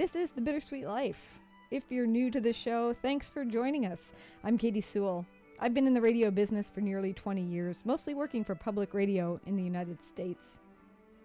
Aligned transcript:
This 0.00 0.16
is 0.16 0.32
The 0.32 0.40
Bittersweet 0.40 0.86
Life. 0.86 1.38
If 1.70 1.84
you're 1.90 2.06
new 2.06 2.30
to 2.30 2.40
the 2.40 2.54
show, 2.54 2.96
thanks 3.02 3.28
for 3.28 3.44
joining 3.44 3.84
us. 3.84 4.14
I'm 4.42 4.56
Katy 4.56 4.80
Sewall. 4.80 5.26
I've 5.58 5.74
been 5.74 5.86
in 5.86 5.92
the 5.92 6.00
radio 6.00 6.30
business 6.30 6.70
for 6.70 6.80
nearly 6.80 7.12
20 7.12 7.42
years, 7.42 7.84
mostly 7.84 8.14
working 8.14 8.42
for 8.42 8.54
public 8.54 8.94
radio 8.94 9.38
in 9.44 9.56
the 9.56 9.62
United 9.62 10.02
States. 10.02 10.60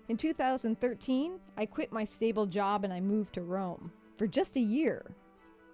In 0.10 0.18
2013, 0.18 1.40
I 1.56 1.66
quit 1.66 1.94
my 1.94 2.04
stable 2.04 2.46
job 2.46 2.84
and 2.84 2.92
I 2.92 3.00
moved 3.00 3.36
to 3.36 3.44
Rome 3.44 3.94
for 4.18 4.28
just 4.28 4.58
a 4.58 4.60
year. 4.60 5.16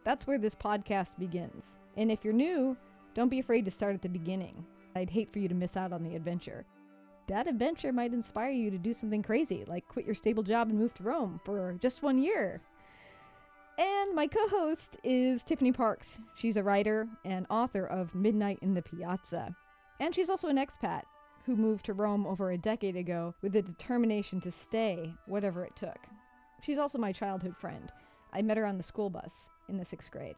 That's 0.03 0.27
where 0.27 0.37
this 0.37 0.53
podcast 0.53 1.17
begins. 1.17 1.79
And 1.97 2.11
if 2.11 2.23
you're 2.23 2.33
new, 2.33 2.77
don't 3.15 3.29
be 3.29 3.39
afraid 3.39 3.65
to 3.65 3.71
start 3.71 3.95
at 3.95 4.03
the 4.03 4.09
beginning. 4.09 4.63
I'd 4.95 5.09
hate 5.09 5.33
for 5.33 5.39
you 5.39 5.47
to 5.47 5.55
miss 5.55 5.75
out 5.75 5.91
on 5.91 6.03
the 6.03 6.15
adventure. 6.15 6.67
That 7.27 7.47
adventure 7.47 7.91
might 7.91 8.13
inspire 8.13 8.51
you 8.51 8.69
to 8.69 8.77
do 8.77 8.93
something 8.93 9.23
crazy, 9.23 9.65
like 9.65 9.87
quit 9.87 10.05
your 10.05 10.13
stable 10.13 10.43
job 10.43 10.69
and 10.69 10.77
move 10.77 10.93
to 10.93 11.03
Rome 11.03 11.41
for 11.43 11.79
just 11.81 12.03
one 12.03 12.19
year. 12.19 12.61
And 13.81 14.13
my 14.13 14.27
co 14.27 14.47
host 14.47 14.97
is 15.03 15.43
Tiffany 15.43 15.71
Parks. 15.71 16.19
She's 16.35 16.55
a 16.55 16.61
writer 16.61 17.07
and 17.25 17.47
author 17.49 17.87
of 17.87 18.13
Midnight 18.13 18.59
in 18.61 18.75
the 18.75 18.81
Piazza. 18.83 19.55
And 19.99 20.13
she's 20.13 20.29
also 20.29 20.49
an 20.49 20.57
expat 20.57 21.01
who 21.47 21.55
moved 21.55 21.85
to 21.85 21.93
Rome 21.93 22.27
over 22.27 22.51
a 22.51 22.59
decade 22.59 22.95
ago 22.95 23.33
with 23.41 23.53
the 23.53 23.61
determination 23.63 24.39
to 24.41 24.51
stay, 24.51 25.11
whatever 25.25 25.65
it 25.65 25.75
took. 25.75 25.97
She's 26.61 26.77
also 26.77 26.99
my 26.99 27.11
childhood 27.11 27.57
friend. 27.57 27.91
I 28.31 28.43
met 28.43 28.57
her 28.57 28.67
on 28.67 28.77
the 28.77 28.83
school 28.83 29.09
bus 29.09 29.49
in 29.67 29.77
the 29.77 29.85
sixth 29.85 30.11
grade. 30.11 30.37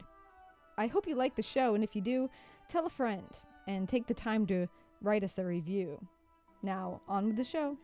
I 0.78 0.86
hope 0.86 1.06
you 1.06 1.14
like 1.14 1.36
the 1.36 1.42
show, 1.42 1.74
and 1.74 1.84
if 1.84 1.94
you 1.94 2.00
do, 2.00 2.30
tell 2.70 2.86
a 2.86 2.90
friend 2.90 3.28
and 3.68 3.86
take 3.86 4.06
the 4.06 4.14
time 4.14 4.46
to 4.46 4.66
write 5.02 5.22
us 5.22 5.36
a 5.36 5.44
review. 5.44 6.00
Now, 6.62 7.02
on 7.06 7.26
with 7.26 7.36
the 7.36 7.44
show. 7.44 7.76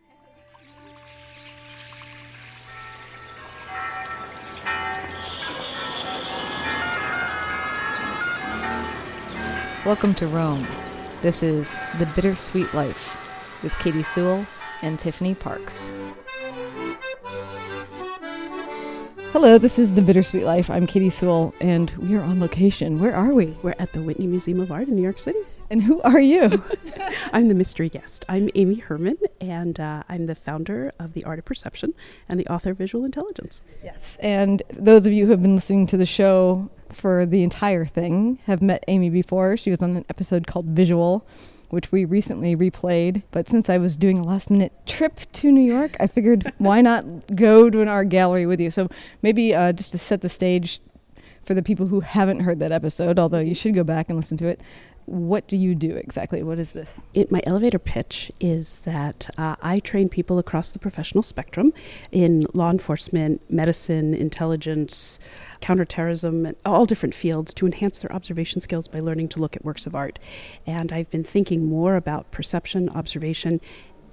Welcome 9.85 10.13
to 10.15 10.27
Rome. 10.27 10.67
This 11.21 11.41
is 11.41 11.73
The 11.97 12.05
Bittersweet 12.15 12.71
Life 12.73 13.17
with 13.63 13.73
Katy 13.79 14.03
Sewall 14.03 14.45
and 14.83 14.99
Tiffany 14.99 15.33
Parks. 15.33 15.91
Hello, 19.31 19.57
this 19.57 19.79
is 19.79 19.95
The 19.95 20.01
Bittersweet 20.01 20.43
Life. 20.43 20.69
I'm 20.69 20.85
Katy 20.85 21.09
Sewall, 21.09 21.53
and 21.61 21.89
we 21.91 22.15
are 22.15 22.21
on 22.21 22.39
location. 22.39 22.99
Where 22.99 23.15
are 23.15 23.33
we? 23.33 23.57
We're 23.63 23.75
at 23.79 23.91
the 23.93 24.03
Whitney 24.03 24.27
Museum 24.27 24.59
of 24.59 24.71
Art 24.71 24.87
in 24.87 24.95
New 24.95 25.01
York 25.01 25.19
City. 25.19 25.39
And 25.71 25.81
who 25.81 26.01
are 26.01 26.19
you? 26.19 26.61
I'm 27.33 27.47
the 27.47 27.53
mystery 27.55 27.89
guest. 27.89 28.23
I'm 28.29 28.49
Amy 28.55 28.75
Herman, 28.75 29.17
and 29.39 29.79
uh, 29.79 30.03
I'm 30.09 30.27
the 30.27 30.35
founder 30.35 30.91
of 30.99 31.13
The 31.13 31.23
Art 31.23 31.39
of 31.39 31.45
Perception 31.45 31.93
and 32.29 32.39
the 32.39 32.47
author 32.47 32.71
of 32.71 32.77
Visual 32.77 33.03
Intelligence. 33.05 33.61
yes. 33.83 34.17
And 34.21 34.61
those 34.73 35.07
of 35.07 35.13
you 35.13 35.25
who 35.25 35.31
have 35.31 35.41
been 35.41 35.55
listening 35.55 35.87
to 35.87 35.97
the 35.97 36.05
show 36.05 36.69
for 36.93 37.25
the 37.25 37.43
entire 37.43 37.85
thing 37.85 38.39
have 38.45 38.61
met 38.61 38.83
Amy 38.87 39.09
before. 39.09 39.57
She 39.57 39.69
was 39.69 39.81
on 39.81 39.97
an 39.97 40.05
episode 40.09 40.47
called 40.47 40.65
Visual, 40.67 41.25
which 41.69 41.91
we 41.91 42.05
recently 42.05 42.55
replayed. 42.55 43.23
But 43.31 43.49
since 43.49 43.69
I 43.69 43.77
was 43.77 43.97
doing 43.97 44.19
a 44.19 44.23
last 44.23 44.49
minute 44.49 44.73
trip 44.85 45.19
to 45.33 45.51
New 45.51 45.61
York, 45.61 45.95
I 45.99 46.07
figured 46.07 46.51
why 46.57 46.81
not 46.81 47.35
go 47.35 47.69
to 47.69 47.81
an 47.81 47.87
art 47.87 48.09
gallery 48.09 48.45
with 48.45 48.59
you? 48.59 48.71
So 48.71 48.89
maybe 49.21 49.53
uh, 49.55 49.73
just 49.73 49.91
to 49.91 49.97
set 49.97 50.21
the 50.21 50.29
stage 50.29 50.81
for 51.45 51.53
the 51.53 51.63
people 51.63 51.87
who 51.87 52.01
haven't 52.01 52.41
heard 52.41 52.59
that 52.59 52.71
episode, 52.71 53.17
although 53.17 53.39
you 53.39 53.55
should 53.55 53.73
go 53.73 53.83
back 53.83 54.09
and 54.09 54.17
listen 54.17 54.37
to 54.37 54.47
it. 54.47 54.61
What 55.05 55.47
do 55.47 55.57
you 55.57 55.75
do 55.75 55.95
exactly? 55.95 56.43
What 56.43 56.59
is 56.59 56.71
this? 56.71 57.01
It, 57.13 57.31
my 57.31 57.41
elevator 57.45 57.79
pitch 57.79 58.31
is 58.39 58.79
that 58.79 59.29
uh, 59.37 59.55
I 59.61 59.79
train 59.79 60.09
people 60.09 60.39
across 60.39 60.71
the 60.71 60.79
professional 60.79 61.23
spectrum 61.23 61.73
in 62.11 62.45
law 62.53 62.69
enforcement, 62.69 63.41
medicine, 63.49 64.13
intelligence, 64.13 65.19
counterterrorism, 65.59 66.45
and 66.45 66.55
all 66.65 66.85
different 66.85 67.15
fields 67.15 67.53
to 67.55 67.65
enhance 67.65 67.99
their 67.99 68.13
observation 68.13 68.61
skills 68.61 68.87
by 68.87 68.99
learning 68.99 69.29
to 69.29 69.39
look 69.39 69.55
at 69.55 69.65
works 69.65 69.85
of 69.85 69.95
art. 69.95 70.19
And 70.65 70.91
I've 70.91 71.09
been 71.09 71.23
thinking 71.23 71.65
more 71.65 71.95
about 71.95 72.31
perception, 72.31 72.89
observation, 72.89 73.59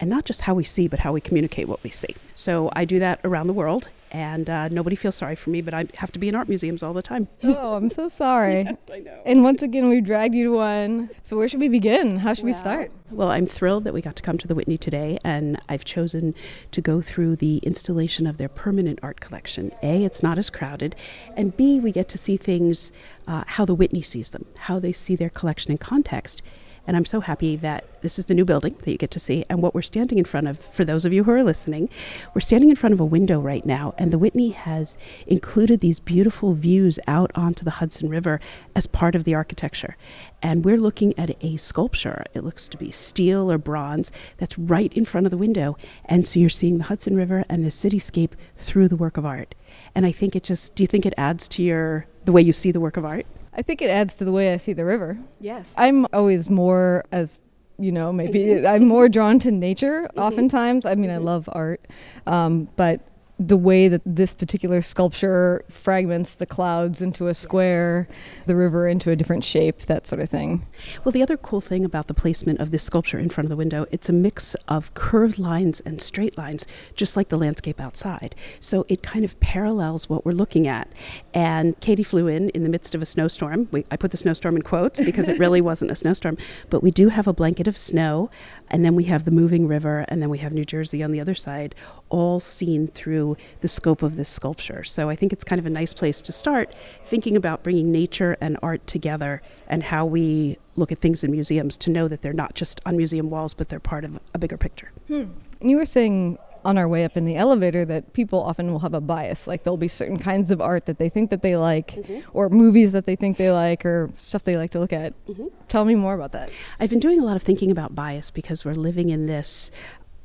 and 0.00 0.08
not 0.08 0.24
just 0.24 0.42
how 0.42 0.54
we 0.54 0.64
see, 0.64 0.88
but 0.88 1.00
how 1.00 1.12
we 1.12 1.20
communicate 1.20 1.68
what 1.68 1.82
we 1.82 1.90
see. 1.90 2.14
So 2.34 2.70
I 2.74 2.84
do 2.84 2.98
that 3.00 3.20
around 3.24 3.46
the 3.46 3.52
world, 3.52 3.88
and 4.10 4.48
uh, 4.48 4.68
nobody 4.68 4.96
feels 4.96 5.14
sorry 5.14 5.34
for 5.34 5.50
me, 5.50 5.60
but 5.60 5.74
I 5.74 5.86
have 5.94 6.12
to 6.12 6.18
be 6.18 6.28
in 6.28 6.34
art 6.34 6.48
museums 6.48 6.82
all 6.82 6.92
the 6.92 7.02
time. 7.02 7.28
Oh, 7.60 7.74
I'm 7.74 7.88
so 7.90 8.08
sorry. 8.08 8.68
I 8.92 8.98
know. 9.00 9.20
And 9.26 9.42
once 9.42 9.62
again, 9.62 9.88
we 9.88 10.00
dragged 10.00 10.34
you 10.34 10.44
to 10.44 10.52
one. 10.52 11.10
So 11.22 11.36
where 11.36 11.48
should 11.48 11.60
we 11.60 11.68
begin? 11.68 12.18
How 12.18 12.34
should 12.34 12.44
we 12.44 12.52
start? 12.52 12.92
Well, 13.10 13.30
I'm 13.30 13.46
thrilled 13.46 13.84
that 13.84 13.94
we 13.94 14.00
got 14.00 14.14
to 14.16 14.22
come 14.22 14.38
to 14.38 14.46
the 14.46 14.54
Whitney 14.54 14.78
today, 14.78 15.18
and 15.24 15.60
I've 15.68 15.84
chosen 15.84 16.34
to 16.72 16.80
go 16.80 17.00
through 17.00 17.36
the 17.36 17.56
installation 17.58 18.26
of 18.26 18.36
their 18.36 18.48
permanent 18.48 19.00
art 19.02 19.20
collection. 19.20 19.72
A, 19.82 20.04
it's 20.04 20.22
not 20.22 20.38
as 20.38 20.50
crowded, 20.50 20.94
and 21.36 21.56
B, 21.56 21.80
we 21.80 21.90
get 21.90 22.08
to 22.10 22.18
see 22.18 22.36
things 22.36 22.92
uh, 23.26 23.44
how 23.46 23.64
the 23.64 23.74
Whitney 23.74 24.02
sees 24.02 24.28
them, 24.28 24.44
how 24.56 24.78
they 24.78 24.92
see 24.92 25.16
their 25.16 25.30
collection 25.30 25.72
in 25.72 25.78
context. 25.78 26.42
And 26.88 26.96
I'm 26.96 27.04
so 27.04 27.20
happy 27.20 27.54
that 27.56 27.84
this 28.00 28.18
is 28.18 28.24
the 28.24 28.34
new 28.34 28.46
building 28.46 28.74
that 28.78 28.90
you 28.90 28.96
get 28.96 29.10
to 29.10 29.18
see. 29.18 29.44
And 29.50 29.60
what 29.60 29.74
we're 29.74 29.82
standing 29.82 30.16
in 30.16 30.24
front 30.24 30.48
of, 30.48 30.58
for 30.58 30.86
those 30.86 31.04
of 31.04 31.12
you 31.12 31.24
who 31.24 31.32
are 31.32 31.42
listening, 31.42 31.90
we're 32.34 32.40
standing 32.40 32.70
in 32.70 32.76
front 32.76 32.94
of 32.94 33.00
a 33.00 33.04
window 33.04 33.38
right 33.38 33.66
now. 33.66 33.92
And 33.98 34.10
the 34.10 34.16
Whitney 34.16 34.50
has 34.50 34.96
included 35.26 35.80
these 35.80 36.00
beautiful 36.00 36.54
views 36.54 36.98
out 37.06 37.30
onto 37.34 37.62
the 37.62 37.72
Hudson 37.72 38.08
River 38.08 38.40
as 38.74 38.86
part 38.86 39.14
of 39.14 39.24
the 39.24 39.34
architecture. 39.34 39.98
And 40.40 40.64
we're 40.64 40.78
looking 40.78 41.12
at 41.18 41.36
a 41.44 41.58
sculpture. 41.58 42.24
It 42.32 42.42
looks 42.42 42.68
to 42.68 42.78
be 42.78 42.90
steel 42.90 43.52
or 43.52 43.58
bronze 43.58 44.10
that's 44.38 44.58
right 44.58 44.92
in 44.94 45.04
front 45.04 45.26
of 45.26 45.30
the 45.30 45.36
window. 45.36 45.76
And 46.06 46.26
so 46.26 46.40
you're 46.40 46.48
seeing 46.48 46.78
the 46.78 46.84
Hudson 46.84 47.16
River 47.16 47.44
and 47.50 47.66
the 47.66 47.68
cityscape 47.68 48.32
through 48.56 48.88
the 48.88 48.96
work 48.96 49.18
of 49.18 49.26
art. 49.26 49.54
And 49.94 50.06
I 50.06 50.12
think 50.12 50.34
it 50.34 50.42
just, 50.42 50.74
do 50.74 50.82
you 50.84 50.86
think 50.86 51.04
it 51.04 51.12
adds 51.18 51.48
to 51.48 51.62
your, 51.62 52.06
the 52.24 52.32
way 52.32 52.40
you 52.40 52.54
see 52.54 52.72
the 52.72 52.80
work 52.80 52.96
of 52.96 53.04
art? 53.04 53.26
I 53.54 53.62
think 53.62 53.82
it 53.82 53.90
adds 53.90 54.14
to 54.16 54.24
the 54.24 54.32
way 54.32 54.52
I 54.52 54.56
see 54.56 54.72
the 54.72 54.84
river. 54.84 55.18
Yes. 55.40 55.74
I'm 55.76 56.06
always 56.12 56.48
more 56.50 57.04
as 57.12 57.38
you 57.78 57.92
know, 57.92 58.12
maybe 58.12 58.66
I'm 58.66 58.86
more 58.86 59.08
drawn 59.08 59.38
to 59.40 59.50
nature 59.50 60.08
oftentimes. 60.16 60.84
I 60.84 60.94
mean, 60.94 61.10
I 61.10 61.18
love 61.18 61.48
art, 61.52 61.86
um, 62.26 62.68
but 62.76 63.00
the 63.38 63.56
way 63.56 63.86
that 63.86 64.02
this 64.04 64.34
particular 64.34 64.82
sculpture 64.82 65.64
fragments 65.70 66.34
the 66.34 66.46
clouds 66.46 67.00
into 67.00 67.28
a 67.28 67.34
square, 67.34 68.08
the 68.46 68.56
river 68.56 68.88
into 68.88 69.12
a 69.12 69.16
different 69.16 69.44
shape, 69.44 69.82
that 69.82 70.08
sort 70.08 70.20
of 70.20 70.28
thing. 70.28 70.66
Well, 71.04 71.12
the 71.12 71.22
other 71.22 71.36
cool 71.36 71.60
thing 71.60 71.84
about 71.84 72.08
the 72.08 72.14
placement 72.14 72.58
of 72.58 72.72
this 72.72 72.82
sculpture 72.82 73.18
in 73.18 73.28
front 73.28 73.44
of 73.44 73.50
the 73.50 73.56
window, 73.56 73.86
it's 73.92 74.08
a 74.08 74.12
mix 74.12 74.54
of 74.66 74.92
curved 74.94 75.38
lines 75.38 75.78
and 75.80 76.02
straight 76.02 76.36
lines, 76.36 76.66
just 76.96 77.16
like 77.16 77.28
the 77.28 77.38
landscape 77.38 77.80
outside. 77.80 78.34
So 78.58 78.84
it 78.88 79.04
kind 79.04 79.24
of 79.24 79.38
parallels 79.38 80.08
what 80.08 80.26
we're 80.26 80.32
looking 80.32 80.66
at. 80.66 80.88
And 81.32 81.78
Katy 81.78 82.02
flew 82.02 82.26
in 82.26 82.50
in 82.50 82.64
the 82.64 82.68
midst 82.68 82.96
of 82.96 83.02
a 83.02 83.06
snowstorm. 83.06 83.68
We, 83.70 83.84
I 83.92 83.96
put 83.96 84.10
the 84.10 84.16
snowstorm 84.16 84.56
in 84.56 84.62
quotes 84.62 85.00
because 85.00 85.28
it 85.28 85.38
really 85.38 85.60
wasn't 85.68 85.92
a 85.92 85.96
snowstorm, 85.96 86.38
but 86.70 86.82
we 86.82 86.90
do 86.90 87.08
have 87.08 87.28
a 87.28 87.32
blanket 87.32 87.68
of 87.68 87.78
snow, 87.78 88.30
and 88.70 88.84
then 88.84 88.94
we 88.94 89.04
have 89.04 89.24
the 89.24 89.30
moving 89.30 89.66
river, 89.66 90.04
and 90.08 90.22
then 90.22 90.30
we 90.30 90.38
have 90.38 90.52
New 90.52 90.64
Jersey 90.64 91.02
on 91.02 91.12
the 91.12 91.20
other 91.20 91.34
side, 91.34 91.74
all 92.08 92.40
seen 92.40 92.88
through 92.88 93.36
the 93.60 93.68
scope 93.68 94.02
of 94.02 94.16
this 94.16 94.28
sculpture. 94.28 94.84
So 94.84 95.08
I 95.08 95.16
think 95.16 95.32
it's 95.32 95.44
kind 95.44 95.58
of 95.58 95.66
a 95.66 95.70
nice 95.70 95.92
place 95.92 96.20
to 96.22 96.32
start 96.32 96.74
thinking 97.04 97.36
about 97.36 97.62
bringing 97.62 97.90
nature 97.90 98.36
and 98.40 98.56
art 98.62 98.86
together 98.86 99.42
and 99.66 99.82
how 99.82 100.06
we 100.06 100.58
look 100.76 100.92
at 100.92 100.98
things 100.98 101.24
in 101.24 101.30
museums 101.30 101.76
to 101.78 101.90
know 101.90 102.08
that 102.08 102.22
they're 102.22 102.32
not 102.32 102.54
just 102.54 102.80
on 102.86 102.96
museum 102.96 103.30
walls, 103.30 103.54
but 103.54 103.68
they're 103.68 103.80
part 103.80 104.04
of 104.04 104.18
a 104.34 104.38
bigger 104.38 104.56
picture. 104.56 104.90
Hmm. 105.08 105.24
And 105.60 105.70
you 105.70 105.76
were 105.76 105.86
saying 105.86 106.38
on 106.64 106.78
our 106.78 106.88
way 106.88 107.04
up 107.04 107.16
in 107.16 107.24
the 107.24 107.36
elevator 107.36 107.84
that 107.84 108.12
people 108.12 108.42
often 108.42 108.72
will 108.72 108.80
have 108.80 108.94
a 108.94 109.00
bias. 109.00 109.46
Like 109.46 109.64
there'll 109.64 109.76
be 109.76 109.88
certain 109.88 110.18
kinds 110.18 110.50
of 110.50 110.60
art 110.60 110.86
that 110.86 110.98
they 110.98 111.08
think 111.08 111.30
that 111.30 111.42
they 111.42 111.56
like, 111.56 111.92
mm-hmm. 111.92 112.28
or 112.32 112.48
movies 112.48 112.92
that 112.92 113.06
they 113.06 113.16
think 113.16 113.36
they 113.36 113.50
like, 113.50 113.84
or 113.84 114.10
stuff 114.20 114.44
they 114.44 114.56
like 114.56 114.70
to 114.72 114.80
look 114.80 114.92
at. 114.92 115.12
Mm-hmm. 115.26 115.46
Tell 115.68 115.84
me 115.84 115.94
more 115.94 116.14
about 116.14 116.32
that. 116.32 116.50
I've 116.80 116.90
been 116.90 117.00
doing 117.00 117.20
a 117.20 117.24
lot 117.24 117.36
of 117.36 117.42
thinking 117.42 117.70
about 117.70 117.94
bias 117.94 118.30
because 118.30 118.64
we're 118.64 118.74
living 118.74 119.10
in 119.10 119.26
this 119.26 119.70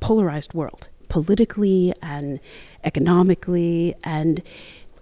polarized 0.00 0.54
world, 0.54 0.88
politically 1.08 1.94
and 2.02 2.40
economically, 2.82 3.94
and 4.04 4.42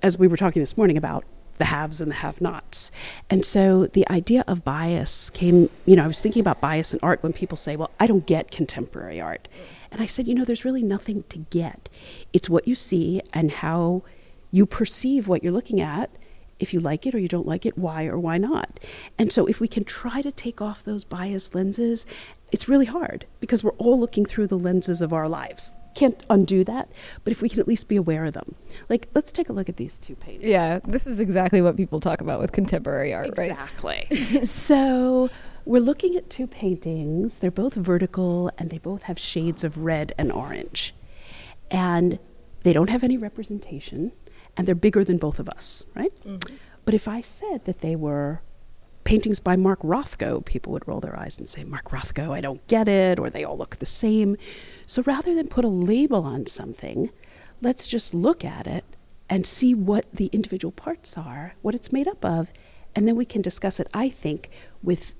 as 0.02 0.18
we 0.18 0.26
were 0.26 0.36
talking 0.36 0.60
this 0.60 0.76
morning 0.76 0.96
about 0.96 1.24
the 1.58 1.66
haves 1.66 2.00
and 2.00 2.10
the 2.10 2.16
have 2.16 2.40
nots. 2.40 2.90
And 3.30 3.44
so 3.44 3.86
the 3.86 4.08
idea 4.08 4.44
of 4.48 4.64
bias 4.64 5.30
came, 5.30 5.70
you 5.86 5.96
know, 5.96 6.04
I 6.04 6.06
was 6.06 6.20
thinking 6.20 6.40
about 6.40 6.60
bias 6.60 6.92
in 6.92 6.98
art 7.02 7.22
when 7.22 7.32
people 7.32 7.56
say, 7.56 7.76
well, 7.76 7.90
I 8.00 8.06
don't 8.06 8.26
get 8.26 8.50
contemporary 8.50 9.20
art. 9.20 9.46
And 9.92 10.00
I 10.02 10.06
said, 10.06 10.26
you 10.26 10.34
know, 10.34 10.44
there's 10.44 10.64
really 10.64 10.82
nothing 10.82 11.24
to 11.28 11.38
get. 11.38 11.88
It's 12.32 12.48
what 12.48 12.66
you 12.66 12.74
see 12.74 13.20
and 13.32 13.50
how 13.50 14.02
you 14.50 14.66
perceive 14.66 15.28
what 15.28 15.42
you're 15.42 15.52
looking 15.52 15.80
at 15.80 16.10
if 16.58 16.72
you 16.72 16.80
like 16.80 17.06
it 17.06 17.14
or 17.14 17.18
you 17.18 17.28
don't 17.28 17.46
like 17.46 17.66
it, 17.66 17.76
why 17.76 18.06
or 18.06 18.18
why 18.18 18.38
not. 18.38 18.78
And 19.18 19.32
so 19.32 19.46
if 19.46 19.60
we 19.60 19.66
can 19.66 19.84
try 19.84 20.22
to 20.22 20.30
take 20.30 20.62
off 20.62 20.84
those 20.84 21.02
biased 21.02 21.54
lenses, 21.54 22.06
it's 22.52 22.68
really 22.68 22.86
hard 22.86 23.26
because 23.40 23.64
we're 23.64 23.72
all 23.72 23.98
looking 23.98 24.24
through 24.24 24.46
the 24.46 24.58
lenses 24.58 25.02
of 25.02 25.12
our 25.12 25.28
lives. 25.28 25.74
Can't 25.94 26.24
undo 26.30 26.62
that, 26.64 26.90
but 27.24 27.32
if 27.32 27.42
we 27.42 27.48
can 27.48 27.58
at 27.58 27.66
least 27.66 27.88
be 27.88 27.96
aware 27.96 28.24
of 28.24 28.34
them. 28.34 28.54
Like, 28.88 29.08
let's 29.14 29.32
take 29.32 29.48
a 29.48 29.52
look 29.52 29.68
at 29.68 29.76
these 29.76 29.98
two 29.98 30.14
paintings. 30.14 30.44
Yeah, 30.44 30.78
this 30.84 31.06
is 31.06 31.18
exactly 31.18 31.60
what 31.60 31.76
people 31.76 31.98
talk 32.00 32.20
about 32.20 32.40
with 32.40 32.52
contemporary 32.52 33.12
art, 33.12 33.36
right? 33.36 33.50
Exactly. 33.50 34.44
so 34.44 35.30
we're 35.64 35.80
looking 35.80 36.16
at 36.16 36.30
two 36.30 36.46
paintings. 36.46 37.38
They're 37.38 37.50
both 37.50 37.74
vertical 37.74 38.50
and 38.58 38.70
they 38.70 38.78
both 38.78 39.04
have 39.04 39.18
shades 39.18 39.64
of 39.64 39.78
red 39.78 40.14
and 40.18 40.32
orange. 40.32 40.94
And 41.70 42.18
they 42.62 42.72
don't 42.72 42.90
have 42.90 43.04
any 43.04 43.16
representation 43.16 44.12
and 44.56 44.66
they're 44.66 44.74
bigger 44.74 45.04
than 45.04 45.18
both 45.18 45.38
of 45.38 45.48
us, 45.48 45.84
right? 45.94 46.12
Mm-hmm. 46.24 46.56
But 46.84 46.94
if 46.94 47.08
I 47.08 47.20
said 47.20 47.64
that 47.64 47.80
they 47.80 47.96
were 47.96 48.42
paintings 49.04 49.40
by 49.40 49.56
Mark 49.56 49.80
Rothko, 49.80 50.44
people 50.44 50.72
would 50.72 50.86
roll 50.86 51.00
their 51.00 51.18
eyes 51.18 51.38
and 51.38 51.48
say, 51.48 51.64
Mark 51.64 51.90
Rothko, 51.90 52.30
I 52.30 52.40
don't 52.40 52.64
get 52.66 52.88
it, 52.88 53.18
or 53.18 53.30
they 53.30 53.44
all 53.44 53.56
look 53.56 53.76
the 53.76 53.86
same. 53.86 54.36
So 54.86 55.02
rather 55.02 55.34
than 55.34 55.48
put 55.48 55.64
a 55.64 55.68
label 55.68 56.24
on 56.24 56.46
something, 56.46 57.10
let's 57.60 57.86
just 57.86 58.14
look 58.14 58.44
at 58.44 58.66
it 58.66 58.84
and 59.28 59.46
see 59.46 59.74
what 59.74 60.06
the 60.12 60.26
individual 60.26 60.72
parts 60.72 61.16
are, 61.16 61.54
what 61.62 61.74
it's 61.74 61.92
made 61.92 62.06
up 62.06 62.24
of, 62.24 62.52
and 62.94 63.08
then 63.08 63.16
we 63.16 63.24
can 63.24 63.42
discuss 63.42 63.80
it, 63.80 63.88
I 63.94 64.08
think, 64.10 64.50
with 64.82 65.14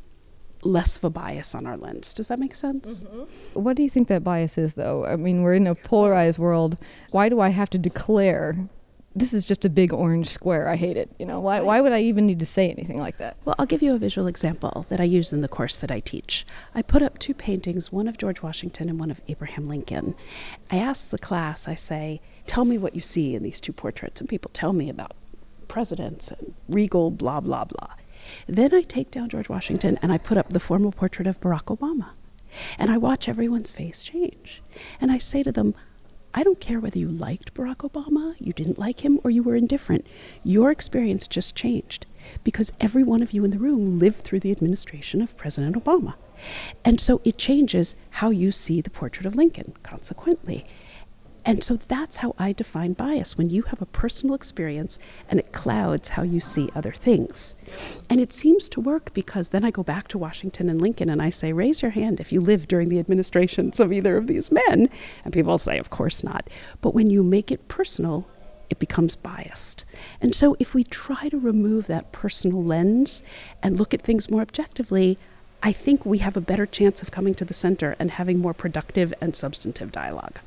less 0.62 0.97
of 0.97 1.05
a 1.05 1.11
bias 1.11 1.55
on 1.55 1.67
our 1.67 1.76
lens. 1.76 2.12
Does 2.12 2.29
that 2.29 2.38
make 2.38 2.55
sense? 2.55 3.05
Mm-hmm. 3.05 3.61
What 3.61 3.76
do 3.76 3.82
you 3.82 3.91
think 3.91 4.09
that 4.09 4.23
bias 4.23 4.59
is, 4.59 4.75
though? 4.75 5.05
I 5.05 5.17
mean, 5.17 5.43
we're 5.43 5.55
in 5.55 5.67
a 5.67 5.75
polarized 5.75 6.38
world. 6.38 6.76
Why 7.11 7.29
do 7.29 7.41
I 7.41 7.50
have 7.50 7.70
to 7.70 7.79
declare 7.79 8.56
this 9.14 9.35
is 9.35 9.44
just 9.44 9.64
a 9.64 9.69
big 9.69 9.93
orange 9.93 10.29
square. 10.29 10.69
I 10.69 10.76
hate 10.76 10.97
it. 10.97 11.11
You 11.19 11.26
know, 11.26 11.41
why, 11.41 11.61
why 11.61 11.81
would 11.81 11.93
I 11.93 12.00
even 12.00 12.26
need 12.26 12.38
to 12.38 12.47
say 12.47 12.70
anything 12.70 12.99
like 12.99 13.19
that? 13.19 13.37
Well, 13.44 13.55
I'll 13.59 13.67
give 13.67 13.82
you 13.82 13.94
a 13.94 13.99
visual 13.99 14.26
example 14.26 14.87
that 14.88 15.00
I 15.00 15.05
use 15.05 15.32
in 15.32 15.43
the 15.43 15.49
course 15.49 15.76
that 15.76 15.91
I 15.91 16.00
teach. 16.00 16.47
I 16.75 16.82
put 16.82 17.03
up 17.03 17.19
two 17.19 17.35
paintings, 17.35 17.93
one 17.93 18.09
of 18.09 18.17
George 18.17 18.43
Washington 18.43 18.88
and 18.88 18.99
one 18.99 19.11
of 19.11 19.20
Abraham 19.29 19.69
Lincoln. 19.69 20.14
I 20.70 20.79
ask 20.79 21.11
the 21.11 21.19
class, 21.19 21.69
I 21.69 21.75
say, 21.75 22.20
tell 22.47 22.64
me 22.64 22.79
what 22.79 22.94
you 22.94 23.00
see 23.00 23.35
in 23.35 23.43
these 23.43 23.61
two 23.61 23.73
portraits. 23.73 24.20
And 24.20 24.29
people 24.29 24.50
tell 24.55 24.73
me 24.73 24.88
about 24.88 25.12
presidents 25.69 26.31
and 26.31 26.55
regal, 26.69 27.11
blah, 27.11 27.41
blah, 27.41 27.64
blah. 27.64 27.94
Then 28.47 28.75
I 28.75 28.83
take 28.83 29.11
down 29.11 29.29
George 29.29 29.49
Washington 29.49 29.99
and 30.03 30.13
I 30.13 30.19
put 30.19 30.39
up 30.39 30.51
the 30.51 30.61
formal 30.61 30.93
portrait 30.93 31.27
of 31.27 31.41
Barack 31.41 31.77
Obama. 31.77 32.11
And 32.79 32.91
I 32.91 32.99
watch 32.99 33.29
everyone's 33.29 33.71
face 33.71 34.03
change. 34.03 34.63
And 35.01 35.11
I 35.11 35.19
say 35.19 35.43
to 35.43 35.53
them, 35.53 35.75
I 36.35 36.43
don't 36.43 36.61
care 36.61 36.81
whether 36.81 36.99
you 36.99 37.09
liked 37.09 37.53
Barack 37.53 37.89
Obama, 37.89 38.35
you 38.39 38.55
didn't 38.55 38.79
like 38.79 39.05
him, 39.05 39.21
or 39.23 39.31
you 39.31 39.43
were 39.43 39.55
indifferent. 39.55 40.07
Your 40.43 40.71
experience 40.71 41.29
just 41.29 41.55
changed 41.55 42.07
because 42.43 42.73
every 42.81 43.03
one 43.03 43.21
of 43.21 43.33
you 43.33 43.45
in 43.45 43.51
the 43.51 43.59
room 43.59 43.99
lived 43.99 44.23
through 44.23 44.41
the 44.41 44.51
administration 44.51 45.21
of 45.21 45.37
President 45.37 45.77
Obama. 45.77 46.15
And 46.85 47.01
so 47.01 47.21
it 47.25 47.37
changes 47.37 47.97
how 48.11 48.31
you 48.31 48.51
see 48.51 48.81
the 48.81 48.91
portrait 48.91 49.27
of 49.27 49.35
Lincoln, 49.35 49.75
consequently. 49.83 50.65
And 51.44 51.62
so 51.65 51.77
that's 51.77 52.17
how 52.17 52.35
I 52.39 52.53
define 52.53 52.93
bias 52.93 53.37
when 53.37 53.50
you 53.50 53.62
have 53.62 53.83
a 53.83 53.87
personal 53.87 54.35
experience 54.35 54.99
and 55.29 55.41
it 55.41 55.53
clouds 55.53 56.11
how 56.11 56.23
you 56.23 56.41
see 56.41 56.71
other 56.75 56.93
things. 56.93 57.56
And 58.09 58.21
it 58.21 58.33
seems 58.33 58.69
to 58.71 58.81
work 58.81 59.12
because 59.12 59.49
then 59.49 59.65
I 59.65 59.71
go 59.71 59.83
back 59.83 60.09
to 60.09 60.19
Washington 60.19 60.69
and 60.69 60.81
Lincoln 60.81 61.09
and 61.09 61.21
I 61.21 61.31
say, 61.31 61.53
raise 61.53 61.83
your 61.83 61.91
hand 61.91 62.21
if 62.21 62.33
you 62.33 62.41
lived 62.41 62.69
during 62.69 62.89
the 62.89 63.00
administrations 63.00 63.81
of 63.81 63.93
either 63.93 64.17
of 64.17 64.29
these 64.29 64.53
men. 64.53 64.89
And 65.25 65.33
people 65.33 65.59
say, 65.59 65.79
of 65.79 65.91
course 65.91 66.23
not. 66.23 66.49
But 66.81 66.94
when 66.94 67.11
you 67.11 67.23
make 67.23 67.50
it 67.50 67.67
personal, 67.67 68.27
it 68.71 68.79
becomes 68.79 69.17
biased. 69.17 69.85
And 70.21 70.35
so 70.35 70.56
if 70.59 70.75
we 70.75 70.85
try 70.85 71.29
to 71.29 71.38
remove 71.38 71.88
that 71.88 72.12
personal 72.12 72.62
lens 72.62 73.23
and 73.62 73.77
look 73.77 73.93
at 73.93 74.00
things 74.00 74.31
more 74.31 74.43
objectively, 74.43 75.19
I 75.62 75.73
think 75.73 76.06
we 76.06 76.19
have 76.19 76.37
a 76.37 76.41
better 76.41 76.67
chance 76.67 77.03
of 77.03 77.11
coming 77.11 77.35
to 77.35 77.45
the 77.45 77.55
center 77.55 77.95
and 77.99 78.12
having 78.12 78.38
more 78.38 78.55
productive 78.55 79.12
and 79.21 79.37
substantive 79.37 79.93
dialogue. 79.93 80.38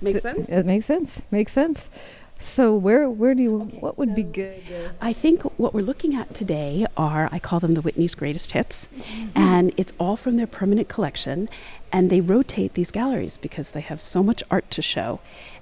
Makes 0.00 0.22
sense. 0.22 0.48
It 0.48 0.66
makes 0.66 0.86
sense. 0.86 1.22
Makes 1.30 1.52
sense. 1.52 1.90
So 2.38 2.74
where 2.76 3.10
where 3.10 3.34
do 3.34 3.42
you 3.42 3.62
okay, 3.62 3.78
what 3.78 3.98
would 3.98 4.10
so 4.10 4.14
be 4.14 4.22
good? 4.22 4.62
I 5.00 5.12
think 5.12 5.42
what 5.58 5.74
we're 5.74 5.80
looking 5.80 6.14
at 6.14 6.34
today 6.34 6.86
are 6.96 7.28
I 7.32 7.40
call 7.40 7.58
them 7.58 7.74
the 7.74 7.80
Whitney's 7.80 8.14
greatest 8.14 8.52
hits, 8.52 8.88
mm-hmm. 8.96 9.36
and 9.36 9.74
it's 9.76 9.92
all 9.98 10.16
from 10.16 10.36
their 10.36 10.46
permanent 10.46 10.88
collection, 10.88 11.48
and 11.92 12.10
they 12.10 12.20
rotate 12.20 12.74
these 12.74 12.92
galleries 12.92 13.38
because 13.38 13.72
they 13.72 13.80
have 13.80 14.00
so 14.00 14.22
much 14.22 14.44
art 14.50 14.70
to 14.72 14.82
show, 14.82 15.20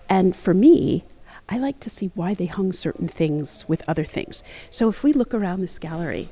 and 0.08 0.36
for 0.36 0.54
me. 0.54 1.04
I 1.48 1.58
like 1.58 1.78
to 1.78 1.90
see 1.90 2.10
why 2.16 2.34
they 2.34 2.46
hung 2.46 2.72
certain 2.72 3.06
things 3.06 3.64
with 3.68 3.88
other 3.88 4.04
things. 4.04 4.42
So 4.68 4.88
if 4.88 5.04
we 5.04 5.12
look 5.12 5.32
around 5.32 5.60
this 5.60 5.78
gallery, 5.78 6.28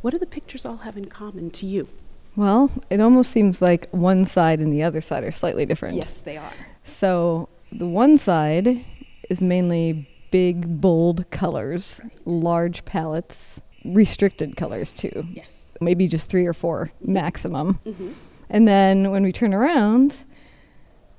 what 0.00 0.12
do 0.12 0.18
the 0.18 0.24
pictures 0.24 0.64
all 0.64 0.78
have 0.78 0.96
in 0.96 1.10
common 1.10 1.50
to 1.50 1.66
you? 1.66 1.88
Well, 2.36 2.70
it 2.88 2.98
almost 2.98 3.32
seems 3.32 3.60
like 3.60 3.86
one 3.90 4.24
side 4.24 4.60
and 4.60 4.72
the 4.72 4.82
other 4.82 5.02
side 5.02 5.24
are 5.24 5.30
slightly 5.30 5.66
different. 5.66 5.96
Yes, 5.96 6.22
they 6.22 6.38
are. 6.38 6.52
So 6.86 7.48
the 7.72 7.86
one 7.86 8.16
side 8.16 8.84
is 9.28 9.42
mainly 9.42 10.08
big, 10.30 10.80
bold 10.80 11.30
colors, 11.30 12.00
large 12.24 12.84
palettes, 12.84 13.60
restricted 13.84 14.56
colors 14.56 14.92
too. 14.92 15.24
Yes. 15.30 15.74
Maybe 15.80 16.08
just 16.08 16.30
three 16.30 16.46
or 16.46 16.52
4 16.52 16.86
mm-hmm. 16.86 17.12
maximum. 17.12 17.80
Mm-hmm. 17.84 18.12
And 18.48 18.68
then 18.68 19.10
when 19.10 19.22
we 19.22 19.32
turn 19.32 19.52
around, 19.52 20.16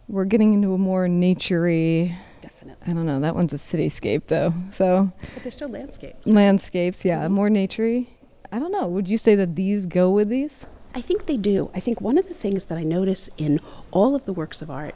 we're 0.08 0.26
getting 0.26 0.54
into 0.54 0.74
a 0.74 0.78
more 0.78 1.08
naturey. 1.08 2.16
Definitely. 2.42 2.92
I 2.92 2.94
don't 2.94 3.06
know. 3.06 3.20
That 3.20 3.36
one's 3.36 3.54
a 3.54 3.58
cityscape 3.58 4.28
though. 4.28 4.54
So. 4.72 5.12
But 5.34 5.44
they're 5.44 5.52
still 5.52 5.70
landscapes. 5.70 6.26
Landscapes, 6.26 7.04
yeah, 7.04 7.26
mm-hmm. 7.26 7.34
more 7.34 7.50
naturey. 7.50 8.08
I 8.52 8.60
don't 8.60 8.72
know. 8.72 8.88
Would 8.88 9.10
you 9.10 9.18
say 9.18 9.36
that 9.36 9.56
these 9.56 9.86
go 9.86 10.10
with 10.10 10.30
these? 10.30 10.66
I 10.96 11.02
think 11.02 11.26
they 11.26 11.38
do. 11.38 11.70
I 11.76 11.80
think 11.80 12.02
one 12.02 12.18
of 12.18 12.28
the 12.28 12.34
things 12.34 12.66
that 12.66 12.78
I 12.78 12.84
notice 12.84 13.30
in 13.38 13.60
all 13.92 14.16
of 14.16 14.26
the 14.26 14.34
works 14.34 14.62
of 14.62 14.72
art 14.72 14.96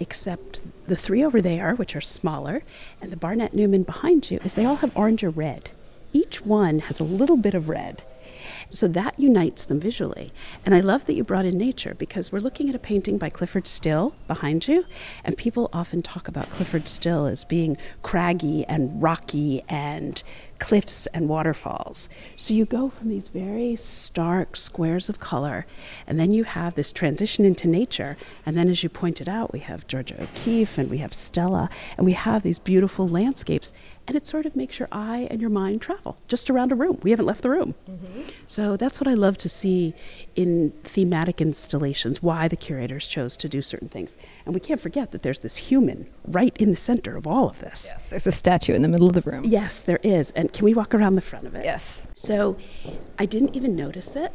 except 0.00 0.60
the 0.88 0.96
three 0.96 1.22
over 1.22 1.40
there, 1.40 1.74
which 1.74 1.94
are 1.94 2.00
smaller, 2.00 2.62
and 3.00 3.12
the 3.12 3.16
Barnett 3.16 3.54
Newman 3.54 3.84
behind 3.84 4.30
you, 4.30 4.40
is 4.42 4.54
they 4.54 4.64
all 4.64 4.76
have 4.76 4.96
orange 4.96 5.22
or 5.22 5.30
red. 5.30 5.70
Each 6.12 6.44
one 6.44 6.80
has 6.80 6.98
a 6.98 7.04
little 7.04 7.36
bit 7.36 7.54
of 7.54 7.68
red. 7.68 8.02
So 8.72 8.88
that 8.88 9.18
unites 9.18 9.66
them 9.66 9.78
visually. 9.80 10.32
And 10.64 10.74
I 10.74 10.80
love 10.80 11.06
that 11.06 11.14
you 11.14 11.22
brought 11.22 11.44
in 11.44 11.58
nature 11.58 11.94
because 11.98 12.32
we're 12.32 12.40
looking 12.40 12.68
at 12.68 12.74
a 12.74 12.80
painting 12.80 13.18
by 13.18 13.30
Clyfford 13.30 13.66
Still 13.66 14.14
behind 14.26 14.66
you, 14.66 14.86
and 15.24 15.36
people 15.36 15.70
often 15.72 16.02
talk 16.02 16.26
about 16.28 16.50
Clyfford 16.50 16.88
Still 16.88 17.26
as 17.26 17.44
being 17.44 17.76
craggy 18.02 18.64
and 18.64 19.02
rocky 19.02 19.62
and 19.68 20.22
cliffs 20.60 21.06
and 21.08 21.28
waterfalls. 21.28 22.08
So 22.36 22.54
you 22.54 22.64
go 22.64 22.90
from 22.90 23.08
these 23.08 23.28
very 23.28 23.74
stark 23.74 24.56
squares 24.56 25.08
of 25.08 25.18
color, 25.18 25.66
and 26.06 26.20
then 26.20 26.30
you 26.30 26.44
have 26.44 26.76
this 26.76 26.92
transition 26.92 27.44
into 27.44 27.66
nature. 27.66 28.16
And 28.46 28.56
then, 28.56 28.68
as 28.68 28.84
you 28.84 28.88
pointed 28.88 29.28
out, 29.28 29.52
we 29.52 29.58
have 29.60 29.88
Georgia 29.88 30.22
O'Keeffe 30.22 30.78
and 30.78 30.88
we 30.88 30.98
have 30.98 31.12
Stella, 31.12 31.68
and 31.96 32.06
we 32.06 32.12
have 32.12 32.42
these 32.42 32.60
beautiful 32.60 33.08
landscapes 33.08 33.72
and 34.10 34.16
it 34.16 34.26
sort 34.26 34.44
of 34.44 34.56
makes 34.56 34.80
your 34.80 34.88
eye 34.90 35.28
and 35.30 35.40
your 35.40 35.50
mind 35.50 35.80
travel 35.80 36.16
just 36.26 36.50
around 36.50 36.72
a 36.72 36.74
room. 36.74 36.98
We 37.00 37.10
haven't 37.10 37.26
left 37.26 37.42
the 37.42 37.48
room. 37.48 37.76
Mm-hmm. 37.88 38.22
So 38.44 38.76
that's 38.76 39.00
what 39.00 39.06
I 39.06 39.14
love 39.14 39.38
to 39.38 39.48
see 39.48 39.94
in 40.34 40.72
thematic 40.82 41.40
installations, 41.40 42.20
why 42.20 42.48
the 42.48 42.56
curators 42.56 43.06
chose 43.06 43.36
to 43.36 43.48
do 43.48 43.62
certain 43.62 43.88
things. 43.88 44.16
And 44.44 44.52
we 44.52 44.58
can't 44.58 44.80
forget 44.80 45.12
that 45.12 45.22
there's 45.22 45.38
this 45.38 45.54
human 45.54 46.08
right 46.26 46.56
in 46.56 46.72
the 46.72 46.76
center 46.76 47.16
of 47.16 47.24
all 47.24 47.48
of 47.48 47.60
this. 47.60 47.92
Yes, 47.92 48.06
there's 48.06 48.26
a 48.26 48.32
statue 48.32 48.74
in 48.74 48.82
the 48.82 48.88
middle 48.88 49.06
of 49.06 49.14
the 49.14 49.22
room. 49.22 49.44
Yes, 49.44 49.80
there 49.80 50.00
is. 50.02 50.32
And 50.32 50.52
can 50.52 50.64
we 50.64 50.74
walk 50.74 50.92
around 50.92 51.14
the 51.14 51.20
front 51.20 51.46
of 51.46 51.54
it? 51.54 51.64
Yes. 51.64 52.08
So 52.16 52.56
I 53.16 53.26
didn't 53.26 53.54
even 53.54 53.76
notice 53.76 54.16
it. 54.16 54.32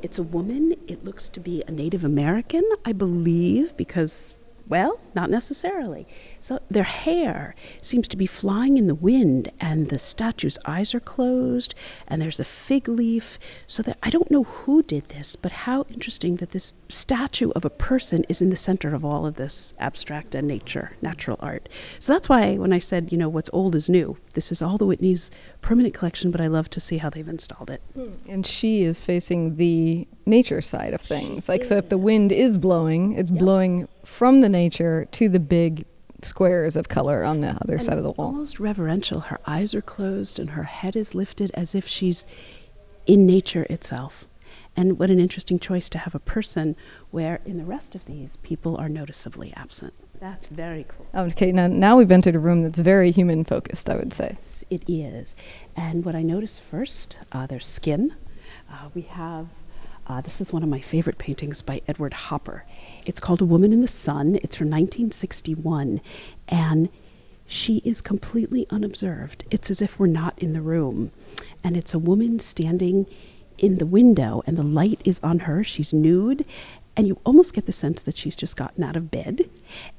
It's 0.00 0.16
a 0.16 0.22
woman. 0.22 0.76
It 0.88 1.04
looks 1.04 1.28
to 1.28 1.40
be 1.40 1.62
a 1.66 1.70
Native 1.70 2.04
American, 2.04 2.64
I 2.86 2.92
believe, 2.92 3.76
because 3.76 4.34
well, 4.70 5.00
not 5.14 5.28
necessarily. 5.28 6.06
So 6.38 6.59
their 6.70 6.84
hair 6.84 7.54
seems 7.82 8.06
to 8.08 8.16
be 8.16 8.26
flying 8.26 8.78
in 8.78 8.86
the 8.86 8.94
wind, 8.94 9.50
and 9.60 9.88
the 9.88 9.98
statue's 9.98 10.58
eyes 10.64 10.94
are 10.94 11.00
closed, 11.00 11.74
and 12.06 12.22
there's 12.22 12.40
a 12.40 12.44
fig 12.44 12.88
leaf. 12.88 13.38
So 13.66 13.82
that 13.82 13.98
I 14.02 14.10
don't 14.10 14.30
know 14.30 14.44
who 14.44 14.82
did 14.82 15.08
this, 15.08 15.36
but 15.36 15.52
how 15.52 15.84
interesting 15.90 16.36
that 16.36 16.50
this 16.50 16.72
statue 16.88 17.50
of 17.50 17.64
a 17.64 17.70
person 17.70 18.24
is 18.28 18.40
in 18.40 18.50
the 18.50 18.56
center 18.56 18.94
of 18.94 19.04
all 19.04 19.26
of 19.26 19.34
this 19.34 19.72
abstract 19.78 20.34
and 20.34 20.46
nature, 20.46 20.92
natural 21.02 21.38
art. 21.40 21.68
So 21.98 22.12
that's 22.12 22.28
why 22.28 22.56
when 22.56 22.72
I 22.72 22.78
said, 22.78 23.10
you 23.10 23.18
know, 23.18 23.28
what's 23.28 23.50
old 23.52 23.74
is 23.74 23.88
new, 23.88 24.16
this 24.34 24.52
is 24.52 24.62
all 24.62 24.78
the 24.78 24.86
Whitney's 24.86 25.30
permanent 25.60 25.94
collection, 25.94 26.30
but 26.30 26.40
I 26.40 26.46
love 26.46 26.70
to 26.70 26.80
see 26.80 26.98
how 26.98 27.10
they've 27.10 27.28
installed 27.28 27.70
it. 27.70 27.82
Hmm. 27.94 28.12
And 28.28 28.46
she 28.46 28.82
is 28.82 29.04
facing 29.04 29.56
the 29.56 30.06
nature 30.26 30.62
side 30.62 30.94
of 30.94 31.00
things. 31.00 31.46
She 31.46 31.52
like, 31.52 31.62
is. 31.62 31.68
so 31.68 31.76
if 31.76 31.88
the 31.88 31.98
wind 31.98 32.30
is 32.30 32.58
blowing, 32.58 33.14
it's 33.14 33.30
yep. 33.30 33.40
blowing 33.40 33.88
from 34.04 34.40
the 34.40 34.48
nature 34.48 35.06
to 35.12 35.28
the 35.28 35.40
big 35.40 35.84
squares 36.24 36.76
of 36.76 36.88
color 36.88 37.24
on 37.24 37.40
the 37.40 37.48
other 37.60 37.74
and 37.74 37.82
side 37.82 37.98
of 37.98 38.04
the 38.04 38.10
wall. 38.12 38.28
Almost 38.28 38.60
reverential. 38.60 39.20
Her 39.20 39.38
eyes 39.46 39.74
are 39.74 39.82
closed 39.82 40.38
and 40.38 40.50
her 40.50 40.64
head 40.64 40.96
is 40.96 41.14
lifted 41.14 41.50
as 41.54 41.74
if 41.74 41.86
she's 41.86 42.26
in 43.06 43.26
nature 43.26 43.66
itself. 43.70 44.26
And 44.76 44.98
what 44.98 45.10
an 45.10 45.18
interesting 45.18 45.58
choice 45.58 45.88
to 45.90 45.98
have 45.98 46.14
a 46.14 46.20
person 46.20 46.76
where 47.10 47.40
in 47.44 47.58
the 47.58 47.64
rest 47.64 47.94
of 47.94 48.04
these 48.04 48.36
people 48.36 48.76
are 48.76 48.88
noticeably 48.88 49.52
absent. 49.56 49.94
That's 50.20 50.48
very 50.48 50.86
cool. 50.86 51.06
Okay, 51.14 51.50
now, 51.50 51.66
now 51.66 51.96
we've 51.96 52.10
entered 52.10 52.34
a 52.34 52.38
room 52.38 52.62
that's 52.62 52.78
very 52.78 53.10
human 53.10 53.42
focused, 53.44 53.88
I 53.88 53.96
would 53.96 54.12
say. 54.12 54.32
Yes, 54.34 54.64
it 54.68 54.84
is. 54.86 55.34
And 55.76 56.04
what 56.04 56.14
I 56.14 56.22
noticed 56.22 56.60
first, 56.60 57.16
uh, 57.32 57.46
there's 57.46 57.66
skin. 57.66 58.14
Uh, 58.70 58.90
we 58.94 59.02
have, 59.02 59.46
uh, 60.10 60.20
this 60.20 60.40
is 60.40 60.52
one 60.52 60.64
of 60.64 60.68
my 60.68 60.80
favorite 60.80 61.18
paintings 61.18 61.62
by 61.62 61.80
Edward 61.86 62.12
Hopper. 62.12 62.64
It's 63.06 63.20
called 63.20 63.40
A 63.40 63.44
Woman 63.44 63.72
in 63.72 63.80
the 63.80 63.86
Sun. 63.86 64.40
It's 64.42 64.56
from 64.56 64.66
1961. 64.66 66.00
And 66.48 66.88
she 67.46 67.76
is 67.84 68.00
completely 68.00 68.66
unobserved. 68.70 69.44
It's 69.52 69.70
as 69.70 69.80
if 69.80 70.00
we're 70.00 70.08
not 70.08 70.36
in 70.36 70.52
the 70.52 70.62
room. 70.62 71.12
And 71.62 71.76
it's 71.76 71.94
a 71.94 71.98
woman 71.98 72.40
standing 72.40 73.06
in 73.56 73.78
the 73.78 73.86
window, 73.86 74.42
and 74.46 74.56
the 74.56 74.64
light 74.64 75.00
is 75.04 75.20
on 75.22 75.40
her. 75.40 75.62
She's 75.62 75.92
nude, 75.92 76.44
And 76.96 77.06
you 77.06 77.20
almost 77.24 77.52
get 77.54 77.66
the 77.66 77.72
sense 77.72 78.02
that 78.02 78.16
she's 78.16 78.34
just 78.34 78.56
gotten 78.56 78.82
out 78.82 78.96
of 78.96 79.12
bed. 79.12 79.48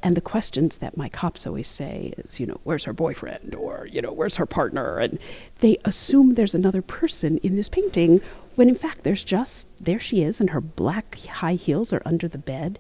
And 0.04 0.18
the 0.18 0.22
questions 0.22 0.80
that 0.80 0.98
my 0.98 1.08
cops 1.08 1.48
always 1.48 1.70
say 1.70 2.14
is, 2.18 2.38
you 2.38 2.46
know, 2.46 2.60
where's 2.66 2.84
her 2.84 2.92
boyfriend? 2.92 3.56
Or, 3.56 3.88
you 3.90 4.02
know, 4.02 4.12
where's 4.12 4.36
her 4.36 4.46
partner? 4.46 4.98
And 4.98 5.20
they 5.62 5.78
assume 5.86 6.34
there's 6.34 6.54
another 6.54 6.82
person 6.82 7.38
in 7.38 7.56
this 7.56 7.70
painting 7.70 8.20
when 8.56 8.70
in 8.70 8.76
fact 8.76 9.04
there's 9.04 9.24
just, 9.24 9.68
there 9.84 10.00
she 10.00 10.24
is, 10.24 10.40
and 10.40 10.52
her 10.52 10.62
black 10.62 11.16
high 11.26 11.56
heels 11.56 11.92
are 11.94 12.02
under 12.06 12.28
the 12.28 12.38
bed. 12.38 12.80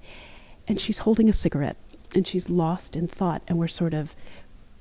And 0.68 0.80
she's 0.80 1.00
holding 1.00 1.28
a 1.28 1.34
cigarette 1.34 1.78
and 2.14 2.26
she's 2.26 2.50
lost 2.50 2.96
in 2.96 3.08
thought. 3.08 3.42
And 3.48 3.58
we're 3.58 3.68
sort 3.68 3.94
of 3.94 4.16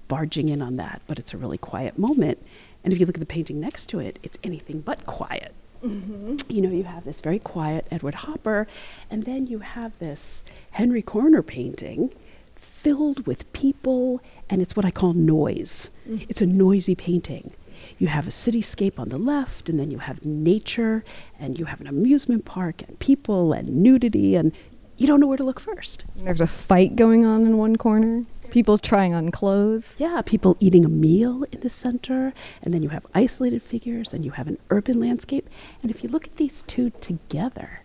barging 0.08 0.48
in 0.48 0.60
on 0.60 0.76
that, 0.76 1.02
but 1.06 1.18
it's 1.18 1.32
a 1.32 1.38
really 1.38 1.58
quiet 1.58 1.98
moment. 1.98 2.38
And 2.84 2.92
if 2.92 3.00
you 3.00 3.06
look 3.06 3.16
at 3.16 3.20
the 3.20 3.26
painting 3.26 3.60
next 3.60 3.86
to 3.86 4.00
it, 4.00 4.18
it's 4.22 4.38
anything 4.42 4.80
but 4.80 5.06
quiet. 5.06 5.54
Mm-hmm. 5.82 6.36
You 6.48 6.60
know, 6.60 6.70
you 6.70 6.84
have 6.84 7.04
this 7.04 7.20
very 7.20 7.38
quiet 7.38 7.86
Edward 7.90 8.16
Hopper, 8.16 8.66
and 9.10 9.24
then 9.24 9.46
you 9.46 9.60
have 9.60 9.98
this 9.98 10.44
Henry 10.72 11.02
Koerner 11.02 11.46
painting 11.46 12.12
filled 12.54 13.26
with 13.26 13.50
people, 13.52 14.20
and 14.48 14.60
it's 14.60 14.76
what 14.76 14.84
I 14.84 14.90
call 14.90 15.12
noise. 15.14 15.90
Mm-hmm. 16.08 16.24
It's 16.28 16.42
a 16.42 16.46
noisy 16.46 16.94
painting. 16.94 17.52
You 17.98 18.08
have 18.08 18.26
a 18.26 18.30
cityscape 18.30 18.98
on 18.98 19.08
the 19.08 19.18
left, 19.18 19.68
and 19.68 19.78
then 19.78 19.90
you 19.90 19.98
have 19.98 20.24
nature, 20.24 21.04
and 21.38 21.58
you 21.58 21.66
have 21.66 21.80
an 21.80 21.86
amusement 21.86 22.44
park, 22.44 22.82
and 22.86 22.98
people, 22.98 23.52
and 23.52 23.82
nudity, 23.82 24.36
and 24.36 24.52
you 24.96 25.06
don't 25.06 25.20
know 25.20 25.26
where 25.26 25.36
to 25.36 25.44
look 25.44 25.60
first. 25.60 26.04
There's 26.16 26.40
a 26.40 26.46
fight 26.46 26.96
going 26.96 27.24
on 27.24 27.46
in 27.46 27.56
one 27.56 27.76
corner. 27.76 28.24
People 28.50 28.78
trying 28.78 29.14
on 29.14 29.30
clothes. 29.30 29.94
Yeah, 29.96 30.22
people 30.22 30.56
eating 30.58 30.84
a 30.84 30.88
meal 30.88 31.44
in 31.52 31.60
the 31.60 31.70
center, 31.70 32.32
and 32.62 32.74
then 32.74 32.82
you 32.82 32.88
have 32.88 33.06
isolated 33.14 33.62
figures, 33.62 34.12
and 34.12 34.24
you 34.24 34.32
have 34.32 34.48
an 34.48 34.58
urban 34.70 34.98
landscape. 35.00 35.48
And 35.82 35.90
if 35.90 36.02
you 36.02 36.10
look 36.10 36.26
at 36.26 36.36
these 36.36 36.62
two 36.62 36.90
together, 37.00 37.82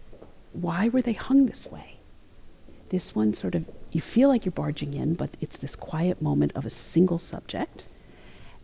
why 0.54 0.90
were 0.90 1.02
they 1.02 1.14
hung 1.14 1.46
this 1.46 1.68
way? 1.68 2.00
This 2.90 3.16
one 3.16 3.34
sort 3.34 3.56
of, 3.56 3.66
you 3.92 4.02
feel 4.02 4.30
like 4.30 4.44
you're 4.44 4.52
barging 4.52 4.94
in, 4.94 5.14
but 5.14 5.38
it's 5.40 5.58
this 5.58 5.76
quiet 5.76 6.22
moment 6.22 6.52
of 6.56 6.66
a 6.66 6.70
single 6.70 7.20
subject. 7.20 7.86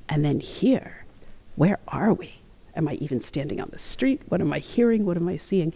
And 0.10 0.26
then 0.26 0.40
here, 0.40 1.01
where 1.56 1.80
are 1.88 2.14
we? 2.14 2.36
Am 2.76 2.88
I 2.88 2.94
even 2.96 3.22
standing 3.22 3.60
on 3.60 3.70
the 3.72 3.80
street? 3.80 4.22
What 4.30 4.42
am 4.42 4.54
I 4.54 4.60
hearing? 4.60 5.06
What 5.06 5.18
am 5.18 5.28
I 5.28 5.38
seeing? 5.38 5.74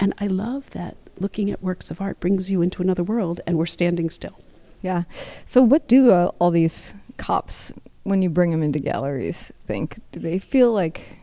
And 0.00 0.14
I 0.18 0.26
love 0.26 0.70
that 0.70 0.96
looking 1.20 1.50
at 1.50 1.62
works 1.62 1.90
of 1.90 2.00
art 2.00 2.20
brings 2.20 2.50
you 2.50 2.62
into 2.62 2.82
another 2.82 3.02
world, 3.02 3.40
and 3.46 3.58
we're 3.58 3.66
standing 3.66 4.10
still. 4.10 4.38
Yeah. 4.82 5.02
So, 5.44 5.62
what 5.62 5.88
do 5.88 6.12
uh, 6.12 6.30
all 6.38 6.50
these 6.50 6.94
cops, 7.16 7.72
when 8.04 8.22
you 8.22 8.30
bring 8.30 8.50
them 8.50 8.62
into 8.62 8.78
galleries, 8.78 9.52
think? 9.66 9.98
Do 10.12 10.20
they 10.20 10.38
feel 10.38 10.72
like 10.72 11.17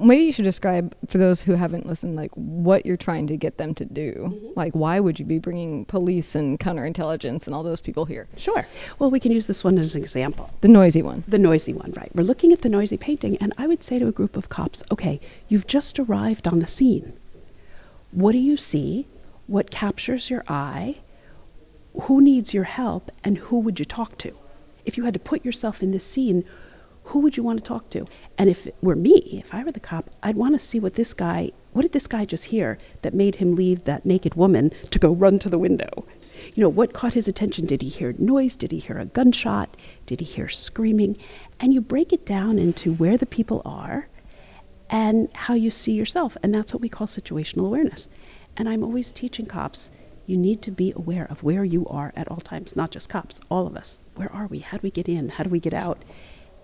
maybe 0.00 0.24
you 0.24 0.32
should 0.32 0.44
describe 0.44 0.94
for 1.08 1.18
those 1.18 1.42
who 1.42 1.52
haven't 1.52 1.86
listened 1.86 2.16
like 2.16 2.30
what 2.34 2.84
you're 2.86 2.96
trying 2.96 3.26
to 3.26 3.36
get 3.36 3.58
them 3.58 3.74
to 3.74 3.84
do. 3.84 4.12
Mm-hmm. 4.12 4.48
like 4.56 4.72
why 4.72 5.00
would 5.00 5.18
you 5.18 5.24
be 5.24 5.38
bringing 5.38 5.84
police 5.84 6.34
and 6.34 6.58
counterintelligence 6.58 7.46
and 7.46 7.54
all 7.54 7.62
those 7.62 7.80
people 7.80 8.04
here? 8.04 8.28
Sure. 8.36 8.66
Well 8.98 9.10
we 9.10 9.20
can 9.20 9.32
use 9.32 9.46
this 9.46 9.62
one 9.62 9.78
as 9.78 9.94
an 9.94 10.02
example. 10.02 10.50
The 10.60 10.68
noisy 10.68 11.02
one. 11.02 11.24
The 11.28 11.38
noisy 11.38 11.72
one 11.72 11.92
right. 11.96 12.10
We're 12.14 12.24
looking 12.24 12.52
at 12.52 12.62
the 12.62 12.68
noisy 12.68 12.96
painting 12.96 13.36
and 13.38 13.52
i 13.58 13.66
would 13.66 13.84
say 13.84 13.98
to 13.98 14.08
a 14.08 14.12
group 14.12 14.36
of 14.36 14.48
cops 14.48 14.82
okay 14.90 15.20
you've 15.48 15.66
just 15.66 15.98
arrived 15.98 16.48
on 16.48 16.60
the 16.60 16.66
scene. 16.66 17.12
What 18.12 18.32
do 18.32 18.38
you 18.38 18.56
see? 18.56 19.06
What 19.46 19.70
captures 19.70 20.30
your 20.30 20.44
eye? 20.48 20.96
Who 22.02 22.20
needs 22.20 22.54
your 22.54 22.64
help 22.64 23.10
and 23.24 23.38
who 23.38 23.58
would 23.60 23.78
you 23.78 23.84
talk 23.84 24.16
to? 24.18 24.36
If 24.84 24.96
you 24.96 25.04
had 25.04 25.14
to 25.14 25.20
put 25.20 25.44
yourself 25.44 25.82
in 25.82 25.90
this 25.90 26.04
scene, 26.04 26.44
who 27.10 27.18
would 27.18 27.36
you 27.36 27.42
want 27.42 27.58
to 27.58 27.64
talk 27.64 27.90
to? 27.90 28.06
And 28.38 28.48
if 28.48 28.68
it 28.68 28.76
were 28.80 28.94
me, 28.94 29.18
if 29.32 29.52
I 29.52 29.64
were 29.64 29.72
the 29.72 29.80
cop, 29.80 30.10
I'd 30.22 30.36
want 30.36 30.54
to 30.54 30.64
see 30.64 30.78
what 30.78 30.94
this 30.94 31.12
guy, 31.12 31.50
what 31.72 31.82
did 31.82 31.92
this 31.92 32.06
guy 32.06 32.24
just 32.24 32.46
hear 32.46 32.78
that 33.02 33.14
made 33.14 33.36
him 33.36 33.56
leave 33.56 33.82
that 33.84 34.06
naked 34.06 34.36
woman 34.36 34.72
to 34.90 34.98
go 34.98 35.12
run 35.12 35.40
to 35.40 35.48
the 35.48 35.58
window? 35.58 36.06
You 36.54 36.62
know, 36.62 36.68
what 36.68 36.92
caught 36.92 37.14
his 37.14 37.26
attention? 37.26 37.66
Did 37.66 37.82
he 37.82 37.88
hear 37.88 38.14
noise? 38.18 38.54
Did 38.54 38.70
he 38.70 38.78
hear 38.78 38.96
a 38.96 39.06
gunshot? 39.06 39.76
Did 40.06 40.20
he 40.20 40.26
hear 40.26 40.48
screaming? 40.48 41.16
And 41.58 41.74
you 41.74 41.80
break 41.80 42.12
it 42.12 42.24
down 42.24 42.58
into 42.60 42.94
where 42.94 43.16
the 43.16 43.26
people 43.26 43.60
are 43.64 44.08
and 44.88 45.28
how 45.34 45.54
you 45.54 45.70
see 45.70 45.92
yourself. 45.92 46.36
And 46.44 46.54
that's 46.54 46.72
what 46.72 46.80
we 46.80 46.88
call 46.88 47.08
situational 47.08 47.66
awareness. 47.66 48.08
And 48.56 48.68
I'm 48.68 48.84
always 48.84 49.10
teaching 49.10 49.46
cops 49.46 49.90
you 50.26 50.36
need 50.36 50.62
to 50.62 50.70
be 50.70 50.92
aware 50.94 51.26
of 51.28 51.42
where 51.42 51.64
you 51.64 51.88
are 51.88 52.12
at 52.14 52.28
all 52.28 52.36
times, 52.36 52.76
not 52.76 52.92
just 52.92 53.08
cops, 53.08 53.40
all 53.50 53.66
of 53.66 53.76
us. 53.76 53.98
Where 54.14 54.32
are 54.32 54.46
we? 54.46 54.60
How 54.60 54.76
do 54.76 54.82
we 54.84 54.92
get 54.92 55.08
in? 55.08 55.30
How 55.30 55.42
do 55.42 55.50
we 55.50 55.58
get 55.58 55.74
out? 55.74 56.04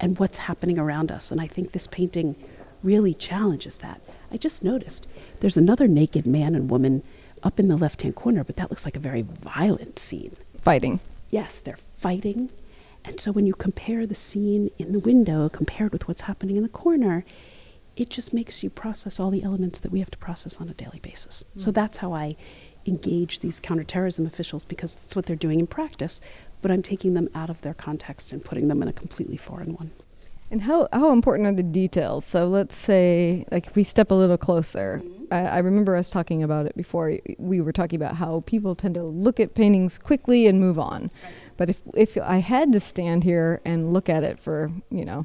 And 0.00 0.18
what's 0.18 0.38
happening 0.38 0.78
around 0.78 1.10
us? 1.10 1.30
And 1.30 1.40
I 1.40 1.46
think 1.46 1.72
this 1.72 1.86
painting 1.86 2.36
really 2.82 3.14
challenges 3.14 3.78
that. 3.78 4.00
I 4.30 4.36
just 4.36 4.62
noticed 4.62 5.06
there's 5.40 5.56
another 5.56 5.88
naked 5.88 6.26
man 6.26 6.54
and 6.54 6.70
woman 6.70 7.02
up 7.42 7.60
in 7.60 7.68
the 7.68 7.76
left 7.76 8.02
hand 8.02 8.16
corner, 8.16 8.44
but 8.44 8.56
that 8.56 8.70
looks 8.70 8.84
like 8.84 8.96
a 8.96 9.00
very 9.00 9.22
violent 9.22 9.98
scene. 9.98 10.36
Fighting. 10.60 11.00
Yes, 11.30 11.58
they're 11.58 11.76
fighting. 11.76 12.50
And 13.04 13.20
so 13.20 13.30
when 13.30 13.46
you 13.46 13.54
compare 13.54 14.06
the 14.06 14.14
scene 14.14 14.70
in 14.78 14.92
the 14.92 14.98
window 14.98 15.48
compared 15.48 15.92
with 15.92 16.08
what's 16.08 16.22
happening 16.22 16.56
in 16.56 16.62
the 16.62 16.68
corner, 16.68 17.24
it 17.96 18.10
just 18.10 18.34
makes 18.34 18.62
you 18.62 18.68
process 18.70 19.18
all 19.18 19.30
the 19.30 19.42
elements 19.42 19.80
that 19.80 19.92
we 19.92 20.00
have 20.00 20.10
to 20.10 20.18
process 20.18 20.58
on 20.58 20.68
a 20.68 20.74
daily 20.74 20.98
basis. 21.00 21.44
Mm. 21.56 21.60
So 21.60 21.70
that's 21.70 21.98
how 21.98 22.12
I 22.12 22.36
engage 22.84 23.40
these 23.40 23.58
counterterrorism 23.58 24.26
officials 24.26 24.64
because 24.64 24.94
that's 24.94 25.16
what 25.16 25.26
they're 25.26 25.36
doing 25.36 25.60
in 25.60 25.66
practice, 25.66 26.20
but 26.66 26.72
I'm 26.72 26.82
taking 26.82 27.14
them 27.14 27.28
out 27.32 27.48
of 27.48 27.60
their 27.60 27.74
context 27.74 28.32
and 28.32 28.44
putting 28.44 28.66
them 28.66 28.82
in 28.82 28.88
a 28.88 28.92
completely 28.92 29.36
foreign 29.36 29.74
one. 29.74 29.92
And 30.50 30.62
how, 30.62 30.88
how 30.92 31.12
important 31.12 31.46
are 31.46 31.52
the 31.52 31.62
details? 31.62 32.24
So 32.24 32.48
let's 32.48 32.74
say, 32.74 33.44
like, 33.52 33.68
if 33.68 33.76
we 33.76 33.84
step 33.84 34.10
a 34.10 34.14
little 34.14 34.36
closer, 34.36 35.00
mm-hmm. 35.04 35.32
I, 35.32 35.46
I, 35.46 35.58
remember 35.58 35.94
us 35.94 36.10
talking 36.10 36.42
about 36.42 36.66
it 36.66 36.76
before. 36.76 37.20
We 37.38 37.60
were 37.60 37.70
talking 37.70 37.96
about 37.96 38.16
how 38.16 38.42
people 38.46 38.74
tend 38.74 38.96
to 38.96 39.04
look 39.04 39.38
at 39.38 39.54
paintings 39.54 39.96
quickly 39.96 40.48
and 40.48 40.58
move 40.58 40.76
on. 40.76 41.02
Right. 41.02 41.32
But 41.56 41.70
if, 41.70 41.78
if 41.94 42.18
I 42.20 42.38
had 42.38 42.72
to 42.72 42.80
stand 42.80 43.22
here 43.22 43.60
and 43.64 43.92
look 43.92 44.08
at 44.08 44.24
it 44.24 44.40
for, 44.40 44.72
you 44.90 45.04
know, 45.04 45.24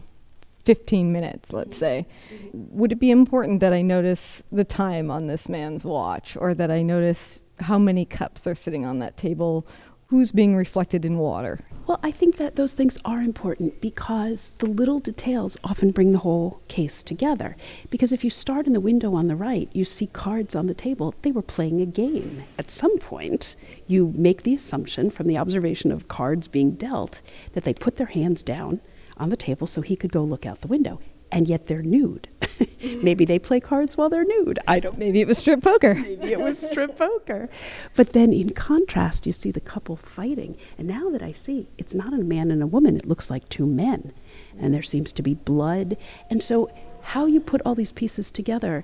15 0.65 1.11
minutes, 1.11 1.53
let's 1.53 1.75
say, 1.75 2.05
mm-hmm. 2.31 2.77
would 2.77 2.91
it 2.91 2.99
be 2.99 3.09
important 3.09 3.61
that 3.61 3.73
I 3.73 3.81
notice 3.81 4.43
the 4.51 4.63
time 4.63 5.09
on 5.09 5.25
this 5.25 5.49
man's 5.49 5.85
watch 5.85 6.37
or 6.39 6.53
that 6.53 6.69
I 6.69 6.83
notice 6.83 7.41
how 7.61 7.77
many 7.77 8.05
cups 8.05 8.45
are 8.47 8.55
sitting 8.55 8.85
on 8.85 8.99
that 8.99 9.17
table, 9.17 9.65
who's 10.11 10.33
being 10.33 10.57
reflected 10.57 11.05
in 11.05 11.17
water. 11.17 11.57
Well, 11.87 11.97
I 12.03 12.11
think 12.11 12.35
that 12.35 12.57
those 12.57 12.73
things 12.73 12.97
are 13.05 13.21
important 13.21 13.79
because 13.79 14.51
the 14.57 14.65
little 14.65 14.99
details 14.99 15.55
often 15.63 15.91
bring 15.91 16.11
the 16.11 16.17
whole 16.17 16.61
case 16.67 17.01
together. 17.01 17.55
Because 17.89 18.11
if 18.11 18.21
you 18.25 18.29
start 18.29 18.67
in 18.67 18.73
the 18.73 18.81
window 18.81 19.15
on 19.15 19.29
the 19.29 19.37
right, 19.37 19.69
you 19.71 19.85
see 19.85 20.07
cards 20.07 20.53
on 20.53 20.67
the 20.67 20.73
table, 20.73 21.15
they 21.21 21.31
were 21.31 21.41
playing 21.41 21.79
a 21.79 21.85
game. 21.85 22.43
At 22.59 22.71
some 22.71 22.99
point, 22.99 23.55
you 23.87 24.11
make 24.17 24.43
the 24.43 24.53
assumption 24.53 25.11
from 25.11 25.27
the 25.27 25.37
observation 25.37 25.93
of 25.93 26.09
cards 26.09 26.49
being 26.49 26.71
dealt 26.71 27.21
that 27.53 27.63
they 27.63 27.73
put 27.73 27.95
their 27.95 28.07
hands 28.07 28.43
down 28.43 28.81
on 29.15 29.29
the 29.29 29.37
table 29.37 29.65
so 29.65 29.79
he 29.79 29.95
could 29.95 30.11
go 30.11 30.25
look 30.25 30.45
out 30.45 30.59
the 30.59 30.67
window 30.67 30.99
and 31.31 31.47
yet 31.47 31.67
they're 31.67 31.81
nude. 31.81 32.27
Maybe 33.01 33.25
they 33.25 33.39
play 33.39 33.59
cards 33.59 33.97
while 33.97 34.09
they're 34.09 34.25
nude. 34.25 34.59
I 34.67 34.79
don't. 34.79 34.97
Maybe 34.97 35.21
it 35.21 35.27
was 35.27 35.37
strip 35.37 35.61
poker. 35.61 35.95
Maybe 36.01 36.31
it 36.31 36.39
was 36.39 36.59
strip 36.59 36.97
poker. 36.97 37.49
But 37.95 38.13
then 38.13 38.33
in 38.33 38.53
contrast, 38.53 39.25
you 39.25 39.33
see 39.33 39.51
the 39.51 39.61
couple 39.61 39.95
fighting. 39.95 40.57
And 40.77 40.87
now 40.87 41.09
that 41.09 41.21
I 41.21 41.31
see, 41.31 41.67
it's 41.77 41.93
not 41.93 42.13
a 42.13 42.17
man 42.17 42.51
and 42.51 42.61
a 42.61 42.67
woman. 42.67 42.95
It 42.95 43.07
looks 43.07 43.29
like 43.29 43.47
two 43.49 43.65
men, 43.65 44.13
and 44.59 44.73
there 44.73 44.81
seems 44.81 45.11
to 45.13 45.21
be 45.21 45.33
blood. 45.33 45.97
And 46.29 46.41
so, 46.43 46.71
how 47.01 47.25
you 47.25 47.39
put 47.39 47.61
all 47.65 47.75
these 47.75 47.91
pieces 47.91 48.31
together. 48.31 48.83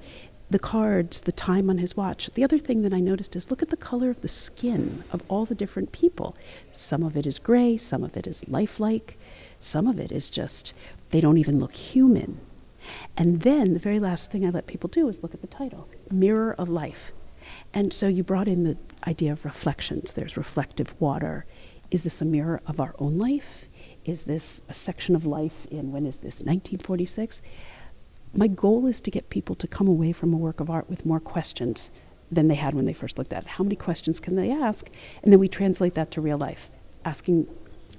The 0.49 0.59
cards, 0.59 1.19
the 1.19 1.33
time 1.33 1.69
on 1.69 1.77
his 1.77 1.97
watch. 1.97 2.29
The 2.33 2.43
other 2.45 2.57
thing 2.57 2.81
that 2.83 2.93
I 2.93 3.01
noticed 3.01 3.35
is 3.35 3.51
look 3.51 3.61
at 3.61 3.69
the 3.69 3.75
color 3.75 4.09
of 4.09 4.21
the 4.21 4.29
skin 4.29 5.03
of 5.11 5.21
all 5.27 5.43
the 5.43 5.53
different 5.53 5.91
people. 5.91 6.37
Some 6.71 7.03
of 7.03 7.17
it 7.17 7.25
is 7.25 7.37
gray, 7.37 7.75
some 7.75 8.01
of 8.01 8.15
it 8.15 8.25
is 8.25 8.47
lifelike, 8.47 9.19
some 9.59 9.87
of 9.87 9.99
it 9.99 10.09
is 10.09 10.29
just 10.29 10.73
they 11.09 11.19
don't 11.19 11.37
even 11.37 11.59
look 11.59 11.73
human. 11.73 12.39
And 13.15 13.41
then 13.41 13.73
the 13.73 13.79
very 13.79 13.99
last 13.99 14.31
thing 14.31 14.45
I 14.45 14.49
let 14.49 14.67
people 14.67 14.89
do 14.89 15.07
is 15.09 15.23
look 15.23 15.33
at 15.33 15.41
the 15.41 15.47
title 15.47 15.87
Mirror 16.11 16.55
of 16.57 16.69
Life. 16.69 17.11
And 17.73 17.93
so 17.93 18.07
you 18.07 18.23
brought 18.23 18.47
in 18.47 18.63
the 18.63 18.77
idea 19.07 19.31
of 19.31 19.45
reflections. 19.45 20.13
There's 20.13 20.37
reflective 20.37 20.93
water. 20.99 21.45
Is 21.91 22.03
this 22.03 22.21
a 22.21 22.25
mirror 22.25 22.61
of 22.67 22.79
our 22.79 22.93
own 22.99 23.17
life? 23.17 23.65
Is 24.05 24.25
this 24.25 24.61
a 24.69 24.73
section 24.73 25.15
of 25.15 25.25
life 25.25 25.65
in, 25.71 25.91
when 25.91 26.05
is 26.05 26.17
this, 26.17 26.41
1946? 26.41 27.41
My 28.33 28.47
goal 28.47 28.85
is 28.87 28.99
to 29.01 29.11
get 29.11 29.29
people 29.29 29.55
to 29.55 29.67
come 29.67 29.87
away 29.87 30.11
from 30.11 30.33
a 30.33 30.37
work 30.37 30.59
of 30.59 30.69
art 30.69 30.89
with 30.89 31.05
more 31.05 31.19
questions 31.19 31.91
than 32.31 32.49
they 32.49 32.55
had 32.55 32.73
when 32.73 32.85
they 32.85 32.93
first 32.93 33.17
looked 33.17 33.33
at 33.33 33.43
it. 33.43 33.49
How 33.49 33.63
many 33.63 33.75
questions 33.75 34.19
can 34.19 34.35
they 34.35 34.51
ask? 34.51 34.89
And 35.23 35.31
then 35.31 35.39
we 35.39 35.47
translate 35.47 35.93
that 35.95 36.11
to 36.11 36.21
real 36.21 36.37
life, 36.37 36.69
asking 37.05 37.47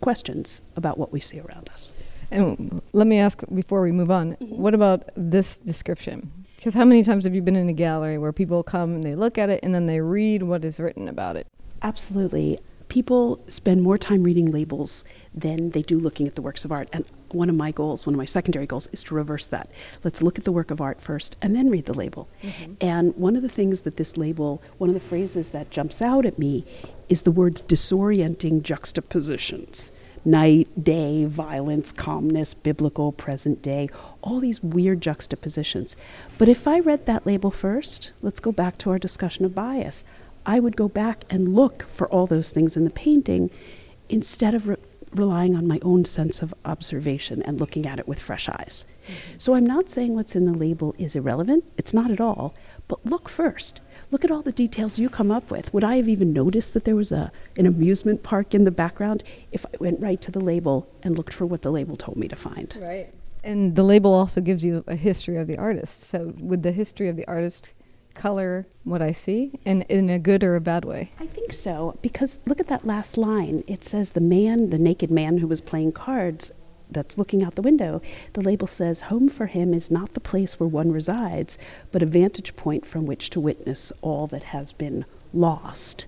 questions 0.01 0.63
about 0.77 0.99
what 0.99 1.13
we 1.13 1.21
see 1.21 1.41
around 1.41 1.71
us. 1.71 1.95
And 2.31 2.83
let 2.93 3.07
me 3.07 3.19
ask 3.19 3.43
before 3.55 3.83
we 3.83 3.93
move 3.93 4.11
on, 4.11 4.33
mm-hmm. 4.33 4.57
what 4.57 4.75
about 4.75 5.11
this 5.17 5.59
description? 5.59 6.31
Because 6.57 6.75
how 6.75 6.85
many 6.85 7.03
times 7.03 7.25
have 7.25 7.35
you 7.35 7.43
been 7.43 7.57
in 7.57 7.69
a 7.69 7.73
gallery 7.73 8.19
where 8.19 8.33
people 8.33 8.63
come 8.63 8.95
and 8.95 9.05
they 9.05 9.15
look 9.15 9.39
at 9.39 9.49
it 9.49 9.61
and 9.63 9.75
then 9.75 9.87
they 9.87 10.01
read 10.01 10.43
what 10.43 10.65
is 10.65 10.81
written 10.81 11.09
about 11.09 11.37
it? 11.37 11.47
Absolutely. 11.83 12.59
people 12.89 13.39
spend 13.49 13.83
more 13.83 13.99
time 13.99 14.23
reading 14.23 14.51
labels 14.51 15.05
than 15.35 15.71
they 15.71 15.83
do 15.83 15.99
looking 15.99 16.27
at 16.27 16.35
the 16.35 16.43
works 16.43 16.65
of 16.65 16.73
art. 16.73 16.89
And 16.93 17.05
one 17.31 17.51
of 17.51 17.55
my 17.55 17.71
goals, 17.71 18.07
one 18.07 18.15
of 18.15 18.19
my 18.19 18.25
secondary 18.25 18.67
goals, 18.67 18.89
is 18.93 19.03
to 19.05 19.15
reverse 19.15 19.47
that. 19.49 19.71
Let's 20.03 20.23
look 20.23 20.39
at 20.39 20.45
the 20.45 20.53
work 20.53 20.71
of 20.71 20.81
art 20.81 21.01
first 21.01 21.37
and 21.43 21.55
then 21.55 21.71
read 21.71 21.87
the 21.87 21.95
label. 21.95 22.29
Mm-hmm. 22.43 22.73
And 22.81 23.15
one 23.17 23.37
of 23.37 23.43
the 23.43 23.49
things 23.49 23.83
that 23.83 23.97
this 23.97 24.17
label, 24.17 24.63
one 24.79 24.91
of 24.91 24.95
the 24.95 25.01
phrases 25.01 25.51
that 25.51 25.71
jumps 25.71 26.01
out 26.01 26.25
at 26.25 26.39
me 26.39 26.65
is 27.09 27.23
the 27.23 27.31
words 27.31 27.63
disorienting 27.63 28.63
juxtapositions 28.63 29.93
night, 30.29 30.69
day, 30.83 31.25
violence, 31.25 31.91
calmness, 31.91 32.55
biblical, 32.55 33.13
present 33.13 33.63
day, 33.63 33.89
all 34.23 34.41
these 34.41 34.63
weird 34.63 35.01
juxtapositions. 35.01 35.97
But 36.37 36.49
if 36.49 36.69
I 36.69 36.81
read 36.81 37.07
that 37.07 37.27
label 37.27 37.51
first, 37.51 38.13
let's 38.23 38.41
go 38.41 38.53
back 38.53 38.79
to 38.79 38.91
our 38.91 38.99
discussion 38.99 39.45
of 39.45 39.55
bias. 39.55 40.05
I 40.47 40.61
would 40.61 40.77
go 40.77 40.89
back 40.89 41.25
and 41.29 41.55
look 41.55 41.85
for 41.89 42.09
all 42.09 42.27
those 42.27 42.51
things 42.51 42.77
in 42.77 42.85
the 42.85 42.91
painting 42.91 43.51
instead 44.09 44.55
of 44.55 44.69
re- 44.69 44.77
relying 45.13 45.57
on 45.57 45.67
my 45.67 45.79
own 45.83 46.05
sense 46.05 46.43
of 46.43 46.55
observation 46.65 47.43
and 47.43 47.61
looking 47.61 47.87
at 47.87 47.99
it 47.99 48.09
with 48.09 48.21
fresh 48.21 48.49
eyes. 48.49 48.85
Mm-hmm. 49.05 49.39
So 49.39 49.55
I'm 49.55 49.67
not 49.67 49.91
saying 49.91 50.15
what's 50.15 50.37
in 50.37 50.47
the 50.47 50.57
label 50.57 50.95
is 50.99 51.17
irrelevant, 51.17 51.65
it's 51.77 51.95
not 51.95 52.11
at 52.11 52.21
all, 52.21 52.55
but 52.87 53.05
look 53.05 53.29
first. 53.29 53.81
Look 54.11 54.25
at 54.25 54.31
all 54.31 54.43
the 54.43 54.53
details 54.53 54.99
you 54.99 55.11
come 55.11 55.31
up 55.31 55.51
with. 55.51 55.73
Would 55.75 55.85
I 55.85 55.97
have 55.97 56.09
even 56.09 56.33
noticed 56.33 56.73
that 56.75 56.85
there 56.85 56.97
was 56.97 57.13
a, 57.13 57.31
an 57.57 57.67
amusement 57.67 58.23
park 58.23 58.55
in 58.55 58.65
the 58.65 58.71
background 58.71 59.23
if 59.53 59.67
I 59.67 59.71
went 59.79 60.01
right 60.01 60.21
to 60.23 60.31
the 60.31 60.41
label 60.41 60.89
and 61.03 61.17
looked 61.17 61.35
for 61.35 61.45
what 61.45 61.63
the 61.63 61.71
label 61.71 61.97
told 61.97 62.17
me 62.17 62.27
to 62.29 62.37
find? 62.37 62.75
Right. 62.81 63.13
And 63.45 63.77
the 63.77 63.83
label 63.83 64.15
also 64.15 64.41
gives 64.41 64.65
you 64.65 64.83
a 64.87 64.97
history 64.97 65.37
of 65.37 65.47
the 65.47 65.59
artist. 65.59 66.05
So, 66.05 66.35
would 66.39 66.63
the 66.63 66.73
history 66.73 67.09
of 67.09 67.17
the 67.17 67.27
artist 67.27 67.73
color 68.15 68.67
what 68.85 69.01
I 69.01 69.13
see 69.13 69.53
in, 69.65 69.83
in 69.83 70.11
a 70.11 70.19
good 70.19 70.43
or 70.43 70.57
a 70.57 70.61
bad 70.61 70.85
way? 70.85 71.13
I 71.21 71.27
think 71.27 71.53
so, 71.53 71.99
because 72.03 72.41
look 72.47 72.61
at 72.61 72.67
that 72.69 72.87
last 72.87 73.17
line. 73.17 73.63
It 73.67 73.85
says 73.85 74.11
the 74.11 74.21
man, 74.21 74.71
the 74.71 74.79
naked 74.79 75.11
man 75.11 75.39
who 75.39 75.47
was 75.47 75.61
playing 75.61 75.93
cards, 75.93 76.51
that's 76.91 77.19
looking 77.19 77.43
out 77.43 77.55
the 77.55 77.63
window, 77.63 78.01
the 78.33 78.41
label 78.41 78.67
says, 78.67 79.03
Home 79.03 79.29
for 79.29 79.47
him 79.47 79.75
is 79.75 79.91
not 79.91 80.15
the 80.15 80.21
place 80.21 80.59
where 80.59 80.69
one 80.69 80.93
resides, 80.93 81.59
but 81.93 82.03
a 82.03 82.07
vantage 82.07 82.57
point 82.57 82.87
from 82.87 83.07
which 83.07 83.31
to 83.31 83.41
witness 83.41 83.93
all 84.01 84.27
that 84.29 84.45
has 84.45 84.73
been 84.73 85.05
lost. 85.33 86.07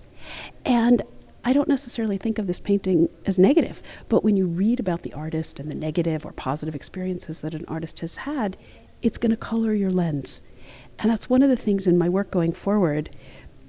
And 0.65 1.01
I 1.43 1.53
don't 1.53 1.67
necessarily 1.67 2.17
think 2.17 2.37
of 2.37 2.47
this 2.47 2.59
painting 2.59 3.09
as 3.25 3.39
negative, 3.39 3.81
but 4.09 4.23
when 4.23 4.37
you 4.37 4.45
read 4.45 4.79
about 4.79 5.01
the 5.01 5.13
artist 5.13 5.59
and 5.59 5.71
the 5.71 5.75
negative 5.75 6.25
or 6.25 6.31
positive 6.31 6.75
experiences 6.75 7.41
that 7.41 7.55
an 7.55 7.65
artist 7.67 7.99
has 8.01 8.15
had, 8.15 8.57
it's 9.01 9.17
going 9.17 9.31
to 9.31 9.37
color 9.37 9.73
your 9.73 9.89
lens. 9.89 10.41
And 10.99 11.09
that's 11.09 11.29
one 11.29 11.41
of 11.41 11.49
the 11.49 11.57
things 11.57 11.87
in 11.87 11.97
my 11.97 12.09
work 12.09 12.29
going 12.29 12.51
forward 12.51 13.09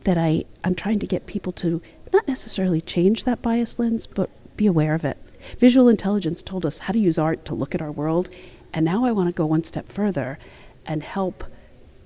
that 0.05 0.19
I, 0.19 0.45
I'm 0.65 0.75
trying 0.75 0.99
to 0.99 1.07
get 1.07 1.27
people 1.27 1.53
to 1.53 1.81
not 2.13 2.29
necessarily 2.29 2.83
change 2.83 3.25
that 3.25 3.41
bias 3.41 3.79
lens, 3.79 4.07
but 4.07 4.29
be 4.57 4.67
aware 4.67 4.95
of 4.95 5.05
it. 5.05 5.17
Visual 5.59 5.89
intelligence 5.89 6.43
told 6.43 6.65
us 6.67 6.81
how 6.81 6.93
to 6.93 6.99
use 6.99 7.19
art 7.19 7.45
to 7.47 7.55
look 7.55 7.75
at 7.75 7.83
our 7.83 7.93
world, 7.93 8.29
and 8.73 8.85
now 8.85 9.05
I 9.05 9.13
want 9.13 9.29
to 9.29 9.33
go 9.33 9.47
one 9.47 9.65
step 9.65 9.91
further 9.91 10.39
and 10.87 11.03
help 11.03 11.45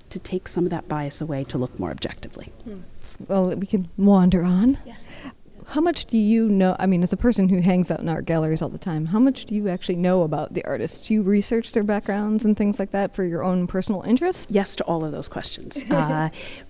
to 0.09 0.19
take 0.19 0.47
some 0.47 0.63
of 0.63 0.69
that 0.69 0.87
bias 0.87 1.21
away 1.21 1.43
to 1.45 1.57
look 1.57 1.79
more 1.79 1.91
objectively. 1.91 2.53
Hmm. 2.63 2.81
Well, 3.27 3.55
we 3.55 3.65
can 3.65 3.89
wander 3.97 4.43
on. 4.43 4.77
Yes 4.85 5.27
how 5.69 5.81
much 5.81 6.05
do 6.05 6.17
you 6.17 6.47
know? 6.47 6.77
I 6.79 6.85
mean, 6.85 7.03
as 7.03 7.11
a 7.11 7.17
person 7.17 7.49
who 7.49 7.59
hangs 7.59 7.91
out 7.91 7.99
in 7.99 8.07
art 8.07 8.25
galleries 8.25 8.61
all 8.61 8.69
the 8.69 8.77
time, 8.77 9.05
how 9.05 9.19
much 9.19 9.45
do 9.45 9.53
you 9.53 9.67
actually 9.67 9.97
know 9.97 10.21
about 10.21 10.53
the 10.53 10.63
artists? 10.63 11.07
Do 11.07 11.13
you 11.13 11.21
research 11.21 11.73
their 11.73 11.83
backgrounds 11.83 12.45
and 12.45 12.55
things 12.55 12.79
like 12.79 12.91
that 12.91 13.13
for 13.13 13.25
your 13.25 13.43
own 13.43 13.67
personal 13.67 14.01
interest? 14.03 14.47
Yes, 14.49 14.77
to 14.77 14.83
all 14.85 15.03
of 15.03 15.11
those 15.11 15.27
questions. 15.27 15.83
uh, 15.91 16.29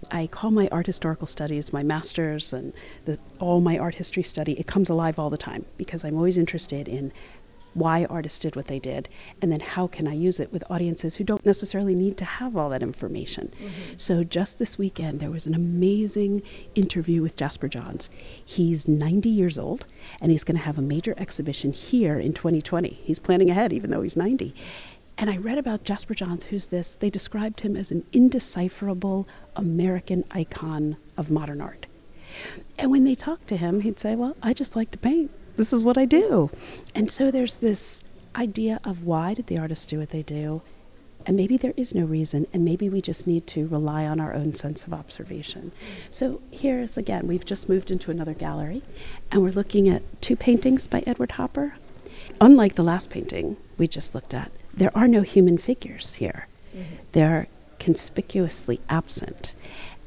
I 0.09 0.27
call 0.27 0.49
my 0.49 0.67
art 0.71 0.87
historical 0.87 1.27
studies 1.27 1.71
my 1.71 1.83
master's 1.83 2.53
and 2.53 2.73
the, 3.05 3.19
all 3.39 3.61
my 3.61 3.77
art 3.77 3.93
history 3.93 4.23
study. 4.23 4.53
It 4.59 4.65
comes 4.65 4.89
alive 4.89 5.19
all 5.19 5.29
the 5.29 5.37
time 5.37 5.65
because 5.77 6.03
I'm 6.03 6.15
always 6.15 6.37
interested 6.37 6.87
in 6.87 7.11
why 7.77 8.05
artists 8.05 8.39
did 8.39 8.55
what 8.55 8.67
they 8.67 8.79
did, 8.79 9.07
and 9.41 9.51
then 9.51 9.59
how 9.59 9.85
can 9.85 10.07
I 10.07 10.13
use 10.13 10.39
it 10.39 10.51
with 10.51 10.63
audiences 10.69 11.15
who 11.15 11.23
don't 11.23 11.45
necessarily 11.45 11.93
need 11.93 12.17
to 12.17 12.25
have 12.25 12.57
all 12.57 12.69
that 12.69 12.81
information. 12.81 13.53
Mm-hmm. 13.55 13.93
So 13.97 14.23
just 14.23 14.57
this 14.57 14.77
weekend, 14.77 15.19
there 15.19 15.29
was 15.29 15.45
an 15.45 15.53
amazing 15.53 16.41
interview 16.73 17.21
with 17.21 17.35
Jasper 17.35 17.67
Johns. 17.67 18.09
He's 18.43 18.87
90 18.87 19.29
years 19.29 19.59
old, 19.59 19.85
and 20.19 20.31
he's 20.31 20.43
going 20.43 20.57
to 20.57 20.63
have 20.63 20.79
a 20.79 20.81
major 20.81 21.13
exhibition 21.17 21.71
here 21.71 22.19
in 22.19 22.33
2020. 22.33 22.99
He's 23.03 23.19
planning 23.19 23.51
ahead, 23.51 23.71
even 23.71 23.91
though 23.91 24.01
he's 24.01 24.17
90. 24.17 24.55
And 25.19 25.29
I 25.29 25.37
read 25.37 25.57
about 25.59 25.83
Jasper 25.83 26.15
Johns, 26.15 26.45
who's 26.45 26.67
this, 26.67 26.95
they 26.95 27.09
described 27.09 27.61
him 27.61 27.75
as 27.75 27.91
an 27.91 28.05
indecipherable 28.11 29.27
American 29.55 30.23
icon 30.31 30.97
of 31.15 31.29
modern 31.29 31.61
art. 31.61 31.85
And 32.77 32.91
when 32.91 33.03
they 33.03 33.15
talked 33.15 33.47
to 33.47 33.57
him, 33.57 33.81
he'd 33.81 33.99
say, 33.99 34.15
Well, 34.15 34.35
I 34.43 34.53
just 34.53 34.75
like 34.75 34.91
to 34.91 34.97
paint 34.97 35.31
this 35.57 35.73
is 35.73 35.83
what 35.83 35.97
I 35.97 36.05
do. 36.05 36.49
And 36.95 37.11
so 37.11 37.29
there's 37.29 37.57
this 37.57 38.01
idea 38.35 38.79
of 38.83 39.03
why 39.03 39.33
did 39.33 39.47
the 39.47 39.57
artists 39.57 39.85
do 39.85 39.99
what 39.99 40.11
they 40.11 40.23
do? 40.23 40.61
And 41.25 41.35
maybe 41.35 41.57
there 41.57 41.73
is 41.75 41.93
no 41.93 42.05
reason, 42.05 42.47
and 42.53 42.63
maybe 42.63 42.87
we 42.87 43.01
just 43.01 43.27
need 43.27 43.47
to 43.47 43.67
rely 43.67 44.05
on 44.05 44.21
our 44.21 44.33
own 44.33 44.53
sense 44.53 44.85
of 44.85 44.93
observation. 44.93 45.73
So 46.09 46.41
here's 46.51 46.95
again, 46.95 47.27
we've 47.27 47.43
just 47.43 47.67
moved 47.67 47.91
into 47.91 48.11
another 48.11 48.33
gallery, 48.33 48.81
and 49.29 49.41
we're 49.41 49.51
looking 49.51 49.89
at 49.89 50.03
two 50.21 50.37
paintings 50.37 50.87
by 50.87 51.03
Edward 51.05 51.33
Hopper. 51.33 51.75
Unlike 52.39 52.75
the 52.75 52.83
last 52.83 53.09
painting 53.09 53.57
we 53.77 53.89
just 53.89 54.15
looked 54.15 54.33
at, 54.33 54.51
there 54.73 54.95
are 54.95 55.07
no 55.07 55.21
human 55.21 55.57
figures 55.57 56.15
here. 56.15 56.47
Mm-hmm. 56.73 56.95
They're 57.11 57.47
conspicuously 57.79 58.79
absent. 58.89 59.53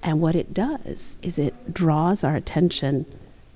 And 0.02 0.22
what 0.22 0.34
it 0.34 0.54
does 0.54 1.18
is 1.22 1.38
it 1.38 1.74
draws 1.74 2.24
our 2.24 2.36
attention 2.36 3.04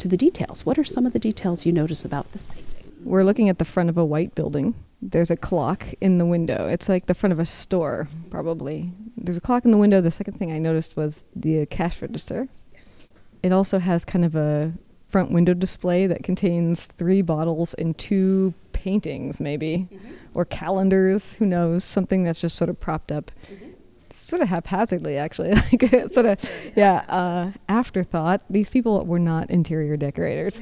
to 0.04 0.08
the 0.08 0.16
details. 0.18 0.66
What 0.66 0.78
are 0.78 0.84
some 0.84 1.06
of 1.06 1.14
the 1.14 1.18
details 1.18 1.64
you 1.64 1.72
notice 1.72 2.04
about 2.04 2.30
this 2.32 2.46
painting? 2.46 2.92
We're 3.04 3.24
looking 3.24 3.48
at 3.48 3.56
the 3.56 3.64
front 3.64 3.88
of 3.88 3.96
a 3.96 4.04
white 4.04 4.34
building. 4.34 4.74
There's 5.00 5.30
a 5.30 5.36
clock 5.36 5.86
in 5.98 6.18
the 6.18 6.26
window. 6.26 6.68
It's 6.68 6.90
like 6.90 7.06
the 7.06 7.14
front 7.14 7.32
of 7.32 7.38
a 7.38 7.46
store, 7.46 8.06
probably. 8.28 8.92
There's 9.16 9.38
a 9.38 9.40
clock 9.40 9.64
in 9.64 9.70
the 9.70 9.78
window. 9.78 10.02
The 10.02 10.10
second 10.10 10.38
thing 10.38 10.52
I 10.52 10.58
noticed 10.58 10.94
was 10.94 11.24
the 11.34 11.64
cash 11.66 12.02
register. 12.02 12.48
Yes. 12.74 13.08
It 13.42 13.50
also 13.50 13.78
has 13.78 14.04
kind 14.04 14.26
of 14.26 14.34
a 14.34 14.74
front 15.08 15.30
window 15.30 15.54
display 15.54 16.06
that 16.06 16.22
contains 16.22 16.84
three 16.84 17.22
bottles 17.22 17.72
and 17.74 17.96
two 17.96 18.52
paintings, 18.74 19.40
maybe, 19.40 19.88
mm-hmm. 19.90 20.12
or 20.34 20.44
calendars. 20.44 21.32
Who 21.34 21.46
knows? 21.46 21.82
Something 21.82 22.24
that's 22.24 22.42
just 22.42 22.56
sort 22.56 22.68
of 22.68 22.78
propped 22.78 23.10
up. 23.10 23.30
Mm-hmm 23.50 23.73
sort 24.10 24.42
of 24.42 24.48
haphazardly, 24.48 25.16
actually, 25.16 25.52
like 25.72 25.82
sort 26.10 26.26
of, 26.26 26.38
yeah, 26.76 27.04
uh, 27.08 27.52
afterthought. 27.68 28.42
These 28.50 28.68
people 28.68 29.04
were 29.04 29.18
not 29.18 29.50
interior 29.50 29.96
decorators, 29.96 30.60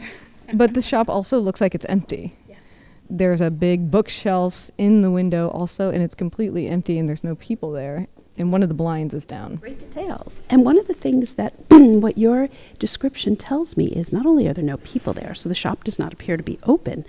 but 0.52 0.74
the 0.74 0.82
shop 0.82 1.08
also 1.08 1.38
looks 1.38 1.60
like 1.60 1.74
it's 1.74 1.86
empty. 1.86 2.36
Yes. 2.48 2.86
There's 3.08 3.40
a 3.40 3.50
big 3.50 3.90
bookshelf 3.90 4.70
in 4.78 5.02
the 5.02 5.10
window 5.10 5.48
also, 5.48 5.90
and 5.90 6.02
it's 6.02 6.14
completely 6.14 6.68
empty, 6.68 6.98
and 6.98 7.08
there's 7.08 7.24
no 7.24 7.34
people 7.36 7.72
there. 7.72 8.06
And 8.38 8.50
one 8.50 8.62
of 8.62 8.68
the 8.70 8.74
blinds 8.74 9.12
is 9.12 9.26
down. 9.26 9.56
Great 9.56 9.78
details. 9.78 10.40
And 10.48 10.64
one 10.64 10.78
of 10.78 10.86
the 10.86 10.94
things 10.94 11.34
that 11.34 11.52
what 11.68 12.16
your 12.16 12.48
description 12.78 13.36
tells 13.36 13.76
me 13.76 13.88
is 13.88 14.10
not 14.12 14.24
only 14.24 14.48
are 14.48 14.54
there 14.54 14.64
no 14.64 14.78
people 14.78 15.12
there, 15.12 15.34
so 15.34 15.50
the 15.50 15.54
shop 15.54 15.84
does 15.84 15.98
not 15.98 16.14
appear 16.14 16.38
to 16.38 16.42
be 16.42 16.58
open, 16.62 17.04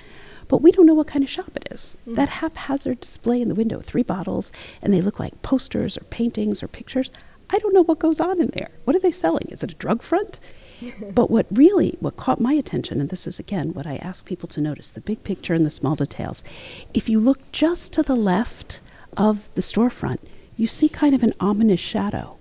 but 0.47 0.61
we 0.61 0.71
don't 0.71 0.85
know 0.85 0.93
what 0.93 1.07
kind 1.07 1.23
of 1.23 1.29
shop 1.29 1.51
it 1.55 1.67
is. 1.71 1.97
Mm. 2.07 2.15
That 2.15 2.29
haphazard 2.29 2.99
display 2.99 3.41
in 3.41 3.49
the 3.49 3.55
window, 3.55 3.81
three 3.81 4.03
bottles, 4.03 4.51
and 4.81 4.93
they 4.93 5.01
look 5.01 5.19
like 5.19 5.41
posters 5.41 5.97
or 5.97 6.03
paintings 6.05 6.61
or 6.61 6.67
pictures. 6.67 7.11
I 7.49 7.59
don't 7.59 7.73
know 7.73 7.83
what 7.83 7.99
goes 7.99 8.19
on 8.19 8.41
in 8.41 8.47
there. 8.47 8.69
What 8.85 8.95
are 8.95 8.99
they 8.99 9.11
selling? 9.11 9.47
Is 9.49 9.63
it 9.63 9.71
a 9.71 9.75
drug 9.75 10.01
front? 10.01 10.39
but 11.13 11.29
what 11.29 11.45
really 11.51 11.97
what 11.99 12.17
caught 12.17 12.41
my 12.41 12.53
attention 12.53 12.99
and 12.99 13.09
this 13.09 13.27
is 13.27 13.39
again 13.39 13.73
what 13.73 13.87
I 13.87 13.97
ask 13.97 14.25
people 14.25 14.49
to 14.49 14.61
notice, 14.61 14.91
the 14.91 15.01
big 15.01 15.23
picture 15.23 15.53
and 15.53 15.65
the 15.65 15.69
small 15.69 15.95
details. 15.95 16.43
If 16.93 17.09
you 17.09 17.19
look 17.19 17.51
just 17.51 17.93
to 17.93 18.03
the 18.03 18.15
left 18.15 18.81
of 19.15 19.49
the 19.55 19.61
storefront, 19.61 20.19
you 20.57 20.67
see 20.67 20.89
kind 20.89 21.15
of 21.15 21.23
an 21.23 21.33
ominous 21.39 21.79
shadow 21.79 22.37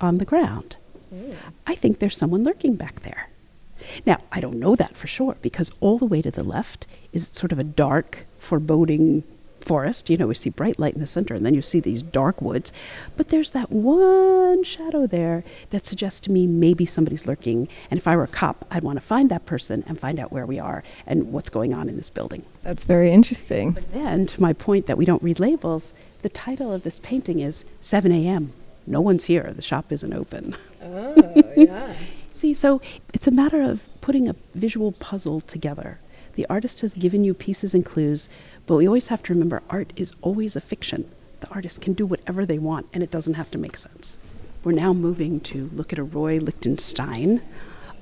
on 0.00 0.18
the 0.18 0.24
ground. 0.24 0.76
Mm. 1.14 1.36
I 1.66 1.74
think 1.74 1.98
there's 1.98 2.16
someone 2.16 2.44
lurking 2.44 2.74
back 2.74 3.02
there. 3.02 3.30
Now, 4.06 4.18
I 4.32 4.40
don't 4.40 4.58
know 4.58 4.76
that 4.76 4.96
for 4.96 5.06
sure 5.06 5.36
because 5.42 5.70
all 5.80 5.98
the 5.98 6.04
way 6.06 6.22
to 6.22 6.30
the 6.30 6.42
left 6.42 6.86
is 7.12 7.28
sort 7.28 7.52
of 7.52 7.58
a 7.58 7.64
dark, 7.64 8.26
foreboding 8.38 9.24
forest. 9.60 10.08
You 10.08 10.16
know, 10.16 10.26
we 10.26 10.34
see 10.34 10.50
bright 10.50 10.78
light 10.78 10.94
in 10.94 11.00
the 11.00 11.06
center 11.06 11.34
and 11.34 11.44
then 11.44 11.54
you 11.54 11.62
see 11.62 11.78
these 11.78 12.02
dark 12.02 12.40
woods. 12.40 12.72
But 13.16 13.28
there's 13.28 13.50
that 13.52 13.70
one 13.70 14.64
shadow 14.64 15.06
there 15.06 15.44
that 15.70 15.86
suggests 15.86 16.20
to 16.20 16.32
me 16.32 16.46
maybe 16.46 16.86
somebody's 16.86 17.26
lurking. 17.26 17.68
And 17.90 17.98
if 17.98 18.08
I 18.08 18.16
were 18.16 18.24
a 18.24 18.28
cop, 18.28 18.64
I'd 18.70 18.82
want 18.82 18.98
to 18.98 19.04
find 19.04 19.30
that 19.30 19.46
person 19.46 19.84
and 19.86 20.00
find 20.00 20.18
out 20.18 20.32
where 20.32 20.46
we 20.46 20.58
are 20.58 20.82
and 21.06 21.32
what's 21.32 21.50
going 21.50 21.74
on 21.74 21.88
in 21.88 21.96
this 21.96 22.10
building. 22.10 22.44
That's 22.62 22.84
very 22.84 23.12
interesting. 23.12 23.72
But 23.72 23.92
then, 23.92 24.26
to 24.26 24.40
my 24.40 24.52
point 24.52 24.86
that 24.86 24.98
we 24.98 25.04
don't 25.04 25.22
read 25.22 25.38
labels, 25.38 25.94
the 26.22 26.28
title 26.28 26.72
of 26.72 26.82
this 26.82 26.98
painting 27.00 27.40
is 27.40 27.64
7 27.82 28.10
a.m. 28.10 28.52
No 28.86 29.00
one's 29.02 29.24
here. 29.24 29.52
The 29.54 29.62
shop 29.62 29.92
isn't 29.92 30.12
open. 30.14 30.56
Oh, 30.82 31.52
yeah. 31.56 31.94
See, 32.38 32.54
so 32.54 32.80
it's 33.12 33.26
a 33.26 33.32
matter 33.32 33.62
of 33.62 33.82
putting 34.00 34.28
a 34.28 34.36
visual 34.54 34.92
puzzle 34.92 35.40
together. 35.40 35.98
The 36.36 36.46
artist 36.48 36.82
has 36.82 36.94
given 36.94 37.24
you 37.24 37.34
pieces 37.34 37.74
and 37.74 37.84
clues, 37.84 38.28
but 38.64 38.76
we 38.76 38.86
always 38.86 39.08
have 39.08 39.24
to 39.24 39.32
remember 39.32 39.60
art 39.68 39.92
is 39.96 40.12
always 40.22 40.54
a 40.54 40.60
fiction. 40.60 41.10
The 41.40 41.48
artist 41.48 41.80
can 41.80 41.94
do 41.94 42.06
whatever 42.06 42.46
they 42.46 42.60
want, 42.60 42.86
and 42.92 43.02
it 43.02 43.10
doesn't 43.10 43.34
have 43.34 43.50
to 43.50 43.58
make 43.58 43.76
sense. 43.76 44.18
We're 44.62 44.70
now 44.70 44.92
moving 44.92 45.40
to 45.50 45.68
look 45.72 45.92
at 45.92 45.98
a 45.98 46.04
Roy 46.04 46.38
Lichtenstein 46.38 47.42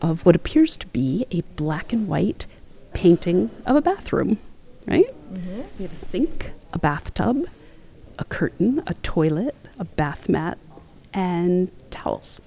of 0.02 0.26
what 0.26 0.36
appears 0.36 0.76
to 0.76 0.86
be 0.88 1.24
a 1.30 1.40
black 1.56 1.94
and 1.94 2.06
white 2.06 2.46
painting 2.92 3.50
of 3.64 3.74
a 3.74 3.80
bathroom, 3.80 4.36
right? 4.86 5.08
Mm-hmm. 5.32 5.62
We 5.78 5.84
have 5.86 5.94
a 5.94 6.04
sink, 6.04 6.52
a 6.74 6.78
bathtub, 6.78 7.46
a 8.18 8.24
curtain, 8.24 8.82
a 8.86 8.92
toilet, 8.92 9.56
a 9.78 9.86
bath 9.86 10.28
mat, 10.28 10.58
and 11.14 11.70
towels. 11.90 12.38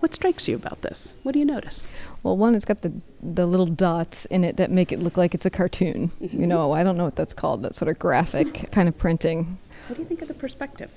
What 0.00 0.14
strikes 0.14 0.48
you 0.48 0.56
about 0.56 0.80
this? 0.80 1.14
What 1.22 1.32
do 1.32 1.38
you 1.38 1.44
notice? 1.44 1.86
Well, 2.22 2.36
one, 2.36 2.54
it's 2.54 2.64
got 2.64 2.80
the 2.80 2.92
the 3.22 3.46
little 3.46 3.66
dots 3.66 4.24
in 4.26 4.44
it 4.44 4.56
that 4.56 4.70
make 4.70 4.92
it 4.92 4.98
look 4.98 5.18
like 5.18 5.34
it's 5.34 5.44
a 5.44 5.50
cartoon. 5.50 6.10
Mm-hmm. 6.22 6.40
You 6.40 6.46
know, 6.46 6.72
I 6.72 6.82
don't 6.82 6.96
know 6.96 7.04
what 7.04 7.16
that's 7.16 7.34
called. 7.34 7.62
That 7.62 7.74
sort 7.74 7.90
of 7.90 7.98
graphic 7.98 8.70
kind 8.72 8.88
of 8.88 8.96
printing. 8.96 9.58
What 9.88 9.96
do 9.96 10.02
you 10.02 10.08
think 10.08 10.22
of 10.22 10.28
the 10.28 10.34
perspective? 10.34 10.90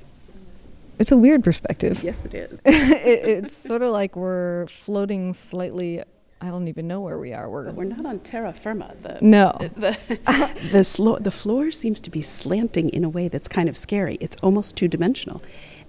It's 0.99 1.11
a 1.11 1.17
weird 1.17 1.43
perspective. 1.43 2.01
Yes, 2.03 2.23
it 2.23 2.33
is. 2.33 2.61
it, 2.65 3.27
it's 3.27 3.55
sort 3.55 3.81
of 3.81 3.91
like 3.91 4.15
we're 4.15 4.67
floating 4.67 5.33
slightly. 5.33 6.01
I 6.39 6.47
don't 6.47 6.67
even 6.67 6.87
know 6.87 7.01
where 7.01 7.17
we 7.17 7.33
are. 7.33 7.49
We're 7.49 7.65
but 7.65 7.75
we're 7.75 7.83
not 7.85 8.05
on 8.05 8.19
terra 8.19 8.53
firma. 8.53 8.93
The, 9.01 9.17
no. 9.21 9.57
The 9.73 9.97
the, 10.71 10.83
slo- 10.83 11.19
the 11.19 11.31
floor 11.31 11.71
seems 11.71 11.99
to 12.01 12.09
be 12.09 12.21
slanting 12.21 12.89
in 12.89 13.03
a 13.03 13.09
way 13.09 13.27
that's 13.27 13.49
kind 13.49 13.67
of 13.67 13.77
scary. 13.77 14.17
It's 14.21 14.37
almost 14.41 14.77
two 14.77 14.87
dimensional 14.87 15.41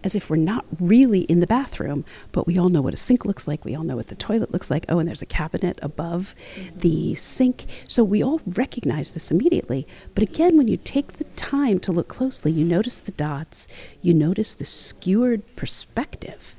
as 0.04 0.14
if 0.14 0.28
we're 0.28 0.36
not 0.36 0.66
really 0.78 1.22
in 1.22 1.40
the 1.40 1.46
bathroom, 1.46 2.04
but 2.30 2.46
we 2.46 2.58
all 2.58 2.68
know 2.68 2.82
what 2.82 2.94
a 2.94 2.98
sink 2.98 3.24
looks 3.24 3.48
like. 3.48 3.64
We 3.64 3.74
all 3.74 3.82
know 3.82 3.96
what 3.96 4.08
the 4.08 4.14
toilet 4.14 4.52
looks 4.52 4.70
like. 4.70 4.84
Oh, 4.88 4.98
and 4.98 5.08
there's 5.08 5.22
a 5.22 5.26
cabinet 5.26 5.78
above 5.80 6.36
mm-hmm. 6.54 6.78
the 6.78 7.14
sink. 7.14 7.64
So 7.88 8.04
we 8.04 8.22
all 8.22 8.40
recognize 8.46 9.12
this 9.12 9.30
immediately. 9.30 9.86
But 10.14 10.22
again, 10.22 10.58
when 10.58 10.68
you 10.68 10.76
take 10.76 11.14
the 11.14 11.24
time 11.36 11.80
to 11.80 11.92
look 11.92 12.08
closely, 12.08 12.52
you 12.52 12.66
notice 12.66 12.98
the 12.98 13.12
dots, 13.12 13.66
you 14.02 14.12
notice 14.12 14.54
the 14.54 14.66
skewered 14.66 15.42
perspective. 15.56 16.54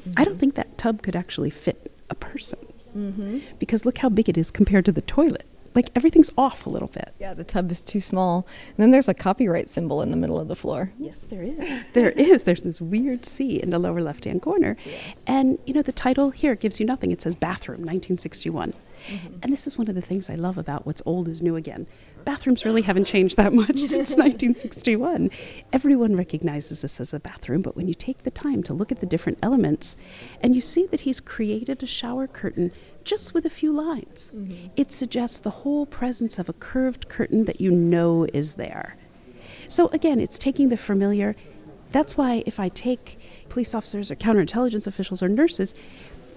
Mm-hmm. 0.00 0.12
I 0.16 0.24
don't 0.24 0.34
mm-hmm. 0.34 0.40
think 0.40 0.54
that 0.56 0.76
tub 0.76 1.02
could 1.02 1.14
actually 1.14 1.50
fit 1.50 1.92
a 2.10 2.16
person. 2.16 2.58
Mm-hmm. 2.96 3.38
Because 3.60 3.86
look 3.86 3.98
how 3.98 4.08
big 4.08 4.28
it 4.28 4.36
is 4.36 4.50
compared 4.50 4.84
to 4.86 4.92
the 4.92 5.00
toilet 5.02 5.46
like 5.74 5.90
everything's 5.94 6.30
off 6.36 6.66
a 6.66 6.70
little 6.70 6.88
bit. 6.88 7.14
Yeah, 7.18 7.34
the 7.34 7.44
tub 7.44 7.70
is 7.70 7.80
too 7.80 8.00
small. 8.00 8.46
And 8.68 8.76
then 8.78 8.90
there's 8.90 9.08
a 9.08 9.14
copyright 9.14 9.68
symbol 9.68 10.02
in 10.02 10.10
the 10.10 10.16
middle 10.16 10.38
of 10.38 10.48
the 10.48 10.56
floor. 10.56 10.92
Yes, 10.98 11.22
there 11.22 11.42
is. 11.42 11.86
there 11.92 12.10
is. 12.16 12.42
There's 12.42 12.62
this 12.62 12.80
weird 12.80 13.24
C 13.24 13.60
in 13.60 13.70
the 13.70 13.78
lower 13.78 14.00
left 14.00 14.24
hand 14.24 14.42
corner. 14.42 14.76
Yes. 14.84 15.16
And, 15.26 15.58
you 15.66 15.74
know, 15.74 15.82
the 15.82 15.92
title 15.92 16.30
here 16.30 16.54
gives 16.54 16.80
you 16.80 16.86
nothing. 16.86 17.12
It 17.12 17.22
says 17.22 17.34
Bathroom, 17.34 17.80
1961. 17.80 18.74
Mm-hmm. 19.06 19.34
And 19.42 19.52
this 19.52 19.66
is 19.66 19.78
one 19.78 19.88
of 19.88 19.94
the 19.94 20.00
things 20.00 20.28
I 20.28 20.34
love 20.34 20.58
about 20.58 20.86
what's 20.86 21.02
old 21.06 21.28
is 21.28 21.40
new 21.40 21.56
again. 21.56 21.86
Bathrooms 22.24 22.64
really 22.64 22.82
haven't 22.82 23.06
changed 23.06 23.36
that 23.36 23.52
much 23.52 23.78
since 23.78 24.16
1961. 24.16 25.30
Everyone 25.72 26.16
recognizes 26.16 26.82
this 26.82 27.00
as 27.00 27.14
a 27.14 27.20
bathroom, 27.20 27.62
but 27.62 27.76
when 27.76 27.88
you 27.88 27.94
take 27.94 28.22
the 28.22 28.30
time 28.30 28.62
to 28.64 28.74
look 28.74 28.92
at 28.92 29.00
the 29.00 29.06
different 29.06 29.38
elements 29.42 29.96
and 30.40 30.54
you 30.54 30.60
see 30.60 30.86
that 30.86 31.00
he's 31.00 31.20
created 31.20 31.82
a 31.82 31.86
shower 31.86 32.26
curtain 32.26 32.72
just 33.04 33.34
with 33.34 33.46
a 33.46 33.50
few 33.50 33.72
lines. 33.72 34.30
Mm-hmm. 34.34 34.68
It 34.76 34.92
suggests 34.92 35.40
the 35.40 35.50
whole 35.50 35.86
presence 35.86 36.38
of 36.38 36.48
a 36.48 36.52
curved 36.54 37.08
curtain 37.08 37.44
that 37.46 37.60
you 37.60 37.70
know 37.70 38.26
is 38.32 38.54
there. 38.54 38.96
So 39.68 39.88
again, 39.88 40.20
it's 40.20 40.38
taking 40.38 40.68
the 40.68 40.76
familiar. 40.76 41.34
That's 41.92 42.16
why 42.16 42.42
if 42.46 42.60
I 42.60 42.68
take 42.68 43.18
police 43.48 43.74
officers 43.74 44.10
or 44.10 44.16
counterintelligence 44.16 44.86
officials 44.86 45.22
or 45.22 45.28
nurses, 45.28 45.74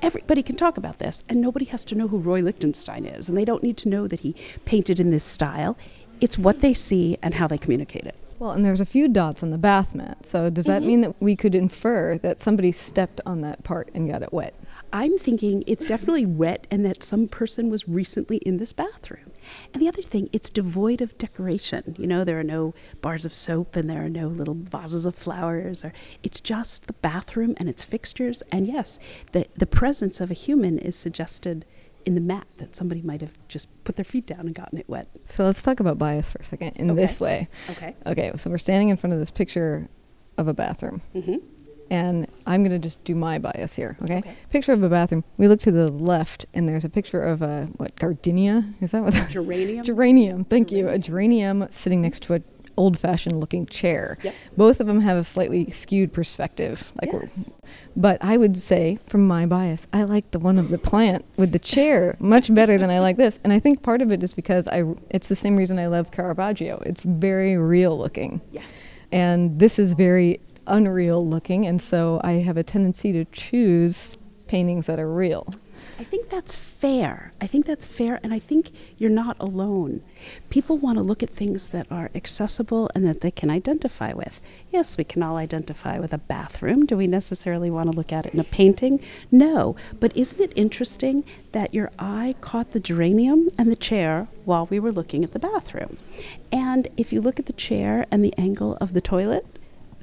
everybody 0.03 0.43
can 0.43 0.57
talk 0.57 0.77
about 0.77 0.99
this, 0.99 1.23
and 1.29 1.41
nobody 1.41 1.65
has 1.65 1.85
to 1.85 1.95
know 1.95 2.09
who 2.09 2.17
Roy 2.17 2.41
Lichtenstein 2.41 3.05
is, 3.05 3.29
and 3.29 3.37
they 3.37 3.45
don't 3.45 3.63
need 3.63 3.77
to 3.77 3.89
know 3.89 4.07
that 4.07 4.19
he 4.19 4.35
painted 4.65 4.99
in 4.99 5.09
this 5.09 5.23
style. 5.23 5.77
It's 6.19 6.37
what 6.37 6.61
they 6.61 6.73
see 6.73 7.17
and 7.21 7.35
how 7.35 7.47
they 7.47 7.57
communicate 7.57 8.05
it. 8.05 8.15
Well, 8.37 8.51
and 8.51 8.65
there's 8.65 8.81
a 8.81 8.85
few 8.85 9.07
dots 9.07 9.41
on 9.41 9.51
the 9.51 9.57
bath 9.57 9.95
mat. 9.95 10.25
So 10.25 10.49
does 10.49 10.65
that 10.65 10.81
mm-hmm. 10.81 10.87
mean 10.87 11.01
that 11.01 11.21
we 11.21 11.35
could 11.35 11.55
infer 11.55 12.17
that 12.17 12.41
somebody 12.41 12.73
stepped 12.73 13.21
on 13.25 13.41
that 13.41 13.63
part 13.63 13.89
and 13.93 14.09
got 14.09 14.21
it 14.21 14.33
wet? 14.33 14.53
I'm 14.91 15.17
thinking 15.17 15.63
it's 15.65 15.85
definitely 15.85 16.25
wet 16.25 16.67
and 16.69 16.85
that 16.85 17.03
some 17.03 17.27
person 17.27 17.69
was 17.69 17.87
recently 17.87 18.37
in 18.37 18.57
this 18.57 18.73
bathroom. 18.73 19.31
And 19.73 19.81
the 19.81 19.87
other 19.87 20.01
thing, 20.01 20.29
it's 20.31 20.49
devoid 20.49 21.01
of 21.01 21.17
decoration. 21.17 21.95
You 21.97 22.07
know, 22.07 22.23
there 22.23 22.39
are 22.39 22.43
no 22.43 22.73
bars 23.01 23.25
of 23.25 23.33
soap 23.33 23.75
and 23.75 23.89
there 23.89 24.03
are 24.03 24.09
no 24.09 24.27
little 24.27 24.55
vases 24.55 25.05
of 25.05 25.15
flowers 25.15 25.83
or 25.83 25.93
it's 26.23 26.39
just 26.39 26.87
the 26.87 26.93
bathroom 26.93 27.55
and 27.57 27.69
its 27.69 27.83
fixtures. 27.83 28.43
And 28.51 28.67
yes, 28.67 28.99
the 29.31 29.47
the 29.55 29.65
presence 29.65 30.19
of 30.19 30.31
a 30.31 30.33
human 30.33 30.79
is 30.79 30.95
suggested 30.95 31.65
in 32.05 32.15
the 32.15 32.21
mat 32.21 32.47
that 32.57 32.75
somebody 32.75 33.01
might 33.01 33.21
have 33.21 33.37
just 33.47 33.69
put 33.85 33.95
their 33.95 34.05
feet 34.05 34.25
down 34.25 34.41
and 34.41 34.53
gotten 34.53 34.77
it 34.77 34.89
wet. 34.89 35.07
So 35.27 35.45
let's 35.45 35.61
talk 35.61 35.79
about 35.79 35.97
bias 35.97 36.31
for 36.31 36.39
a 36.39 36.43
second 36.43 36.73
in 36.75 36.91
okay. 36.91 37.01
this 37.01 37.19
way. 37.19 37.47
Okay. 37.69 37.95
Okay, 38.05 38.31
so 38.35 38.49
we're 38.49 38.57
standing 38.57 38.89
in 38.89 38.97
front 38.97 39.13
of 39.13 39.19
this 39.19 39.31
picture 39.31 39.87
of 40.37 40.47
a 40.47 40.53
bathroom. 40.53 41.01
Mm-hmm 41.15 41.52
and 41.89 42.27
I'm 42.45 42.63
going 42.63 42.71
to 42.71 42.79
just 42.79 43.03
do 43.03 43.15
my 43.15 43.39
bias 43.39 43.75
here, 43.75 43.97
okay? 44.03 44.17
okay? 44.17 44.35
Picture 44.49 44.73
of 44.73 44.83
a 44.83 44.89
bathroom. 44.89 45.23
We 45.37 45.47
look 45.47 45.59
to 45.61 45.71
the 45.71 45.91
left, 45.91 46.45
and 46.53 46.67
there's 46.67 46.85
a 46.85 46.89
picture 46.89 47.21
of 47.21 47.41
a, 47.41 47.69
what, 47.77 47.95
gardenia? 47.95 48.63
Is 48.81 48.91
that 48.91 49.03
what? 49.03 49.13
Geranium? 49.29 49.83
geranium, 49.85 50.43
thank 50.45 50.69
geranium. 50.69 50.87
you. 50.87 50.93
A 50.93 50.99
geranium 50.99 51.67
sitting 51.69 52.01
next 52.01 52.23
to 52.23 52.33
an 52.33 52.43
old 52.77 52.97
fashioned 52.97 53.39
looking 53.39 53.65
chair. 53.65 54.17
Yep. 54.23 54.35
Both 54.57 54.79
of 54.79 54.87
them 54.87 54.99
have 55.01 55.17
a 55.17 55.23
slightly 55.23 55.69
skewed 55.71 56.13
perspective. 56.13 56.91
Like 57.01 57.13
yes. 57.13 57.55
But 57.95 58.23
I 58.23 58.37
would 58.37 58.57
say, 58.57 58.99
from 59.05 59.27
my 59.27 59.45
bias, 59.45 59.87
I 59.93 60.03
like 60.03 60.31
the 60.31 60.39
one 60.39 60.57
of 60.57 60.69
the 60.69 60.77
plant 60.77 61.25
with 61.37 61.51
the 61.51 61.59
chair 61.59 62.15
much 62.19 62.53
better 62.53 62.77
than 62.77 62.89
I 62.89 62.99
like 62.99 63.17
this. 63.17 63.39
And 63.43 63.53
I 63.53 63.59
think 63.59 63.83
part 63.83 64.01
of 64.01 64.11
it 64.11 64.23
is 64.23 64.33
because 64.33 64.67
I 64.67 64.83
it's 65.09 65.29
the 65.29 65.35
same 65.35 65.55
reason 65.55 65.77
I 65.77 65.87
love 65.87 66.11
Caravaggio. 66.11 66.81
It's 66.85 67.03
very 67.03 67.57
real 67.57 67.97
looking. 67.97 68.41
Yes. 68.51 68.99
And 69.11 69.59
this 69.59 69.77
is 69.77 69.93
very 69.93 70.39
unreal 70.67 71.25
looking, 71.25 71.65
and 71.65 71.81
so 71.81 72.19
I 72.23 72.33
have 72.33 72.57
a 72.57 72.63
tendency 72.63 73.11
to 73.13 73.25
choose 73.25 74.17
paintings 74.47 74.85
that 74.87 74.99
are 74.99 75.11
real. 75.11 75.47
I 75.99 76.03
think 76.03 76.29
that's 76.29 76.55
fair. 76.55 77.33
I 77.39 77.47
think 77.47 77.65
that's 77.65 77.85
fair, 77.85 78.19
and 78.23 78.33
I 78.33 78.39
think 78.39 78.71
you're 78.97 79.09
not 79.09 79.37
alone. 79.39 80.01
People 80.49 80.77
want 80.77 80.97
to 80.97 81.03
look 81.03 81.21
at 81.21 81.29
things 81.29 81.67
that 81.69 81.87
are 81.91 82.09
accessible 82.15 82.89
and 82.95 83.05
that 83.05 83.21
they 83.21 83.31
can 83.31 83.49
identify 83.49 84.11
with. 84.13 84.41
Yes, 84.71 84.97
we 84.97 85.03
can 85.03 85.21
all 85.21 85.37
identify 85.37 85.99
with 85.99 86.11
a 86.11 86.17
bathroom. 86.17 86.85
Do 86.85 86.97
we 86.97 87.07
necessarily 87.07 87.69
want 87.69 87.91
to 87.91 87.95
look 87.95 88.11
at 88.11 88.25
it 88.25 88.33
in 88.33 88.39
a 88.39 88.43
painting? 88.43 89.01
No. 89.31 89.75
But 89.99 90.15
isn't 90.17 90.41
it 90.41 90.53
interesting 90.55 91.23
that 91.51 91.73
your 91.73 91.91
eye 91.99 92.35
caught 92.41 92.71
the 92.71 92.79
geranium 92.79 93.49
and 93.57 93.71
the 93.71 93.75
chair 93.75 94.27
while 94.45 94.65
we 94.65 94.79
were 94.79 94.91
looking 94.91 95.23
at 95.23 95.31
the 95.31 95.39
bathroom? 95.39 95.97
And 96.51 96.87
if 96.97 97.13
you 97.13 97.21
look 97.21 97.39
at 97.39 97.45
the 97.45 97.53
chair 97.53 98.07
and 98.09 98.23
the 98.23 98.33
angle 98.37 98.77
of 98.81 98.93
the 98.93 99.01
toilet, 99.01 99.45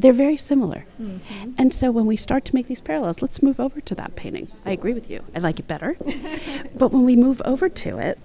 they're 0.00 0.12
very 0.12 0.36
similar. 0.36 0.84
Mm-hmm. 1.00 1.52
And 1.58 1.74
so 1.74 1.90
when 1.90 2.06
we 2.06 2.16
start 2.16 2.44
to 2.46 2.54
make 2.54 2.68
these 2.68 2.80
parallels, 2.80 3.22
let's 3.22 3.42
move 3.42 3.60
over 3.60 3.80
to 3.80 3.94
that 3.96 4.16
painting. 4.16 4.48
I 4.64 4.70
agree 4.70 4.94
with 4.94 5.10
you. 5.10 5.22
I 5.34 5.40
like 5.40 5.58
it 5.58 5.68
better. 5.68 5.96
but 6.74 6.92
when 6.92 7.04
we 7.04 7.16
move 7.16 7.42
over 7.44 7.68
to 7.68 7.98
it, 7.98 8.18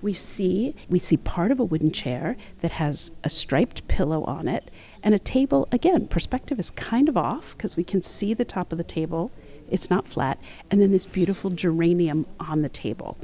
we 0.00 0.12
see 0.12 0.74
we 0.88 0.98
see 0.98 1.16
part 1.16 1.50
of 1.50 1.58
a 1.58 1.64
wooden 1.64 1.90
chair 1.90 2.36
that 2.60 2.72
has 2.72 3.10
a 3.24 3.30
striped 3.30 3.86
pillow 3.88 4.22
on 4.24 4.46
it 4.46 4.70
and 5.02 5.14
a 5.14 5.18
table 5.18 5.66
again 5.72 6.06
perspective 6.06 6.58
is 6.58 6.70
kind 6.70 7.08
of 7.08 7.16
off 7.16 7.56
because 7.56 7.76
we 7.76 7.82
can 7.82 8.00
see 8.00 8.32
the 8.32 8.44
top 8.44 8.70
of 8.70 8.78
the 8.78 8.84
table 8.84 9.32
it's 9.68 9.90
not 9.90 10.06
flat 10.06 10.38
and 10.70 10.80
then 10.80 10.92
this 10.92 11.04
beautiful 11.04 11.50
geranium 11.50 12.26
on 12.38 12.62
the 12.62 12.68
table 12.68 13.18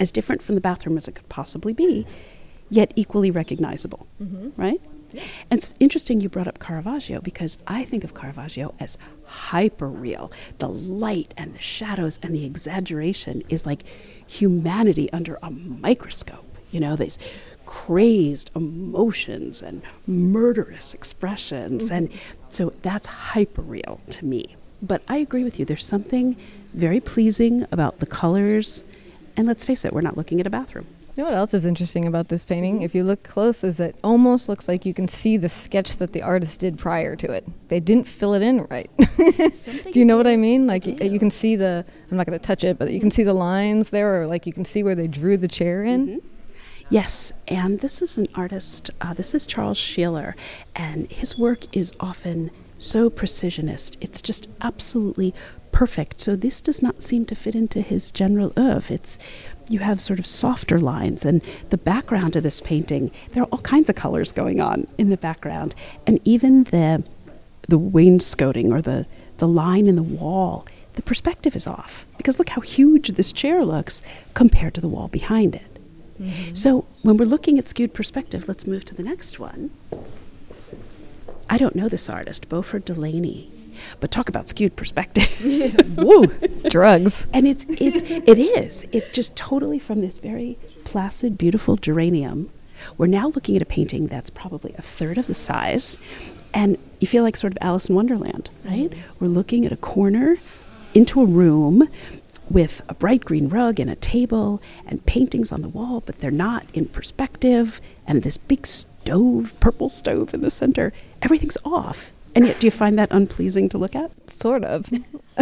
as 0.00 0.10
different 0.10 0.42
from 0.42 0.56
the 0.56 0.60
bathroom 0.60 0.96
as 0.96 1.06
it 1.06 1.14
could 1.14 1.28
possibly 1.28 1.72
be 1.72 2.04
yet 2.68 2.92
equally 2.96 3.30
recognizable 3.30 4.06
mm-hmm. 4.20 4.48
right 4.60 4.80
and 5.12 5.58
it's 5.58 5.74
interesting 5.80 6.20
you 6.20 6.28
brought 6.28 6.46
up 6.46 6.58
Caravaggio 6.58 7.20
because 7.20 7.58
I 7.66 7.84
think 7.84 8.04
of 8.04 8.14
Caravaggio 8.14 8.74
as 8.80 8.98
hyper 9.24 9.88
real. 9.88 10.32
The 10.58 10.68
light 10.68 11.34
and 11.36 11.54
the 11.54 11.60
shadows 11.60 12.18
and 12.22 12.34
the 12.34 12.44
exaggeration 12.44 13.42
is 13.48 13.66
like 13.66 13.84
humanity 14.26 15.12
under 15.12 15.38
a 15.42 15.50
microscope. 15.50 16.44
You 16.70 16.80
know, 16.80 16.96
these 16.96 17.18
crazed 17.66 18.50
emotions 18.56 19.62
and 19.62 19.82
murderous 20.06 20.94
expressions. 20.94 21.86
Mm-hmm. 21.86 21.94
And 21.94 22.10
so 22.48 22.72
that's 22.82 23.06
hyper 23.06 23.62
real 23.62 24.00
to 24.10 24.24
me. 24.24 24.56
But 24.80 25.02
I 25.06 25.18
agree 25.18 25.44
with 25.44 25.58
you. 25.58 25.64
There's 25.64 25.86
something 25.86 26.36
very 26.74 27.00
pleasing 27.00 27.66
about 27.70 28.00
the 28.00 28.06
colors. 28.06 28.84
And 29.36 29.46
let's 29.46 29.64
face 29.64 29.84
it, 29.84 29.92
we're 29.92 30.00
not 30.00 30.16
looking 30.16 30.40
at 30.40 30.46
a 30.46 30.50
bathroom. 30.50 30.86
You 31.14 31.22
know 31.22 31.28
what 31.28 31.36
else 31.36 31.52
is 31.52 31.66
interesting 31.66 32.06
about 32.06 32.28
this 32.28 32.42
painting? 32.42 32.76
Mm-hmm. 32.76 32.84
If 32.84 32.94
you 32.94 33.04
look 33.04 33.22
close, 33.22 33.62
is 33.64 33.78
it 33.80 33.96
almost 34.02 34.48
looks 34.48 34.66
like 34.66 34.86
you 34.86 34.94
can 34.94 35.08
see 35.08 35.36
the 35.36 35.48
sketch 35.48 35.98
that 35.98 36.14
the 36.14 36.22
artist 36.22 36.60
did 36.60 36.78
prior 36.78 37.16
to 37.16 37.30
it. 37.30 37.46
They 37.68 37.80
didn't 37.80 38.06
fill 38.06 38.32
it 38.32 38.40
in 38.40 38.62
right. 38.70 38.90
do 39.92 39.98
you 39.98 40.06
know 40.06 40.16
what 40.16 40.26
I 40.26 40.36
mean? 40.36 40.66
Like 40.66 40.86
y- 40.86 40.96
you 41.02 41.18
can 41.18 41.30
see 41.30 41.54
the. 41.54 41.84
I'm 42.10 42.16
not 42.16 42.26
going 42.26 42.38
to 42.38 42.44
touch 42.44 42.64
it, 42.64 42.78
but 42.78 42.90
you 42.92 43.00
can 43.00 43.10
see 43.10 43.24
the 43.24 43.34
lines 43.34 43.90
there, 43.90 44.22
or 44.22 44.26
like 44.26 44.46
you 44.46 44.54
can 44.54 44.64
see 44.64 44.82
where 44.82 44.94
they 44.94 45.06
drew 45.06 45.36
the 45.36 45.48
chair 45.48 45.84
in. 45.84 46.06
Mm-hmm. 46.06 46.26
Yes, 46.88 47.32
and 47.46 47.80
this 47.80 48.00
is 48.00 48.16
an 48.16 48.28
artist. 48.34 48.90
Uh, 49.00 49.12
this 49.12 49.34
is 49.34 49.44
Charles 49.44 49.78
Sheeler, 49.78 50.34
and 50.74 51.10
his 51.10 51.36
work 51.36 51.74
is 51.76 51.92
often 52.00 52.50
so 52.78 53.10
precisionist. 53.10 53.96
It's 54.00 54.22
just 54.22 54.48
absolutely 54.62 55.34
perfect. 55.72 56.20
So 56.20 56.36
this 56.36 56.60
does 56.60 56.82
not 56.82 57.02
seem 57.02 57.24
to 57.26 57.34
fit 57.34 57.54
into 57.54 57.80
his 57.80 58.10
general 58.10 58.52
oeuvre. 58.58 58.94
It's 58.94 59.18
you 59.72 59.80
have 59.80 60.00
sort 60.00 60.18
of 60.18 60.26
softer 60.26 60.78
lines 60.78 61.24
and 61.24 61.40
the 61.70 61.78
background 61.78 62.36
of 62.36 62.42
this 62.42 62.60
painting 62.60 63.10
there 63.30 63.42
are 63.42 63.48
all 63.52 63.58
kinds 63.60 63.88
of 63.88 63.96
colors 63.96 64.32
going 64.32 64.60
on 64.60 64.86
in 64.98 65.10
the 65.10 65.16
background 65.16 65.74
and 66.06 66.20
even 66.24 66.64
the 66.64 67.02
the 67.68 67.78
wainscoting 67.78 68.72
or 68.72 68.82
the 68.82 69.06
the 69.38 69.48
line 69.48 69.86
in 69.86 69.96
the 69.96 70.02
wall 70.02 70.66
the 70.94 71.02
perspective 71.02 71.56
is 71.56 71.66
off 71.66 72.04
because 72.16 72.38
look 72.38 72.50
how 72.50 72.60
huge 72.60 73.08
this 73.08 73.32
chair 73.32 73.64
looks 73.64 74.02
compared 74.34 74.74
to 74.74 74.80
the 74.80 74.88
wall 74.88 75.08
behind 75.08 75.54
it. 75.54 75.78
Mm-hmm. 76.20 76.54
So 76.54 76.84
when 77.02 77.16
we're 77.16 77.24
looking 77.24 77.58
at 77.58 77.68
skewed 77.68 77.94
perspective, 77.94 78.46
let's 78.46 78.66
move 78.66 78.84
to 78.86 78.94
the 78.94 79.02
next 79.02 79.38
one. 79.38 79.70
I 81.48 81.58
don't 81.58 81.74
know 81.74 81.88
this 81.88 82.08
artist, 82.08 82.48
Beauford 82.48 82.84
Delaney, 82.84 83.50
but 84.00 84.10
talk 84.10 84.28
about 84.28 84.48
skewed 84.48 84.76
perspective. 84.76 85.28
Woo, 85.96 86.26
drugs. 86.68 87.26
And 87.32 87.46
it's 87.46 87.64
it's 87.68 88.02
it 88.02 88.38
is. 88.38 88.86
It 88.92 89.12
just 89.12 89.36
totally 89.36 89.78
from 89.78 90.00
this 90.00 90.18
very 90.18 90.58
placid, 90.84 91.38
beautiful 91.38 91.76
geranium. 91.76 92.50
We're 92.98 93.06
now 93.06 93.28
looking 93.28 93.56
at 93.56 93.62
a 93.62 93.66
painting 93.66 94.08
that's 94.08 94.30
probably 94.30 94.74
a 94.76 94.82
third 94.82 95.16
of 95.18 95.28
the 95.28 95.34
size, 95.34 95.98
and 96.52 96.76
you 97.00 97.06
feel 97.06 97.22
like 97.22 97.36
sort 97.36 97.52
of 97.52 97.58
Alice 97.60 97.88
in 97.88 97.94
Wonderland, 97.94 98.50
right? 98.64 98.90
Mm-hmm. 98.90 99.00
We're 99.20 99.28
looking 99.28 99.64
at 99.64 99.72
a 99.72 99.76
corner 99.76 100.38
into 100.94 101.20
a 101.20 101.24
room 101.24 101.88
with 102.50 102.82
a 102.88 102.94
bright 102.94 103.24
green 103.24 103.48
rug 103.48 103.80
and 103.80 103.90
a 103.90 103.96
table 103.96 104.60
and 104.86 105.04
paintings 105.06 105.52
on 105.52 105.62
the 105.62 105.68
wall, 105.68 106.02
but 106.04 106.18
they're 106.18 106.30
not 106.30 106.66
in 106.74 106.86
perspective, 106.86 107.80
and 108.06 108.22
this 108.22 108.36
big 108.36 108.66
stove, 108.66 109.54
purple 109.60 109.88
stove 109.88 110.34
in 110.34 110.40
the 110.40 110.50
center. 110.50 110.92
Everything's 111.22 111.58
off. 111.64 112.10
And 112.34 112.46
yet, 112.46 112.60
do 112.60 112.66
you 112.66 112.70
find 112.70 112.98
that 112.98 113.08
unpleasing 113.10 113.68
to 113.70 113.78
look 113.78 113.94
at? 113.94 114.10
Sort 114.30 114.64
of. 114.64 114.88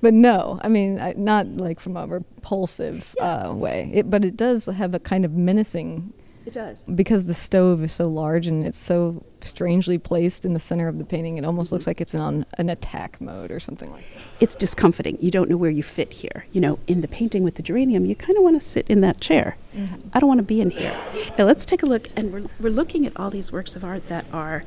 but 0.00 0.14
no, 0.14 0.60
I 0.62 0.68
mean, 0.68 1.00
I, 1.00 1.14
not 1.16 1.48
like 1.48 1.80
from 1.80 1.96
a 1.96 2.06
repulsive 2.06 3.16
uh, 3.20 3.52
way, 3.54 3.90
it, 3.92 4.10
but 4.10 4.24
it 4.24 4.36
does 4.36 4.66
have 4.66 4.94
a 4.94 5.00
kind 5.00 5.24
of 5.24 5.32
menacing 5.32 6.12
it 6.46 6.52
does. 6.52 6.84
Because 6.84 7.24
the 7.24 7.34
stove 7.34 7.82
is 7.82 7.92
so 7.92 8.06
large 8.06 8.46
and 8.46 8.64
it's 8.64 8.78
so 8.78 9.24
strangely 9.40 9.98
placed 9.98 10.44
in 10.44 10.54
the 10.54 10.60
center 10.60 10.86
of 10.86 10.96
the 10.96 11.04
painting, 11.04 11.38
it 11.38 11.44
almost 11.44 11.66
mm-hmm. 11.66 11.74
looks 11.74 11.86
like 11.88 12.00
it's 12.00 12.14
on 12.14 12.46
an 12.56 12.70
attack 12.70 13.20
mode 13.20 13.50
or 13.50 13.58
something 13.58 13.90
like 13.90 14.04
that. 14.14 14.22
It's 14.38 14.54
discomforting. 14.54 15.18
You 15.20 15.32
don't 15.32 15.50
know 15.50 15.56
where 15.56 15.72
you 15.72 15.82
fit 15.82 16.12
here. 16.12 16.46
You 16.52 16.60
know, 16.60 16.78
in 16.86 17.00
the 17.00 17.08
painting 17.08 17.42
with 17.42 17.56
the 17.56 17.62
geranium, 17.62 18.06
you 18.06 18.14
kind 18.14 18.38
of 18.38 18.44
want 18.44 18.60
to 18.60 18.66
sit 18.66 18.86
in 18.86 19.00
that 19.00 19.20
chair. 19.20 19.56
Mm-hmm. 19.74 20.08
I 20.12 20.20
don't 20.20 20.28
want 20.28 20.38
to 20.38 20.44
be 20.44 20.60
in 20.60 20.70
here. 20.70 20.96
Now 21.36 21.46
let's 21.46 21.66
take 21.66 21.82
a 21.82 21.86
look, 21.86 22.08
and 22.14 22.32
we're, 22.32 22.46
we're 22.60 22.70
looking 22.72 23.06
at 23.06 23.12
all 23.16 23.30
these 23.30 23.50
works 23.50 23.74
of 23.74 23.84
art 23.84 24.06
that 24.06 24.24
are 24.32 24.62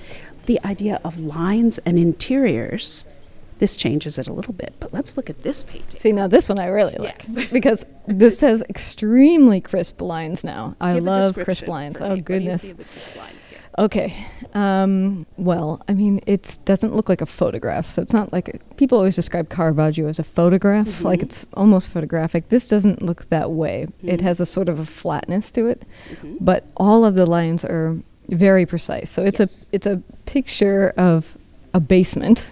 the 0.50 0.60
idea 0.66 1.00
of 1.04 1.20
lines 1.20 1.78
and 1.86 2.00
interiors 2.00 3.06
this 3.60 3.76
changes 3.76 4.18
it 4.18 4.26
a 4.26 4.34
little 4.34 4.54
bit, 4.54 4.74
but 4.80 4.92
let's 4.94 5.18
look 5.18 5.30
at 5.30 5.44
this 5.44 5.64
painting. 5.64 6.00
See, 6.00 6.14
now 6.14 6.28
this 6.28 6.48
one 6.48 6.60
I 6.60 6.68
really 6.68 6.96
like 6.96 7.24
yes. 7.28 7.48
because 7.52 7.86
this 8.08 8.40
has 8.40 8.64
extremely 8.70 9.60
crisp 9.62 10.02
lines 10.02 10.46
now. 10.46 10.76
I 10.80 10.94
Give 10.94 11.04
love 11.04 11.36
crisp 11.36 11.68
lines. 11.68 11.98
Oh, 12.00 12.16
goodness. 12.16 12.74
Okay. 13.78 14.16
Um, 14.54 15.26
well, 15.38 15.82
I 15.90 15.94
mean, 15.94 16.22
it 16.26 16.58
doesn't 16.66 16.96
look 16.96 17.10
like 17.10 17.22
a 17.22 17.26
photograph, 17.26 17.86
so 17.86 18.02
it's 18.02 18.14
not 18.14 18.32
like 18.32 18.48
a, 18.48 18.76
people 18.76 18.98
always 18.98 19.16
describe 19.16 19.50
Caravaggio 19.50 20.08
as 20.08 20.20
a 20.20 20.24
photograph, 20.24 20.88
mm-hmm. 20.88 21.06
like 21.06 21.22
it's 21.22 21.46
almost 21.54 21.90
photographic. 21.90 22.50
This 22.50 22.68
doesn't 22.68 23.02
look 23.02 23.28
that 23.30 23.52
way. 23.52 23.88
Mm-hmm. 23.88 24.10
It 24.10 24.22
has 24.22 24.40
a 24.40 24.46
sort 24.46 24.70
of 24.70 24.80
a 24.80 24.86
flatness 24.86 25.52
to 25.52 25.68
it, 25.68 25.86
mm-hmm. 26.10 26.38
but 26.40 26.66
all 26.78 27.06
of 27.06 27.16
the 27.16 27.26
lines 27.26 27.64
are 27.64 27.98
very 28.30 28.66
precise. 28.66 29.12
So 29.12 29.24
it's 29.24 29.40
yes. 29.40 29.64
a 29.64 29.76
it's 29.76 29.86
a 29.86 30.02
picture 30.26 30.94
of 30.98 31.38
a 31.74 31.80
basement 31.80 32.52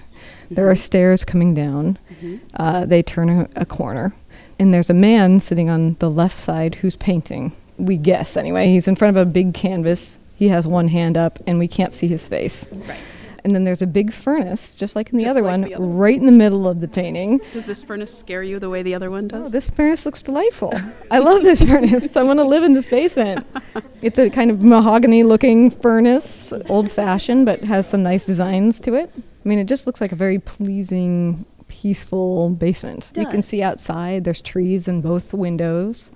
there 0.49 0.69
are 0.69 0.75
stairs 0.75 1.23
coming 1.23 1.53
down. 1.53 1.97
Mm-hmm. 2.11 2.37
Uh, 2.55 2.85
they 2.85 3.03
turn 3.03 3.29
a, 3.29 3.49
a, 3.55 3.65
corner, 3.65 4.13
and 4.59 4.73
there's 4.73 4.89
a 4.89 4.93
man 4.93 5.39
sitting 5.39 5.69
on 5.69 5.95
the 5.99 6.09
left 6.09 6.37
side 6.37 6.75
who's 6.75 6.95
painting. 6.95 7.53
We 7.77 7.97
guess 7.97 8.37
anyway. 8.37 8.67
He's 8.67 8.87
in 8.87 8.95
front 8.95 9.15
of 9.15 9.21
a 9.21 9.29
big 9.29 9.53
canvas. 9.53 10.19
He 10.35 10.47
has 10.49 10.65
one 10.65 10.87
hand 10.87 11.17
up, 11.17 11.39
and 11.47 11.59
we 11.59 11.67
can't 11.67 11.93
see 11.93 12.07
his 12.07 12.27
face. 12.27 12.65
Right. 12.71 12.99
And 13.47 13.55
then 13.55 13.63
there's 13.63 13.81
a 13.81 13.88
big 13.88 14.12
furnace, 14.12 14.75
just 14.75 14.93
like 14.93 15.13
in 15.13 15.19
the, 15.19 15.25
other, 15.25 15.41
like 15.41 15.51
one, 15.51 15.62
the 15.62 15.75
other 15.75 15.86
right 15.86 16.19
in 16.19 16.25
the 16.25 16.33
middle 16.33 16.67
of 16.67 16.81
the 16.81 16.88
painting. 16.89 17.39
Does 17.53 17.65
this 17.65 17.81
furnace 17.81 18.13
scare 18.13 18.43
you 18.43 18.60
the 18.60 18.69
way 18.69 18.83
the 18.83 18.93
other 18.93 19.10
one 19.10 19.23
oh, 19.23 19.39
does? 19.39 19.47
Oh, 19.47 19.51
this 19.53 19.69
furnace 19.69 20.05
looks 20.05 20.21
delightful. 20.21 20.73
I 21.10 21.19
love 21.19 21.43
this 21.43 21.63
furnace. 21.63 22.17
I 22.17 22.23
want 22.23 22.41
to 22.41 22.45
live 22.45 22.63
in 22.63 22.73
this 22.73 22.88
basement. 22.88 23.47
It's 24.01 24.19
a 24.19 24.29
kind 24.29 24.51
of 24.51 24.62
mahogany 24.62 25.23
looking 25.23 25.71
furnace, 25.71 26.53
old 26.67 26.91
fashioned, 26.91 27.45
but 27.45 27.63
has 27.63 27.89
some 27.89 28.03
nice 28.03 28.25
designs 28.25 28.79
to 28.81 28.93
it. 28.93 29.12
I 29.15 29.49
mean, 29.49 29.57
it 29.57 29.63
just 29.63 29.88
looks 29.88 30.01
like 30.01 30.12
a 30.12 30.15
very 30.15 30.39
pleasing, 30.39 31.45
peaceful 31.67 32.49
basement. 32.51 33.12
You 33.15 33.25
can 33.25 33.41
see 33.41 33.63
outside. 33.63 34.23
There's 34.23 34.41
trees 34.41 34.88
in 34.88 35.01
both 35.01 35.33
windows. 35.33 36.12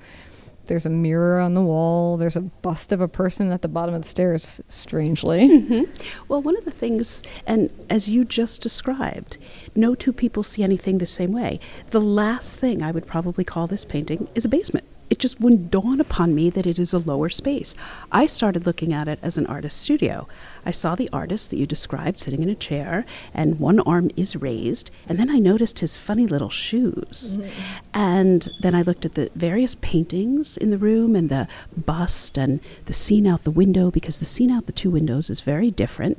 There's 0.72 0.86
a 0.86 0.90
mirror 0.90 1.42
on 1.42 1.52
the 1.52 1.62
wall. 1.62 2.16
There's 2.16 2.38
a 2.38 2.40
bust 2.40 2.94
of 2.94 3.02
a 3.02 3.08
person 3.10 3.52
at 3.52 3.62
the 3.62 3.68
bottom 3.68 3.94
of 3.94 4.04
the 4.04 4.08
stairs, 4.08 4.62
strangely. 4.70 5.46
Mm-hmm. 5.46 5.92
Well, 6.30 6.42
one 6.42 6.56
of 6.56 6.64
the 6.64 6.72
things, 6.72 7.24
and 7.46 7.70
as 7.90 8.08
you 8.08 8.24
just 8.24 8.62
described, 8.62 9.38
no 9.76 9.96
two 9.96 10.14
people 10.14 10.44
see 10.44 10.64
anything 10.64 11.00
the 11.00 11.06
same 11.06 11.34
way. 11.34 11.60
The 11.90 12.00
last 12.00 12.58
thing 12.58 12.82
I 12.82 12.92
would 12.92 13.06
probably 13.06 13.44
call 13.44 13.68
this 13.68 13.84
painting 13.84 14.30
is 14.34 14.46
a 14.46 14.48
basement 14.48 14.86
it 15.12 15.20
just 15.20 15.42
wouldn't 15.42 15.70
dawn 15.70 16.00
upon 16.00 16.34
me 16.34 16.50
that 16.50 16.66
it 16.66 16.80
is 16.80 16.94
a 16.94 16.98
lower 16.98 17.28
space. 17.28 17.76
I 18.14 18.26
started 18.28 18.66
looking 18.66 18.94
at 18.94 19.10
it 19.10 19.20
as 19.22 19.38
an 19.38 19.46
artist 19.46 19.82
studio. 19.82 20.26
I 20.66 20.72
saw 20.72 20.96
the 20.96 21.10
artist 21.12 21.50
that 21.50 21.58
you 21.58 21.66
described 21.66 22.20
sitting 22.20 22.44
in 22.44 22.50
a 22.50 22.56
chair, 22.56 23.06
and 23.34 23.60
one 23.60 23.80
arm 23.82 24.12
is 24.16 24.36
raised. 24.36 24.92
And 25.08 25.18
then 25.20 25.30
I 25.30 25.38
noticed 25.38 25.80
his 25.80 25.98
funny 25.98 26.28
little 26.28 26.50
shoes. 26.50 27.40
Mm-hmm. 27.40 27.78
And 27.94 28.50
then 28.62 28.76
I 28.76 28.82
looked 28.82 29.06
at 29.06 29.16
the 29.16 29.32
various 29.36 29.76
paintings 29.76 30.58
in 30.58 30.70
the 30.70 30.78
room 30.78 31.16
and 31.16 31.30
the 31.30 31.48
bust 31.76 32.38
and 32.38 32.60
the 32.86 32.94
scene 32.94 33.28
out 33.28 33.44
the 33.44 33.52
window, 33.52 33.92
because 33.92 34.20
the 34.20 34.26
scene 34.26 34.52
out 34.52 34.66
the 34.66 34.72
two 34.72 34.92
windows 34.92 35.30
is 35.30 35.42
very 35.42 35.72
different. 35.72 36.18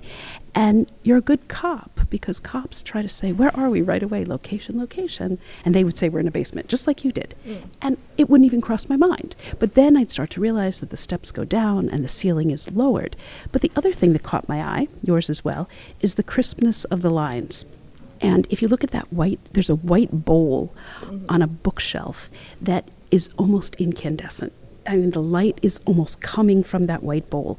And 0.55 0.90
you're 1.02 1.16
a 1.16 1.22
good 1.22 1.48
cop 1.48 2.00
because 2.11 2.38
cops 2.38 2.83
try 2.83 3.00
to 3.00 3.09
say, 3.09 3.33
Where 3.33 3.57
are 3.57 3.70
we 3.70 3.81
right 3.81 4.02
away? 4.02 4.24
Location, 4.24 4.78
location. 4.78 5.38
And 5.64 5.74
they 5.74 5.83
would 5.83 5.96
say, 5.96 6.11
We're 6.11 6.20
in 6.20 6.28
a 6.28 6.33
basement, 6.33 6.68
just 6.68 6.87
like 6.87 7.05
you 7.05 7.12
did. 7.12 7.35
Mm. 7.46 7.62
And 7.81 7.96
it 8.18 8.28
wouldn't 8.28 8.46
even 8.46 8.61
cross 8.61 8.88
my 8.88 8.96
mind. 8.96 9.35
But 9.59 9.74
then 9.74 9.96
I'd 9.96 10.11
start 10.11 10.28
to 10.31 10.40
realize 10.40 10.81
that 10.81 10.90
the 10.90 10.96
steps 10.98 11.31
go 11.31 11.44
down 11.44 11.88
and 11.88 12.05
the 12.05 12.09
ceiling 12.09 12.50
is 12.50 12.70
lowered. 12.70 13.16
But 13.50 13.62
the 13.62 13.72
other 13.76 13.92
thing 13.92 14.12
that 14.12 14.22
caught 14.33 14.49
my 14.49 14.62
eye, 14.62 14.88
yours 15.03 15.29
as 15.29 15.45
well, 15.45 15.68
is 16.01 16.14
the 16.14 16.23
crispness 16.23 16.85
of 16.87 17.03
the 17.03 17.11
lines. 17.11 17.66
And 18.23 18.47
if 18.49 18.62
you 18.62 18.68
look 18.68 18.83
at 18.83 18.92
that 18.92 19.12
white, 19.12 19.38
there's 19.53 19.68
a 19.68 19.75
white 19.75 20.25
bowl 20.25 20.73
mm-hmm. 21.01 21.27
on 21.29 21.42
a 21.42 21.47
bookshelf 21.47 22.31
that 22.59 22.88
is 23.11 23.29
almost 23.37 23.75
incandescent. 23.75 24.55
I 24.87 24.97
mean, 24.97 25.11
the 25.11 25.21
light 25.21 25.59
is 25.61 25.83
almost 25.85 26.23
coming 26.23 26.62
from 26.62 26.87
that 26.87 27.03
white 27.03 27.29
bowl. 27.29 27.59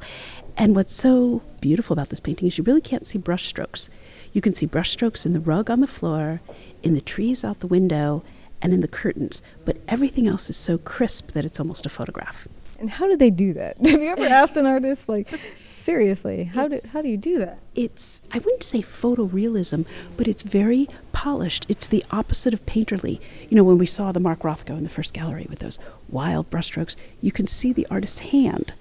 And 0.56 0.74
what's 0.74 0.92
so 0.92 1.42
beautiful 1.60 1.94
about 1.94 2.08
this 2.08 2.18
painting 2.18 2.48
is 2.48 2.58
you 2.58 2.64
really 2.64 2.80
can't 2.80 3.06
see 3.06 3.20
brushstrokes. 3.20 3.88
You 4.32 4.40
can 4.40 4.52
see 4.52 4.66
brushstrokes 4.66 5.24
in 5.24 5.32
the 5.32 5.38
rug 5.38 5.70
on 5.70 5.78
the 5.78 5.86
floor, 5.86 6.40
in 6.82 6.94
the 6.94 7.00
trees 7.00 7.44
out 7.44 7.60
the 7.60 7.68
window, 7.68 8.24
and 8.60 8.72
in 8.74 8.80
the 8.80 8.88
curtains, 8.88 9.42
but 9.64 9.76
everything 9.86 10.26
else 10.26 10.50
is 10.50 10.56
so 10.56 10.78
crisp 10.78 11.32
that 11.32 11.44
it's 11.44 11.60
almost 11.60 11.86
a 11.86 11.88
photograph. 11.88 12.48
And 12.84 12.90
how 12.90 13.08
do 13.08 13.16
they 13.16 13.30
do 13.30 13.54
that? 13.54 13.78
Have 13.86 14.02
you 14.02 14.10
ever 14.10 14.26
asked 14.26 14.58
an 14.58 14.66
artist, 14.66 15.08
like, 15.08 15.26
seriously, 15.64 16.44
how 16.44 16.68
do, 16.68 16.78
how 16.92 17.00
do 17.00 17.08
you 17.08 17.16
do 17.16 17.38
that? 17.38 17.58
It's, 17.74 18.20
I 18.30 18.40
wouldn't 18.40 18.62
say 18.62 18.82
photorealism, 18.82 19.86
but 20.18 20.28
it's 20.28 20.42
very 20.42 20.86
polished. 21.12 21.64
It's 21.66 21.86
the 21.86 22.04
opposite 22.10 22.52
of 22.52 22.66
painterly. 22.66 23.20
You 23.48 23.56
know, 23.56 23.64
when 23.64 23.78
we 23.78 23.86
saw 23.86 24.12
the 24.12 24.20
Mark 24.20 24.40
Rothko 24.40 24.76
in 24.76 24.84
the 24.84 24.90
first 24.90 25.14
gallery 25.14 25.46
with 25.48 25.60
those 25.60 25.78
wild 26.10 26.50
brushstrokes, 26.50 26.94
you 27.22 27.32
can 27.32 27.46
see 27.46 27.72
the 27.72 27.86
artist's 27.90 28.18
hand 28.18 28.74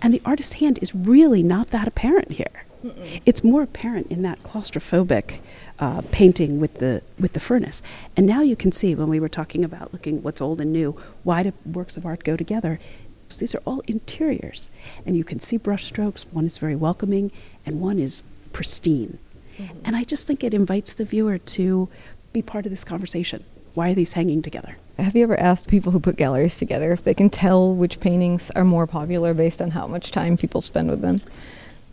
and 0.00 0.12
the 0.12 0.22
artist's 0.24 0.54
hand 0.54 0.78
is 0.82 0.94
really 0.94 1.42
not 1.42 1.70
that 1.70 1.88
apparent 1.88 2.32
here. 2.32 2.64
Mm-mm. 2.84 3.22
It's 3.24 3.42
more 3.42 3.62
apparent 3.62 4.08
in 4.08 4.22
that 4.22 4.42
claustrophobic 4.42 5.38
uh, 5.78 6.02
painting 6.12 6.60
with 6.60 6.74
the 6.74 7.00
with 7.18 7.32
the 7.32 7.40
furnace. 7.40 7.82
And 8.14 8.26
now 8.26 8.42
you 8.42 8.56
can 8.56 8.70
see 8.70 8.94
when 8.94 9.08
we 9.08 9.18
were 9.18 9.30
talking 9.30 9.64
about 9.64 9.94
looking 9.94 10.22
what's 10.22 10.42
old 10.42 10.60
and 10.60 10.72
new, 10.72 10.94
why 11.22 11.42
do 11.42 11.52
works 11.64 11.96
of 11.96 12.04
art 12.04 12.22
go 12.22 12.36
together? 12.36 12.78
These 13.36 13.54
are 13.54 13.62
all 13.64 13.80
interiors, 13.86 14.70
and 15.06 15.16
you 15.16 15.24
can 15.24 15.40
see 15.40 15.58
brushstrokes. 15.58 16.24
One 16.32 16.46
is 16.46 16.58
very 16.58 16.76
welcoming, 16.76 17.32
and 17.66 17.80
one 17.80 17.98
is 17.98 18.22
pristine. 18.52 19.18
Mm-hmm. 19.58 19.78
And 19.84 19.96
I 19.96 20.04
just 20.04 20.26
think 20.26 20.42
it 20.42 20.54
invites 20.54 20.94
the 20.94 21.04
viewer 21.04 21.38
to 21.38 21.88
be 22.32 22.42
part 22.42 22.66
of 22.66 22.70
this 22.70 22.84
conversation. 22.84 23.44
Why 23.74 23.90
are 23.90 23.94
these 23.94 24.12
hanging 24.12 24.42
together? 24.42 24.76
Have 24.98 25.16
you 25.16 25.24
ever 25.24 25.38
asked 25.38 25.66
people 25.66 25.90
who 25.90 25.98
put 25.98 26.16
galleries 26.16 26.58
together 26.58 26.92
if 26.92 27.02
they 27.02 27.14
can 27.14 27.28
tell 27.28 27.74
which 27.74 27.98
paintings 27.98 28.50
are 28.52 28.64
more 28.64 28.86
popular 28.86 29.34
based 29.34 29.60
on 29.60 29.72
how 29.72 29.86
much 29.88 30.12
time 30.12 30.36
people 30.36 30.60
spend 30.60 30.88
with 30.88 31.00
them? 31.00 31.20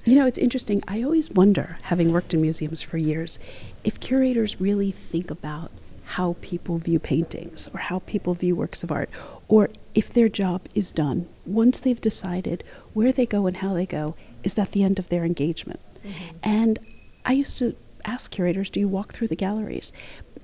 You 0.05 0.15
know, 0.15 0.25
it's 0.25 0.37
interesting. 0.37 0.83
I 0.87 1.03
always 1.03 1.29
wonder, 1.29 1.77
having 1.83 2.11
worked 2.11 2.33
in 2.33 2.41
museums 2.41 2.81
for 2.81 2.97
years, 2.97 3.39
if 3.83 3.99
curators 3.99 4.59
really 4.59 4.91
think 4.91 5.31
about 5.31 5.71
how 6.05 6.35
people 6.41 6.77
view 6.77 6.99
paintings 6.99 7.69
or 7.73 7.79
how 7.79 7.99
people 7.99 8.33
view 8.33 8.55
works 8.55 8.83
of 8.83 8.91
art, 8.91 9.09
or 9.51 9.69
if 9.93 10.11
their 10.11 10.29
job 10.29 10.61
is 10.73 10.91
done. 10.91 11.27
Once 11.45 11.79
they've 11.79 12.01
decided 12.01 12.63
where 12.93 13.11
they 13.11 13.25
go 13.25 13.45
and 13.45 13.57
how 13.57 13.73
they 13.73 13.85
go, 13.85 14.15
is 14.43 14.53
that 14.55 14.71
the 14.71 14.83
end 14.83 14.97
of 14.97 15.09
their 15.09 15.25
engagement? 15.25 15.79
Mm-hmm. 16.03 16.37
And 16.41 16.79
I 17.25 17.33
used 17.33 17.59
to 17.59 17.75
ask 18.05 18.31
curators, 18.31 18.69
do 18.69 18.79
you 18.79 18.87
walk 18.87 19.13
through 19.13 19.27
the 19.27 19.35
galleries? 19.35 19.91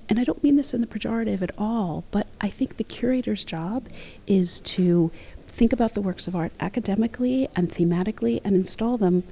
and 0.10 0.20
I 0.20 0.24
don't 0.24 0.44
mean 0.44 0.56
this 0.56 0.74
in 0.74 0.82
the 0.82 0.88
pejorative 0.88 1.42
at 1.42 1.52
all, 1.58 2.06
but 2.12 2.28
I 2.40 2.50
think 2.50 2.78
the 2.78 2.84
curator's 2.84 3.44
job 3.44 3.88
is 4.26 4.60
to 4.62 5.12
think 5.48 5.74
about 5.74 5.94
the 5.94 6.02
works 6.02 6.28
of 6.28 6.36
art 6.36 6.52
academically 6.60 7.50
and 7.56 7.70
thematically 7.72 8.40
and 8.44 8.56
install 8.56 8.98
them, 8.98 9.24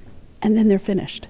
and 0.42 0.56
then 0.56 0.68
they're 0.68 0.78
finished. 0.78 1.28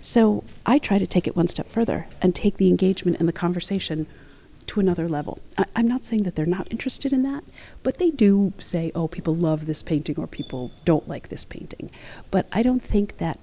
So 0.00 0.44
I 0.64 0.78
try 0.78 0.98
to 0.98 1.06
take 1.06 1.26
it 1.26 1.34
one 1.34 1.48
step 1.48 1.68
further 1.68 2.06
and 2.22 2.34
take 2.34 2.58
the 2.58 2.68
engagement 2.68 3.18
and 3.18 3.28
the 3.28 3.32
conversation 3.32 4.06
to 4.68 4.80
another 4.80 5.08
level. 5.08 5.38
I, 5.56 5.66
am 5.76 5.88
not 5.88 6.04
saying 6.04 6.24
that 6.24 6.34
they're 6.34 6.46
not 6.46 6.68
interested 6.70 7.12
in 7.12 7.22
that, 7.22 7.44
but 7.82 7.98
they 7.98 8.10
do 8.10 8.52
say, 8.58 8.92
oh, 8.94 9.08
people 9.08 9.34
love 9.34 9.66
this 9.66 9.82
painting 9.82 10.18
or 10.18 10.26
people 10.26 10.72
don't 10.84 11.08
like 11.08 11.28
this 11.28 11.44
painting. 11.44 11.90
But 12.30 12.46
I 12.52 12.62
don't 12.62 12.82
think 12.82 13.18
that 13.18 13.38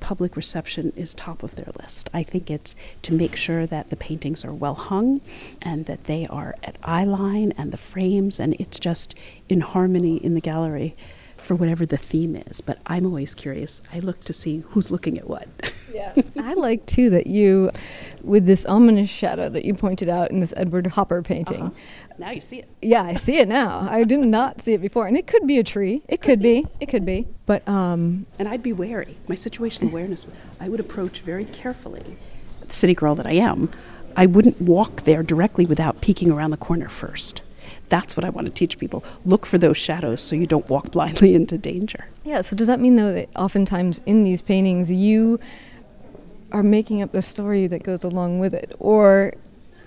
public 0.00 0.36
reception 0.36 0.92
is 0.94 1.14
top 1.14 1.42
of 1.42 1.56
their 1.56 1.72
list. 1.80 2.08
I 2.14 2.22
think 2.22 2.50
it's 2.50 2.76
to 3.02 3.14
make 3.14 3.34
sure 3.34 3.66
that 3.66 3.88
the 3.88 3.96
paintings 3.96 4.44
are 4.44 4.54
well 4.54 4.74
hung 4.74 5.20
and 5.62 5.86
that 5.86 6.04
they 6.04 6.26
are 6.28 6.54
at 6.62 6.76
eye 6.82 7.04
line 7.04 7.52
and 7.56 7.72
the 7.72 7.76
frames 7.76 8.38
and 8.38 8.54
it's 8.60 8.78
just 8.78 9.14
in 9.48 9.62
harmony 9.62 10.18
in 10.18 10.34
the 10.34 10.40
gallery 10.40 10.94
for 11.46 11.54
whatever 11.54 11.86
the 11.86 11.96
theme 11.96 12.36
is. 12.36 12.60
But 12.60 12.78
I'm 12.86 13.06
always 13.06 13.34
curious. 13.34 13.80
I 13.92 14.00
look 14.00 14.24
to 14.24 14.32
see 14.32 14.64
who's 14.70 14.90
looking 14.90 15.16
at 15.16 15.28
what. 15.28 15.48
Yeah. 15.94 16.12
I 16.38 16.54
like 16.54 16.84
too 16.86 17.08
that 17.10 17.26
you, 17.26 17.70
with 18.22 18.46
this 18.46 18.66
ominous 18.66 19.08
shadow 19.08 19.48
that 19.48 19.64
you 19.64 19.72
pointed 19.72 20.10
out 20.10 20.30
in 20.30 20.40
this 20.40 20.52
Edward 20.56 20.88
Hopper 20.88 21.22
painting. 21.22 21.62
Uh-huh. 21.62 21.70
Now 22.18 22.30
you 22.32 22.40
see 22.40 22.58
it. 22.58 22.68
Yeah, 22.82 23.02
I 23.02 23.14
see 23.14 23.38
it 23.38 23.48
now. 23.48 23.86
I 23.90 24.04
did 24.04 24.20
not 24.20 24.60
see 24.60 24.72
it 24.72 24.80
before, 24.80 25.06
and 25.06 25.16
it 25.16 25.26
could 25.26 25.46
be 25.46 25.58
a 25.58 25.64
tree. 25.64 26.02
It 26.08 26.20
could, 26.20 26.32
could 26.32 26.42
be. 26.42 26.62
be. 26.62 26.68
It 26.80 26.86
could 26.86 27.06
be. 27.06 27.28
But 27.46 27.66
um. 27.68 28.26
And 28.38 28.48
I'd 28.48 28.62
be 28.62 28.72
wary. 28.72 29.16
My 29.28 29.36
situational 29.36 29.90
awareness. 29.90 30.26
I 30.60 30.68
would 30.68 30.80
approach 30.80 31.20
very 31.20 31.44
carefully. 31.44 32.16
The 32.66 32.72
city 32.72 32.94
girl 32.94 33.14
that 33.14 33.26
I 33.26 33.34
am, 33.34 33.70
I 34.16 34.26
wouldn't 34.26 34.60
walk 34.60 35.02
there 35.02 35.22
directly 35.22 35.66
without 35.66 36.00
peeking 36.00 36.32
around 36.32 36.50
the 36.50 36.56
corner 36.56 36.88
first. 36.88 37.42
That's 37.88 38.16
what 38.16 38.24
I 38.24 38.30
want 38.30 38.46
to 38.46 38.52
teach 38.52 38.78
people. 38.78 39.04
Look 39.24 39.46
for 39.46 39.58
those 39.58 39.76
shadows 39.76 40.22
so 40.22 40.34
you 40.34 40.46
don't 40.46 40.68
walk 40.68 40.90
blindly 40.92 41.34
into 41.40 41.58
danger. 41.58 42.06
Yeah, 42.24 42.42
so 42.42 42.56
does 42.56 42.66
that 42.66 42.80
mean, 42.80 42.96
though, 42.96 43.12
that 43.12 43.28
oftentimes 43.36 44.00
in 44.06 44.24
these 44.24 44.42
paintings 44.42 44.90
you 44.90 45.38
are 46.52 46.62
making 46.62 47.02
up 47.02 47.12
the 47.12 47.22
story 47.22 47.66
that 47.66 47.82
goes 47.82 48.04
along 48.04 48.38
with 48.38 48.54
it? 48.54 48.74
Or 48.78 49.32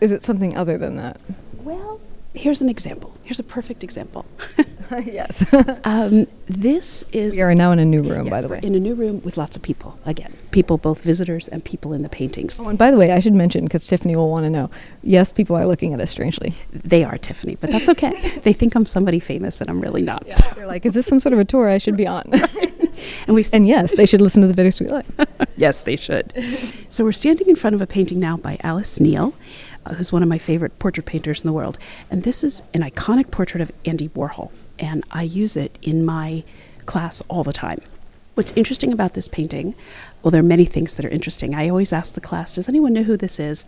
is 0.01 0.11
it 0.11 0.23
something 0.23 0.55
other 0.55 0.77
than 0.77 0.95
that? 0.97 1.19
Well, 1.63 1.99
here's 2.33 2.61
an 2.61 2.69
example. 2.69 3.13
Here's 3.23 3.39
a 3.39 3.43
perfect 3.43 3.83
example. 3.83 4.25
yes. 5.05 5.45
um, 5.83 6.27
this 6.47 7.03
is. 7.11 7.35
We 7.35 7.41
are 7.41 7.53
now 7.53 7.71
in 7.71 7.79
a 7.79 7.85
new 7.85 8.01
room, 8.01 8.25
yes, 8.25 8.33
by 8.33 8.41
the 8.41 8.47
way. 8.47 8.59
In 8.63 8.75
a 8.75 8.79
new 8.79 8.95
room 8.95 9.21
with 9.21 9.37
lots 9.37 9.55
of 9.55 9.61
people. 9.61 9.99
Again, 10.05 10.33
people, 10.51 10.77
both 10.77 11.01
visitors 11.01 11.47
and 11.47 11.63
people 11.63 11.93
in 11.93 12.01
the 12.01 12.09
paintings. 12.09 12.59
Oh, 12.59 12.67
and 12.67 12.77
by 12.77 12.91
the 12.91 12.97
way, 12.97 13.11
I 13.11 13.19
should 13.19 13.33
mention 13.33 13.65
because 13.65 13.85
Tiffany 13.85 14.15
will 14.15 14.29
want 14.29 14.45
to 14.45 14.49
know. 14.49 14.69
Yes, 15.03 15.31
people 15.31 15.55
are 15.55 15.65
looking 15.65 15.93
at 15.93 16.01
us 16.01 16.09
strangely. 16.09 16.55
They 16.71 17.03
are 17.03 17.17
Tiffany, 17.17 17.55
but 17.55 17.69
that's 17.71 17.89
okay. 17.89 18.39
they 18.43 18.53
think 18.53 18.75
I'm 18.75 18.85
somebody 18.85 19.19
famous, 19.19 19.61
and 19.61 19.69
I'm 19.69 19.81
really 19.81 20.01
not. 20.01 20.23
Yeah. 20.25 20.53
They're 20.53 20.67
like, 20.67 20.85
"Is 20.85 20.93
this 20.93 21.05
some 21.05 21.19
sort 21.19 21.33
of 21.33 21.39
a 21.39 21.45
tour 21.45 21.69
I 21.69 21.77
should 21.77 21.97
be 21.97 22.07
on?" 22.07 22.23
and 23.27 23.35
we 23.35 23.45
and 23.53 23.67
yes, 23.67 23.95
they 23.95 24.05
should 24.05 24.21
listen 24.21 24.41
to 24.41 24.47
the 24.47 24.59
videos 24.59 24.79
we 24.79 24.87
like. 24.87 25.05
yes, 25.57 25.81
they 25.81 25.95
should. 25.95 26.33
so 26.89 27.03
we're 27.03 27.11
standing 27.11 27.49
in 27.49 27.55
front 27.55 27.75
of 27.75 27.81
a 27.81 27.87
painting 27.87 28.19
now 28.19 28.37
by 28.37 28.57
Alice 28.63 28.99
Neel 28.99 29.27
uh, 29.27 29.68
Uh, 29.89 29.95
who's 29.95 30.11
one 30.11 30.21
of 30.21 30.29
my 30.29 30.37
favorite 30.37 30.77
portrait 30.77 31.05
painters 31.05 31.41
in 31.41 31.47
the 31.47 31.53
world. 31.53 31.77
And 32.11 32.23
this 32.23 32.43
is 32.43 32.61
an 32.73 32.81
iconic 32.81 33.31
portrait 33.31 33.61
of 33.61 33.71
Andy 33.85 34.09
Warhol, 34.09 34.51
and 34.77 35.03
I 35.09 35.23
use 35.23 35.57
it 35.57 35.77
in 35.81 36.05
my 36.05 36.43
class 36.85 37.21
all 37.27 37.43
the 37.43 37.53
time. 37.53 37.81
What's 38.35 38.53
interesting 38.53 38.93
about 38.93 39.15
this 39.15 39.27
painting, 39.27 39.75
well, 40.21 40.31
there 40.31 40.41
are 40.41 40.43
many 40.43 40.65
things 40.65 40.95
that 40.95 41.05
are 41.05 41.09
interesting. 41.09 41.55
I 41.55 41.67
always 41.69 41.91
ask 41.91 42.13
the 42.13 42.21
class, 42.21 42.55
does 42.55 42.69
anyone 42.69 42.93
know 42.93 43.03
who 43.03 43.17
this 43.17 43.39
is? 43.39 43.65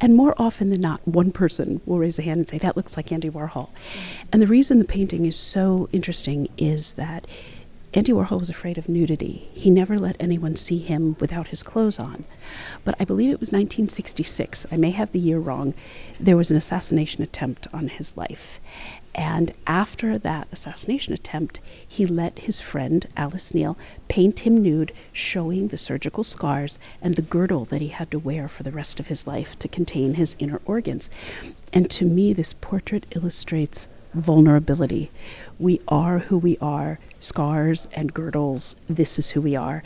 And 0.00 0.14
more 0.14 0.34
often 0.38 0.70
than 0.70 0.80
not, 0.80 1.06
one 1.06 1.32
person 1.32 1.80
will 1.84 1.98
raise 1.98 2.18
a 2.18 2.22
hand 2.22 2.38
and 2.38 2.48
say, 2.48 2.58
that 2.58 2.76
looks 2.76 2.96
like 2.96 3.12
Andy 3.12 3.28
Warhol. 3.28 3.68
And 4.32 4.40
the 4.40 4.46
reason 4.46 4.78
the 4.78 4.84
painting 4.84 5.26
is 5.26 5.36
so 5.36 5.88
interesting 5.92 6.48
is 6.56 6.92
that 6.92 7.26
Andy 7.96 8.12
Warhol 8.12 8.40
was 8.40 8.50
afraid 8.50 8.76
of 8.76 8.90
nudity. 8.90 9.48
He 9.54 9.70
never 9.70 9.98
let 9.98 10.16
anyone 10.20 10.54
see 10.54 10.76
him 10.76 11.16
without 11.18 11.48
his 11.48 11.62
clothes 11.62 11.98
on. 11.98 12.26
But 12.84 12.94
I 13.00 13.06
believe 13.06 13.30
it 13.30 13.40
was 13.40 13.48
1966, 13.48 14.66
I 14.70 14.76
may 14.76 14.90
have 14.90 15.12
the 15.12 15.18
year 15.18 15.38
wrong, 15.38 15.72
there 16.20 16.36
was 16.36 16.50
an 16.50 16.58
assassination 16.58 17.22
attempt 17.22 17.66
on 17.72 17.88
his 17.88 18.14
life. 18.14 18.60
And 19.14 19.54
after 19.66 20.18
that 20.18 20.46
assassination 20.52 21.14
attempt, 21.14 21.60
he 21.88 22.04
let 22.04 22.40
his 22.40 22.60
friend, 22.60 23.08
Alice 23.16 23.54
Neel, 23.54 23.78
paint 24.08 24.40
him 24.40 24.58
nude, 24.58 24.92
showing 25.10 25.68
the 25.68 25.78
surgical 25.78 26.22
scars 26.22 26.78
and 27.00 27.14
the 27.14 27.22
girdle 27.22 27.64
that 27.64 27.80
he 27.80 27.88
had 27.88 28.10
to 28.10 28.18
wear 28.18 28.46
for 28.46 28.62
the 28.62 28.72
rest 28.72 29.00
of 29.00 29.06
his 29.06 29.26
life 29.26 29.58
to 29.58 29.68
contain 29.68 30.14
his 30.14 30.36
inner 30.38 30.60
organs. 30.66 31.08
And 31.72 31.90
to 31.92 32.04
me, 32.04 32.34
this 32.34 32.52
portrait 32.52 33.06
illustrates 33.12 33.88
vulnerability. 34.16 35.10
We 35.58 35.80
are 35.88 36.20
who 36.20 36.38
we 36.38 36.58
are, 36.58 36.98
scars 37.20 37.88
and 37.92 38.12
girdles, 38.12 38.76
this 38.88 39.18
is 39.18 39.30
who 39.30 39.40
we 39.40 39.56
are. 39.56 39.82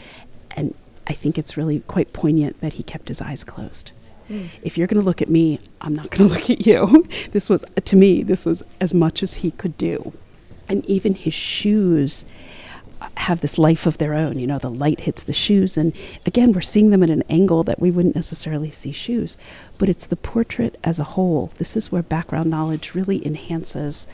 And 0.53 0.75
I 1.07 1.13
think 1.13 1.39
it's 1.39 1.57
really 1.57 1.81
quite 1.81 2.13
poignant 2.13 2.61
that 2.61 2.75
he 2.75 2.83
kept 2.83 3.09
his 3.09 3.21
eyes 3.21 3.45
closed. 3.45 3.93
Mm. 4.29 4.49
If 4.63 4.79
you're 4.79 4.87
going 4.87 5.01
to 5.01 5.05
look 5.05 5.21
at 5.21 5.29
me, 5.29 5.61
I'm 5.81 5.95
not 5.95 6.11
going 6.11 6.29
to 6.29 6.35
look 6.35 6.51
at 6.51 6.67
you. 6.67 7.07
this 7.33 7.49
was, 7.49 7.65
to 7.85 7.97
me, 7.97 8.23
this 8.23 8.45
was 8.47 8.63
as 8.81 8.95
much 8.95 9.23
as 9.23 9.35
he 9.35 9.51
could 9.51 9.77
do. 9.77 10.13
And 10.69 10.85
even 10.87 11.15
his 11.15 11.35
shoes 11.35 12.25
have 13.17 13.41
this 13.41 13.59
life 13.59 13.87
of 13.87 13.99
their 13.99 14.15
own. 14.15 14.39
You 14.39 14.47
know, 14.47 14.59
the 14.59 14.71
light 14.71 15.01
hits 15.01 15.23
the 15.23 15.33
shoes, 15.33 15.77
and 15.77 15.93
again, 16.27 16.53
we're 16.53 16.61
seeing 16.61 16.91
them 16.91 17.03
at 17.03 17.11
an 17.11 17.25
angle 17.29 17.65
that 17.65 17.81
we 17.81 17.91
wouldn't 17.91 18.15
necessarily 18.15 18.71
see 18.71 18.93
shoes. 18.93 19.39
But 19.79 19.89
it's 19.89 20.07
the 20.07 20.17
portrait 20.17 20.79
as 20.85 20.99
a 20.99 21.05
whole. 21.05 21.53
This 21.59 21.77
is 21.77 21.91
where 21.91 22.03
background 22.03 22.51
knowledge 22.51 22.95
really 22.95 23.25
enhances 23.27 24.07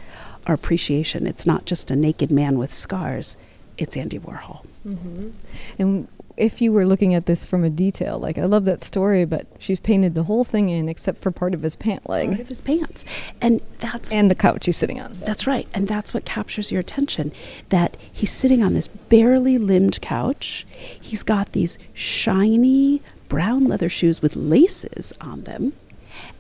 our 0.47 0.55
appreciation. 0.55 1.27
It's 1.27 1.47
not 1.47 1.65
just 1.65 1.91
a 1.91 1.97
naked 1.97 2.31
man 2.31 2.59
with 2.59 2.73
scars, 2.73 3.37
it's 3.79 3.97
Andy 3.97 4.19
Warhol. 4.19 4.65
Mm-hmm. 4.87 5.31
And 5.79 6.09
if 6.37 6.61
you 6.61 6.73
were 6.73 6.87
looking 6.87 7.15
at 7.15 7.27
this 7.27 7.45
from 7.45 7.65
a 7.65 7.71
detail, 7.71 8.19
like 8.19 8.39
I 8.39 8.45
love 8.45 8.65
that 8.67 8.83
story, 8.83 9.25
but 9.25 9.47
she's 9.59 9.81
painted 9.81 10.15
the 10.15 10.25
whole 10.25 10.45
thing 10.45 10.69
in 10.69 10.89
except 10.89 11.23
for 11.23 11.31
part 11.31 11.55
of 11.55 11.63
his 11.63 11.77
pant 11.77 12.09
leg. 12.09 12.29
Part 12.29 12.41
of 12.41 12.49
his 12.49 12.61
pants. 12.61 13.05
And 13.41 13.61
that's 13.79 14.13
And 14.13 14.31
the 14.31 14.35
couch 14.35 14.67
he's 14.67 14.77
sitting 14.77 15.01
on. 15.01 15.19
That's 15.21 15.47
right. 15.47 15.67
And 15.73 15.89
that's 15.89 16.13
what 16.13 16.25
captures 16.25 16.71
your 16.71 16.81
attention. 16.81 17.33
That 17.71 17.97
he's 18.13 18.33
sitting 18.33 18.63
on 18.63 18.75
this 18.75 18.87
barely 18.87 19.59
limbed 19.59 20.01
couch. 20.01 20.67
He's 20.69 21.23
got 21.23 21.53
these 21.53 21.79
shiny 21.95 23.03
brown 23.29 23.65
leather 23.65 23.89
shoes 23.89 24.23
with 24.23 24.37
laces 24.37 25.13
on 25.21 25.43
them. 25.43 25.73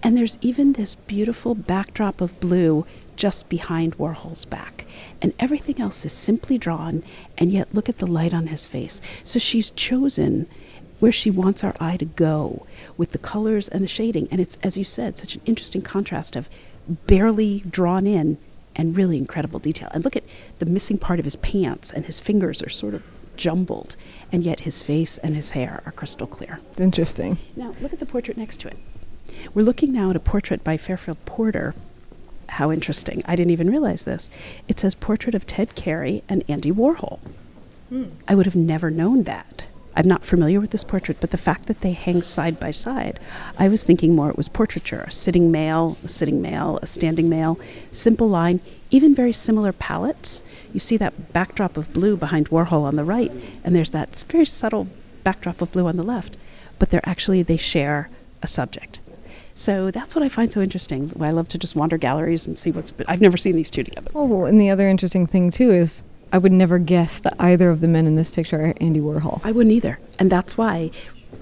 And 0.02 0.16
there's 0.16 0.38
even 0.40 0.74
this 0.74 0.94
beautiful 0.94 1.54
backdrop 1.54 2.20
of 2.20 2.38
blue 2.40 2.86
just 3.16 3.48
behind 3.48 3.98
Warhol's 3.98 4.44
back. 4.44 4.86
And 5.20 5.32
everything 5.38 5.80
else 5.80 6.04
is 6.04 6.12
simply 6.12 6.58
drawn, 6.58 7.02
and 7.36 7.52
yet 7.52 7.74
look 7.74 7.88
at 7.88 7.98
the 7.98 8.06
light 8.06 8.34
on 8.34 8.48
his 8.48 8.68
face. 8.68 9.00
So 9.24 9.38
she's 9.38 9.70
chosen 9.70 10.48
where 11.00 11.12
she 11.12 11.30
wants 11.30 11.62
our 11.62 11.74
eye 11.78 11.96
to 11.98 12.04
go 12.04 12.66
with 12.96 13.12
the 13.12 13.18
colors 13.18 13.68
and 13.68 13.84
the 13.84 13.88
shading. 13.88 14.28
And 14.30 14.40
it's, 14.40 14.56
as 14.62 14.76
you 14.76 14.84
said, 14.84 15.18
such 15.18 15.34
an 15.34 15.42
interesting 15.44 15.82
contrast 15.82 16.36
of 16.36 16.48
barely 17.06 17.60
drawn 17.60 18.06
in 18.06 18.38
and 18.74 18.96
really 18.96 19.18
incredible 19.18 19.58
detail. 19.58 19.90
And 19.92 20.04
look 20.04 20.16
at 20.16 20.24
the 20.58 20.66
missing 20.66 20.98
part 20.98 21.18
of 21.18 21.24
his 21.24 21.36
pants, 21.36 21.90
and 21.90 22.06
his 22.06 22.20
fingers 22.20 22.62
are 22.62 22.68
sort 22.68 22.94
of 22.94 23.02
jumbled, 23.36 23.96
and 24.32 24.44
yet 24.44 24.60
his 24.60 24.80
face 24.80 25.18
and 25.18 25.34
his 25.34 25.50
hair 25.50 25.82
are 25.84 25.92
crystal 25.92 26.26
clear. 26.26 26.60
Interesting. 26.78 27.38
Now, 27.54 27.74
look 27.80 27.92
at 27.92 27.98
the 27.98 28.06
portrait 28.06 28.36
next 28.36 28.60
to 28.60 28.68
it. 28.68 28.76
We're 29.52 29.62
looking 29.62 29.92
now 29.92 30.10
at 30.10 30.16
a 30.16 30.20
portrait 30.20 30.62
by 30.62 30.76
Fairfield 30.76 31.18
Porter 31.26 31.74
how 32.48 32.72
interesting. 32.72 33.22
I 33.26 33.36
didn't 33.36 33.52
even 33.52 33.70
realize 33.70 34.04
this. 34.04 34.30
It 34.68 34.78
says 34.78 34.94
portrait 34.94 35.34
of 35.34 35.46
Ted 35.46 35.74
Carey 35.74 36.22
and 36.28 36.44
Andy 36.48 36.72
Warhol. 36.72 37.20
Mm. 37.92 38.12
I 38.26 38.34
would 38.34 38.46
have 38.46 38.56
never 38.56 38.90
known 38.90 39.24
that. 39.24 39.68
I'm 39.96 40.06
not 40.06 40.24
familiar 40.24 40.60
with 40.60 40.70
this 40.70 40.84
portrait, 40.84 41.16
but 41.20 41.30
the 41.30 41.38
fact 41.38 41.66
that 41.66 41.80
they 41.80 41.92
hang 41.92 42.22
side 42.22 42.60
by 42.60 42.70
side, 42.70 43.18
I 43.58 43.68
was 43.68 43.82
thinking 43.82 44.14
more 44.14 44.28
it 44.28 44.36
was 44.36 44.48
portraiture 44.48 45.04
a 45.06 45.10
sitting 45.10 45.50
male, 45.50 45.96
a 46.04 46.08
sitting 46.08 46.42
male, 46.42 46.78
a 46.82 46.86
standing 46.86 47.30
male, 47.30 47.58
simple 47.92 48.28
line, 48.28 48.60
even 48.90 49.14
very 49.14 49.32
similar 49.32 49.72
palettes. 49.72 50.42
You 50.74 50.80
see 50.80 50.98
that 50.98 51.32
backdrop 51.32 51.78
of 51.78 51.94
blue 51.94 52.16
behind 52.16 52.50
Warhol 52.50 52.84
on 52.84 52.96
the 52.96 53.04
right, 53.04 53.32
and 53.64 53.74
there's 53.74 53.92
that 53.92 54.24
very 54.28 54.44
subtle 54.44 54.88
backdrop 55.24 55.62
of 55.62 55.72
blue 55.72 55.86
on 55.86 55.96
the 55.96 56.02
left, 56.02 56.36
but 56.78 56.90
they're 56.90 57.00
actually, 57.08 57.42
they 57.42 57.56
share 57.56 58.10
a 58.42 58.46
subject. 58.46 59.00
So 59.56 59.90
that's 59.90 60.14
what 60.14 60.22
I 60.22 60.28
find 60.28 60.52
so 60.52 60.60
interesting. 60.60 61.10
I 61.18 61.30
love 61.30 61.48
to 61.48 61.58
just 61.58 61.74
wander 61.74 61.96
galleries 61.96 62.46
and 62.46 62.56
see 62.58 62.70
what's. 62.70 62.90
Been, 62.90 63.06
I've 63.08 63.22
never 63.22 63.38
seen 63.38 63.56
these 63.56 63.70
two 63.70 63.82
together. 63.82 64.10
Oh, 64.14 64.26
well, 64.26 64.44
and 64.44 64.60
the 64.60 64.68
other 64.68 64.86
interesting 64.86 65.26
thing 65.26 65.50
too 65.50 65.70
is 65.70 66.02
I 66.30 66.36
would 66.36 66.52
never 66.52 66.78
guess 66.78 67.20
that 67.20 67.34
either 67.40 67.70
of 67.70 67.80
the 67.80 67.88
men 67.88 68.06
in 68.06 68.16
this 68.16 68.28
picture 68.28 68.60
are 68.60 68.74
Andy 68.80 69.00
Warhol. 69.00 69.40
I 69.42 69.52
wouldn't 69.52 69.72
either, 69.72 69.98
and 70.18 70.30
that's 70.30 70.58
why 70.58 70.90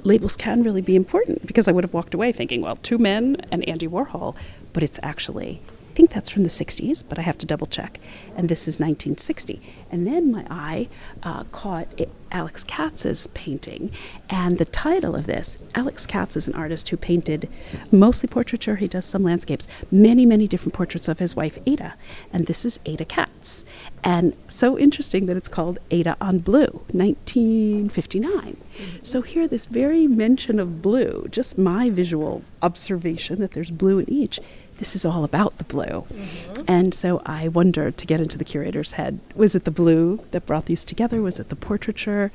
labels 0.04 0.36
can 0.36 0.62
really 0.62 0.80
be 0.80 0.94
important 0.94 1.44
because 1.44 1.66
I 1.66 1.72
would 1.72 1.82
have 1.82 1.92
walked 1.92 2.14
away 2.14 2.30
thinking, 2.30 2.60
well, 2.60 2.76
two 2.76 2.98
men 2.98 3.36
and 3.50 3.68
Andy 3.68 3.88
Warhol, 3.88 4.36
but 4.72 4.84
it's 4.84 5.00
actually 5.02 5.60
think 5.94 6.12
that's 6.12 6.28
from 6.28 6.42
the 6.42 6.48
60s, 6.48 7.02
but 7.08 7.18
I 7.18 7.22
have 7.22 7.38
to 7.38 7.46
double 7.46 7.66
check. 7.66 8.00
And 8.36 8.48
this 8.48 8.62
is 8.68 8.80
1960. 8.80 9.60
And 9.90 10.06
then 10.06 10.30
my 10.30 10.46
eye 10.50 10.88
uh, 11.22 11.44
caught 11.44 11.88
it, 11.96 12.10
Alex 12.32 12.64
Katz's 12.64 13.28
painting. 13.28 13.92
And 14.28 14.58
the 14.58 14.64
title 14.64 15.14
of 15.14 15.26
this 15.26 15.56
Alex 15.74 16.04
Katz 16.04 16.36
is 16.36 16.48
an 16.48 16.54
artist 16.54 16.88
who 16.88 16.96
painted 16.96 17.48
mostly 17.92 18.28
portraiture, 18.28 18.76
he 18.76 18.88
does 18.88 19.06
some 19.06 19.22
landscapes, 19.22 19.68
many, 19.90 20.26
many 20.26 20.48
different 20.48 20.74
portraits 20.74 21.06
of 21.06 21.20
his 21.20 21.36
wife, 21.36 21.58
Ada. 21.64 21.94
And 22.32 22.46
this 22.46 22.64
is 22.64 22.80
Ada 22.84 23.04
Katz. 23.04 23.64
And 24.02 24.34
so 24.48 24.78
interesting 24.78 25.26
that 25.26 25.36
it's 25.36 25.48
called 25.48 25.78
Ada 25.90 26.16
on 26.20 26.38
Blue, 26.38 26.82
1959. 26.90 28.56
So 29.04 29.22
here, 29.22 29.46
this 29.46 29.66
very 29.66 30.06
mention 30.08 30.58
of 30.58 30.82
blue, 30.82 31.28
just 31.30 31.56
my 31.56 31.88
visual 31.88 32.42
observation 32.60 33.40
that 33.40 33.52
there's 33.52 33.70
blue 33.70 34.00
in 34.00 34.10
each, 34.10 34.40
this 34.78 34.96
is 34.96 35.04
all 35.04 35.24
about 35.24 35.58
the 35.58 35.64
blue. 35.64 35.84
Mm-hmm. 35.84 36.62
And 36.66 36.94
so 36.94 37.22
I 37.24 37.48
wonder 37.48 37.90
to 37.90 38.06
get 38.06 38.20
into 38.20 38.38
the 38.38 38.44
curator's 38.44 38.92
head 38.92 39.20
was 39.34 39.54
it 39.54 39.64
the 39.64 39.70
blue 39.70 40.20
that 40.30 40.46
brought 40.46 40.66
these 40.66 40.84
together? 40.84 41.22
Was 41.22 41.38
it 41.38 41.48
the 41.48 41.56
portraiture? 41.56 42.30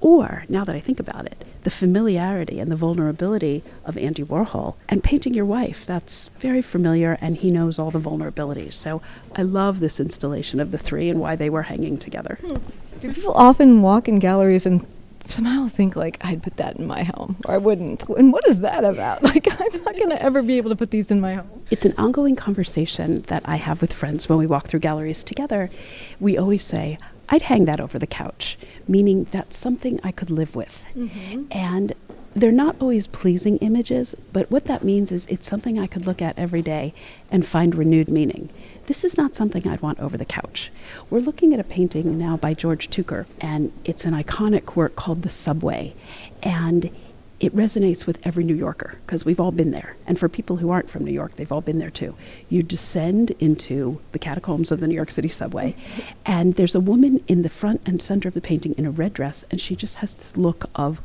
Or, 0.00 0.44
now 0.48 0.64
that 0.64 0.76
I 0.76 0.80
think 0.80 1.00
about 1.00 1.26
it, 1.26 1.44
the 1.64 1.70
familiarity 1.70 2.60
and 2.60 2.70
the 2.70 2.76
vulnerability 2.76 3.64
of 3.84 3.98
Andy 3.98 4.22
Warhol 4.22 4.76
and 4.88 5.02
painting 5.02 5.34
your 5.34 5.44
wife. 5.44 5.84
That's 5.84 6.28
very 6.38 6.62
familiar, 6.62 7.18
and 7.20 7.36
he 7.36 7.50
knows 7.50 7.78
all 7.78 7.90
the 7.90 7.98
vulnerabilities. 7.98 8.74
So 8.74 9.02
I 9.34 9.42
love 9.42 9.80
this 9.80 9.98
installation 9.98 10.60
of 10.60 10.70
the 10.70 10.78
three 10.78 11.10
and 11.10 11.18
why 11.18 11.34
they 11.34 11.50
were 11.50 11.62
hanging 11.62 11.98
together. 11.98 12.38
Hmm. 12.40 12.56
Do 13.00 13.12
people 13.12 13.34
often 13.34 13.82
walk 13.82 14.08
in 14.08 14.18
galleries 14.20 14.66
and 14.66 14.86
somehow 15.30 15.66
think 15.66 15.96
like 15.96 16.18
I'd 16.20 16.42
put 16.42 16.56
that 16.56 16.76
in 16.76 16.86
my 16.86 17.02
home 17.02 17.36
or 17.44 17.54
I 17.54 17.58
wouldn't. 17.58 18.08
And 18.08 18.32
what 18.32 18.46
is 18.48 18.60
that 18.60 18.84
about? 18.84 19.22
Like 19.28 19.46
I'm 19.50 19.82
not 19.84 19.96
going 19.96 20.10
to 20.10 20.22
ever 20.22 20.42
be 20.42 20.56
able 20.56 20.70
to 20.70 20.76
put 20.76 20.90
these 20.90 21.10
in 21.10 21.20
my 21.20 21.34
home. 21.34 21.62
It's 21.70 21.84
an 21.84 21.92
ongoing 21.98 22.34
conversation 22.34 23.16
that 23.26 23.42
I 23.44 23.56
have 23.56 23.80
with 23.82 23.92
friends 23.92 24.28
when 24.28 24.38
we 24.38 24.46
walk 24.46 24.68
through 24.68 24.80
galleries 24.80 25.22
together. 25.22 25.70
We 26.18 26.38
always 26.38 26.64
say, 26.64 26.98
I'd 27.28 27.42
hang 27.42 27.66
that 27.66 27.78
over 27.78 27.98
the 27.98 28.06
couch, 28.06 28.58
meaning 28.86 29.26
that's 29.30 29.56
something 29.56 30.00
I 30.02 30.12
could 30.12 30.30
live 30.30 30.56
with. 30.56 30.86
Mm-hmm. 30.96 31.44
And 31.50 31.94
they're 32.34 32.52
not 32.52 32.76
always 32.80 33.06
pleasing 33.06 33.58
images, 33.58 34.14
but 34.32 34.50
what 34.50 34.64
that 34.64 34.82
means 34.84 35.12
is 35.12 35.26
it's 35.26 35.46
something 35.46 35.78
I 35.78 35.86
could 35.86 36.06
look 36.06 36.22
at 36.22 36.38
every 36.38 36.62
day 36.62 36.94
and 37.30 37.44
find 37.46 37.74
renewed 37.74 38.08
meaning. 38.08 38.48
This 38.88 39.04
is 39.04 39.18
not 39.18 39.36
something 39.36 39.68
I'd 39.68 39.82
want 39.82 40.00
over 40.00 40.16
the 40.16 40.24
couch. 40.24 40.72
We're 41.10 41.18
looking 41.18 41.52
at 41.52 41.60
a 41.60 41.64
painting 41.64 42.16
now 42.16 42.38
by 42.38 42.54
George 42.54 42.88
Tooker, 42.88 43.26
and 43.38 43.70
it's 43.84 44.06
an 44.06 44.14
iconic 44.14 44.76
work 44.76 44.96
called 44.96 45.20
The 45.20 45.28
Subway. 45.28 45.94
And 46.42 46.90
it 47.38 47.54
resonates 47.54 48.06
with 48.06 48.18
every 48.26 48.44
New 48.44 48.54
Yorker 48.54 48.96
because 49.04 49.26
we've 49.26 49.38
all 49.38 49.52
been 49.52 49.72
there. 49.72 49.96
And 50.06 50.18
for 50.18 50.26
people 50.26 50.56
who 50.56 50.70
aren't 50.70 50.88
from 50.88 51.04
New 51.04 51.12
York, 51.12 51.36
they've 51.36 51.52
all 51.52 51.60
been 51.60 51.78
there 51.78 51.90
too. 51.90 52.14
You 52.48 52.62
descend 52.62 53.32
into 53.32 54.00
the 54.12 54.18
catacombs 54.18 54.72
of 54.72 54.80
the 54.80 54.88
New 54.88 54.94
York 54.94 55.10
City 55.10 55.28
subway, 55.28 55.76
and 56.24 56.54
there's 56.54 56.74
a 56.74 56.80
woman 56.80 57.22
in 57.28 57.42
the 57.42 57.50
front 57.50 57.82
and 57.84 58.00
center 58.00 58.28
of 58.28 58.34
the 58.34 58.40
painting 58.40 58.74
in 58.78 58.86
a 58.86 58.90
red 58.90 59.12
dress, 59.12 59.44
and 59.50 59.60
she 59.60 59.76
just 59.76 59.96
has 59.96 60.14
this 60.14 60.34
look 60.38 60.64
of 60.74 61.02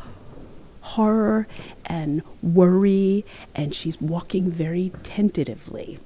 horror 0.80 1.48
and 1.86 2.22
worry, 2.42 3.26
and 3.54 3.76
she's 3.76 4.00
walking 4.00 4.50
very 4.50 4.94
tentatively. 5.04 6.00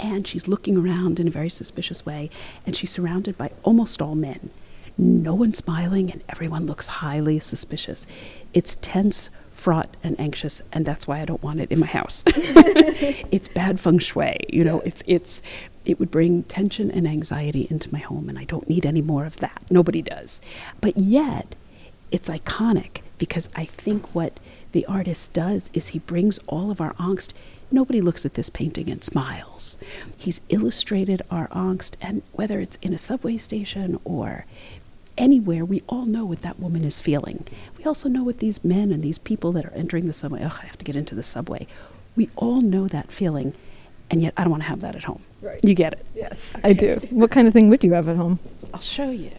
And 0.00 0.26
she's 0.26 0.48
looking 0.48 0.76
around 0.76 1.18
in 1.18 1.28
a 1.28 1.30
very 1.30 1.50
suspicious 1.50 2.06
way, 2.06 2.30
and 2.66 2.76
she's 2.76 2.90
surrounded 2.90 3.36
by 3.36 3.50
almost 3.62 4.00
all 4.00 4.14
men. 4.14 4.50
No 4.96 5.34
one 5.34 5.54
smiling, 5.54 6.10
and 6.10 6.22
everyone 6.28 6.66
looks 6.66 6.86
highly 6.86 7.38
suspicious. 7.38 8.06
It's 8.52 8.76
tense, 8.76 9.30
fraught, 9.52 9.96
and 10.02 10.18
anxious, 10.18 10.62
and 10.72 10.84
that's 10.86 11.06
why 11.06 11.20
I 11.20 11.24
don't 11.24 11.42
want 11.42 11.60
it 11.60 11.70
in 11.70 11.80
my 11.80 11.86
house. 11.86 12.22
it's 12.26 13.48
bad 13.48 13.78
feng 13.80 13.98
shui, 13.98 14.38
you 14.48 14.64
know. 14.64 14.80
It's 14.80 15.02
it's 15.06 15.42
it 15.84 15.98
would 15.98 16.10
bring 16.10 16.42
tension 16.44 16.90
and 16.90 17.06
anxiety 17.06 17.66
into 17.70 17.92
my 17.92 18.00
home, 18.00 18.28
and 18.28 18.38
I 18.38 18.44
don't 18.44 18.68
need 18.68 18.84
any 18.86 19.02
more 19.02 19.24
of 19.24 19.36
that. 19.36 19.62
Nobody 19.70 20.02
does, 20.02 20.40
but 20.80 20.96
yet 20.96 21.54
it's 22.10 22.28
iconic 22.28 23.02
because 23.18 23.48
I 23.54 23.66
think 23.66 24.14
what 24.14 24.38
the 24.72 24.86
artist 24.86 25.32
does 25.34 25.70
is 25.74 25.88
he 25.88 25.98
brings 25.98 26.38
all 26.46 26.70
of 26.70 26.80
our 26.80 26.94
angst. 26.94 27.32
Nobody 27.70 28.00
looks 28.00 28.24
at 28.24 28.34
this 28.34 28.48
painting 28.48 28.88
and 28.90 29.04
smiles. 29.04 29.78
He's 30.16 30.40
illustrated 30.48 31.22
our 31.30 31.48
angst, 31.48 31.94
and 32.00 32.22
whether 32.32 32.60
it's 32.60 32.78
in 32.80 32.94
a 32.94 32.98
subway 32.98 33.36
station 33.36 34.00
or 34.04 34.46
anywhere, 35.18 35.64
we 35.64 35.82
all 35.88 36.06
know 36.06 36.24
what 36.24 36.40
that 36.40 36.58
woman 36.58 36.84
is 36.84 37.00
feeling. 37.00 37.44
We 37.76 37.84
also 37.84 38.08
know 38.08 38.24
what 38.24 38.38
these 38.38 38.64
men 38.64 38.90
and 38.90 39.02
these 39.02 39.18
people 39.18 39.52
that 39.52 39.66
are 39.66 39.72
entering 39.74 40.06
the 40.06 40.12
subway, 40.12 40.40
oh, 40.42 40.58
I 40.62 40.66
have 40.66 40.78
to 40.78 40.84
get 40.84 40.96
into 40.96 41.14
the 41.14 41.22
subway. 41.22 41.66
We 42.16 42.30
all 42.36 42.60
know 42.62 42.88
that 42.88 43.12
feeling, 43.12 43.52
and 44.10 44.22
yet 44.22 44.32
I 44.36 44.42
don't 44.42 44.50
want 44.50 44.62
to 44.62 44.68
have 44.68 44.80
that 44.80 44.96
at 44.96 45.04
home. 45.04 45.22
Right. 45.42 45.62
You 45.62 45.74
get 45.74 45.92
it? 45.92 46.06
Yes, 46.14 46.56
I 46.64 46.72
do. 46.72 47.00
what 47.10 47.30
kind 47.30 47.46
of 47.46 47.52
thing 47.52 47.68
would 47.68 47.84
you 47.84 47.92
have 47.92 48.08
at 48.08 48.16
home? 48.16 48.38
I'll 48.72 48.80
show 48.80 49.10
you. 49.10 49.32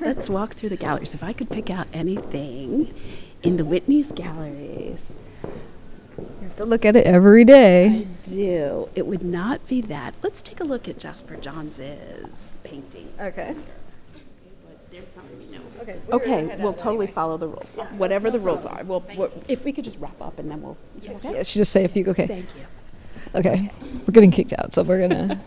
Let's 0.00 0.28
walk 0.28 0.54
through 0.54 0.70
the 0.70 0.76
galleries. 0.76 1.14
If 1.14 1.22
I 1.22 1.32
could 1.32 1.50
pick 1.50 1.70
out 1.70 1.86
anything 1.92 2.94
in 3.42 3.56
the 3.56 3.64
Whitney's 3.64 4.10
galleries. 4.12 5.16
You 6.18 6.26
have 6.42 6.56
to 6.56 6.64
look 6.64 6.84
at 6.84 6.96
it 6.96 7.06
every 7.06 7.44
day. 7.44 7.86
I 7.86 8.06
do. 8.22 8.88
It 8.94 9.06
would 9.06 9.22
not 9.22 9.66
be 9.68 9.80
that. 9.82 10.14
Let's 10.22 10.42
take 10.42 10.60
a 10.60 10.64
look 10.64 10.88
at 10.88 10.98
Jasper 10.98 11.36
Johns' 11.36 12.58
painting. 12.64 13.12
Okay. 13.20 13.54
Okay, 15.80 16.00
okay 16.12 16.56
we'll 16.58 16.72
totally 16.72 17.06
anyway. 17.06 17.12
follow 17.12 17.36
the 17.36 17.46
rules. 17.46 17.78
Yeah, 17.78 17.86
Whatever 17.96 18.28
no 18.28 18.32
the 18.32 18.40
rules 18.40 18.62
problem. 18.62 18.80
are. 18.80 18.88
We'll, 18.88 19.04
we'll, 19.16 19.32
if 19.46 19.64
we 19.64 19.72
could 19.72 19.84
just 19.84 19.98
wrap 20.00 20.20
up 20.20 20.38
and 20.38 20.50
then 20.50 20.60
we'll. 20.60 20.76
Yeah, 21.00 21.12
okay? 21.12 21.34
yeah, 21.34 21.42
should 21.44 21.60
just 21.60 21.72
say 21.72 21.84
a 21.84 21.88
few. 21.88 22.04
Okay. 22.06 22.26
Thank 22.26 22.46
you. 22.56 22.64
Okay. 23.34 23.52
okay. 23.52 23.70
We're 24.06 24.12
getting 24.12 24.30
kicked 24.30 24.52
out, 24.58 24.72
so 24.74 24.82
we're 24.82 25.06
going 25.08 25.28
to 25.28 25.38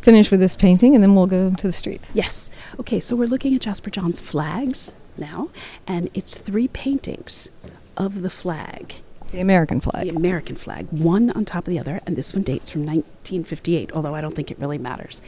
finish 0.00 0.30
with 0.30 0.40
this 0.40 0.56
painting 0.56 0.94
and 0.94 1.02
then 1.04 1.14
we'll 1.14 1.26
go 1.26 1.54
to 1.54 1.66
the 1.66 1.72
streets. 1.72 2.10
Yes. 2.14 2.50
Okay, 2.80 2.98
so 3.00 3.14
we're 3.14 3.28
looking 3.28 3.54
at 3.54 3.60
Jasper 3.60 3.90
Johns' 3.90 4.18
flags 4.18 4.94
now, 5.16 5.50
and 5.86 6.10
it's 6.14 6.34
three 6.36 6.68
paintings 6.68 7.50
of 7.96 8.22
the 8.22 8.30
flag. 8.30 8.96
The 9.30 9.40
American 9.40 9.80
flag. 9.80 10.08
The 10.08 10.16
American 10.16 10.56
flag, 10.56 10.86
one 10.90 11.30
on 11.30 11.44
top 11.44 11.66
of 11.66 11.70
the 11.70 11.78
other, 11.78 12.00
and 12.06 12.16
this 12.16 12.32
one 12.32 12.42
dates 12.42 12.70
from 12.70 12.82
1958, 12.86 13.92
although 13.92 14.14
I 14.14 14.20
don't 14.20 14.34
think 14.34 14.50
it 14.50 14.58
really 14.58 14.78
matters. 14.78 15.20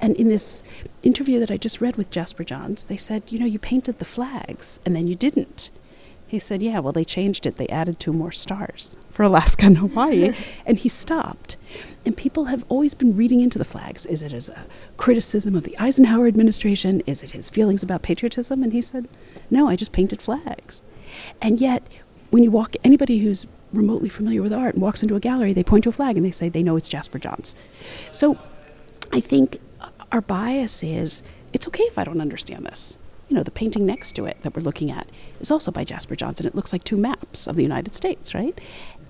And 0.00 0.14
in 0.16 0.28
this 0.28 0.62
interview 1.02 1.40
that 1.40 1.50
I 1.50 1.56
just 1.56 1.80
read 1.80 1.96
with 1.96 2.10
Jasper 2.10 2.44
Johns, 2.44 2.84
they 2.84 2.98
said, 2.98 3.22
you 3.28 3.38
know, 3.38 3.46
you 3.46 3.58
painted 3.58 3.98
the 3.98 4.04
flags, 4.04 4.78
and 4.84 4.94
then 4.94 5.06
you 5.06 5.14
didn't. 5.14 5.70
He 6.28 6.38
said, 6.38 6.60
yeah, 6.60 6.80
well, 6.80 6.92
they 6.92 7.04
changed 7.04 7.46
it. 7.46 7.56
They 7.56 7.68
added 7.68 8.00
two 8.00 8.12
more 8.12 8.32
stars 8.32 8.96
for 9.10 9.22
Alaska 9.22 9.66
and 9.66 9.78
Hawaii, 9.78 10.34
and 10.66 10.76
he 10.78 10.88
stopped. 10.88 11.56
And 12.04 12.16
people 12.16 12.46
have 12.46 12.64
always 12.68 12.94
been 12.94 13.16
reading 13.16 13.40
into 13.40 13.58
the 13.58 13.64
flags. 13.64 14.04
Is 14.06 14.22
it 14.22 14.32
as 14.32 14.48
a 14.48 14.66
criticism 14.96 15.54
of 15.54 15.62
the 15.62 15.78
Eisenhower 15.78 16.26
administration? 16.26 17.00
Is 17.06 17.22
it 17.22 17.30
his 17.30 17.48
feelings 17.48 17.82
about 17.82 18.02
patriotism? 18.02 18.62
And 18.62 18.72
he 18.72 18.82
said, 18.82 19.08
no, 19.50 19.68
I 19.68 19.76
just 19.76 19.92
painted 19.92 20.20
flags. 20.20 20.82
And 21.40 21.60
yet, 21.60 21.84
when 22.36 22.44
you 22.44 22.50
walk, 22.50 22.76
anybody 22.84 23.20
who's 23.20 23.46
remotely 23.72 24.10
familiar 24.10 24.42
with 24.42 24.52
art 24.52 24.74
and 24.74 24.82
walks 24.82 25.02
into 25.02 25.16
a 25.16 25.20
gallery, 25.20 25.54
they 25.54 25.64
point 25.64 25.84
to 25.84 25.88
a 25.88 25.92
flag 25.92 26.18
and 26.18 26.26
they 26.26 26.30
say 26.30 26.50
they 26.50 26.62
know 26.62 26.76
it's 26.76 26.86
Jasper 26.86 27.18
Johns. 27.18 27.54
So 28.12 28.38
I 29.10 29.20
think 29.20 29.58
our 30.12 30.20
bias 30.20 30.82
is 30.82 31.22
it's 31.54 31.66
okay 31.66 31.84
if 31.84 31.96
I 31.96 32.04
don't 32.04 32.20
understand 32.20 32.66
this 32.66 32.98
you 33.30 33.36
know, 33.36 33.42
the 33.42 33.50
painting 33.50 33.86
next 33.86 34.12
to 34.12 34.26
it 34.26 34.36
that 34.42 34.54
we're 34.54 34.60
looking 34.60 34.90
at 34.90 35.08
is 35.40 35.50
also 35.50 35.70
by 35.70 35.82
Jasper 35.82 36.14
Johnson. 36.14 36.46
It 36.46 36.54
looks 36.54 36.74
like 36.74 36.84
two 36.84 36.98
maps 36.98 37.46
of 37.46 37.56
the 37.56 37.62
United 37.62 37.94
States, 37.94 38.34
right? 38.34 38.56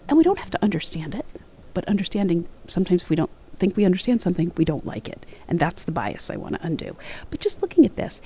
And 0.08 0.16
we 0.16 0.22
don't 0.22 0.38
have 0.38 0.50
to 0.50 0.62
understand 0.62 1.16
it, 1.16 1.26
but 1.74 1.84
understanding, 1.86 2.46
sometimes 2.68 3.02
if 3.02 3.10
we 3.10 3.16
don't 3.16 3.30
think 3.58 3.76
we 3.76 3.84
understand 3.84 4.22
something, 4.22 4.52
we 4.56 4.64
don't 4.64 4.86
like 4.86 5.08
it. 5.08 5.26
And 5.48 5.58
that's 5.58 5.82
the 5.82 5.90
bias 5.90 6.30
I 6.30 6.36
want 6.36 6.54
to 6.54 6.64
undo. 6.64 6.96
But 7.30 7.40
just 7.40 7.60
looking 7.60 7.84
at 7.84 7.96
this, 7.96 8.22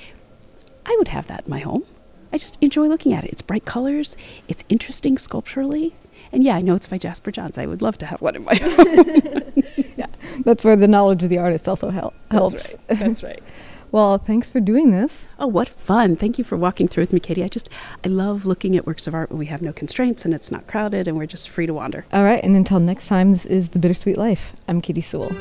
I 0.84 0.94
would 0.98 1.08
have 1.08 1.26
that 1.28 1.46
in 1.46 1.50
my 1.50 1.60
home. 1.60 1.84
I 2.32 2.38
just 2.38 2.58
enjoy 2.60 2.86
looking 2.86 3.12
at 3.12 3.24
it. 3.24 3.30
It's 3.30 3.42
bright 3.42 3.64
colors, 3.64 4.16
it's 4.48 4.64
interesting 4.68 5.18
sculpturally. 5.18 5.94
And 6.32 6.44
yeah, 6.44 6.54
I 6.56 6.60
know 6.60 6.74
it's 6.74 6.86
by 6.86 6.98
Jasper 6.98 7.30
Johns. 7.32 7.58
I 7.58 7.66
would 7.66 7.82
love 7.82 7.98
to 7.98 8.06
have 8.06 8.20
one 8.20 8.36
in 8.36 8.44
my 8.44 8.54
home. 8.56 9.64
yeah, 9.96 10.06
that's 10.44 10.64
where 10.64 10.76
the 10.76 10.86
knowledge 10.86 11.22
of 11.22 11.28
the 11.28 11.38
artist 11.38 11.66
also 11.68 11.90
hel- 11.90 12.14
helps. 12.30 12.76
That's 12.86 12.88
right. 12.88 12.98
That's 12.98 13.22
right. 13.22 13.42
Well, 13.92 14.18
thanks 14.18 14.48
for 14.52 14.60
doing 14.60 14.92
this. 14.92 15.26
Oh, 15.40 15.48
what 15.48 15.68
fun. 15.68 16.14
Thank 16.14 16.38
you 16.38 16.44
for 16.44 16.56
walking 16.56 16.86
through 16.86 17.02
with 17.02 17.12
me, 17.12 17.18
Katy. 17.18 17.42
I 17.42 17.48
just, 17.48 17.68
I 18.04 18.08
love 18.08 18.46
looking 18.46 18.76
at 18.76 18.86
works 18.86 19.08
of 19.08 19.16
art 19.16 19.30
when 19.30 19.38
we 19.40 19.46
have 19.46 19.62
no 19.62 19.72
constraints 19.72 20.24
and 20.24 20.32
it's 20.32 20.52
not 20.52 20.68
crowded 20.68 21.08
and 21.08 21.16
we're 21.16 21.26
just 21.26 21.48
free 21.48 21.66
to 21.66 21.74
wander. 21.74 22.06
All 22.12 22.22
right. 22.22 22.40
And 22.44 22.54
until 22.54 22.78
next 22.78 23.08
time, 23.08 23.32
this 23.32 23.44
is 23.46 23.70
The 23.70 23.80
Bittersweet 23.80 24.16
Life. 24.16 24.54
I'm 24.68 24.80
Katy 24.80 25.00
Sewall. 25.00 25.32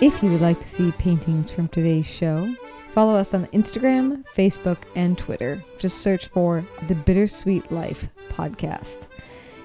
If 0.00 0.22
you 0.22 0.30
would 0.30 0.40
like 0.40 0.60
to 0.60 0.68
see 0.68 0.92
paintings 0.92 1.50
from 1.50 1.66
today's 1.66 2.06
show, 2.06 2.54
follow 2.92 3.14
us 3.14 3.34
on 3.34 3.46
Instagram, 3.48 4.24
Facebook, 4.36 4.78
and 4.94 5.16
Twitter. 5.16 5.62
Just 5.78 5.98
search 5.98 6.28
for 6.28 6.64
The 6.88 6.94
Bittersweet 6.94 7.70
Life 7.70 8.08
podcast. 8.30 9.06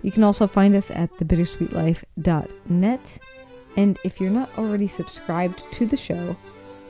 You 0.02 0.12
can 0.12 0.24
also 0.24 0.48
find 0.48 0.76
us 0.76 0.92
at 0.92 1.12
thebittersweetlife.net 1.18 3.20
and 3.78 4.00
if 4.04 4.22
you're 4.22 4.30
not 4.30 4.50
already 4.58 4.88
subscribed 4.88 5.64
to 5.74 5.86
the 5.86 5.98
show, 5.98 6.36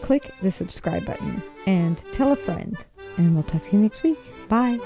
click 0.01 0.31
the 0.41 0.51
subscribe 0.51 1.05
button 1.05 1.41
and 1.65 2.01
tell 2.11 2.31
a 2.31 2.35
friend. 2.35 2.77
And 3.17 3.33
we'll 3.33 3.43
talk 3.43 3.63
to 3.63 3.71
you 3.71 3.79
next 3.79 4.03
week. 4.03 4.19
Bye. 4.49 4.79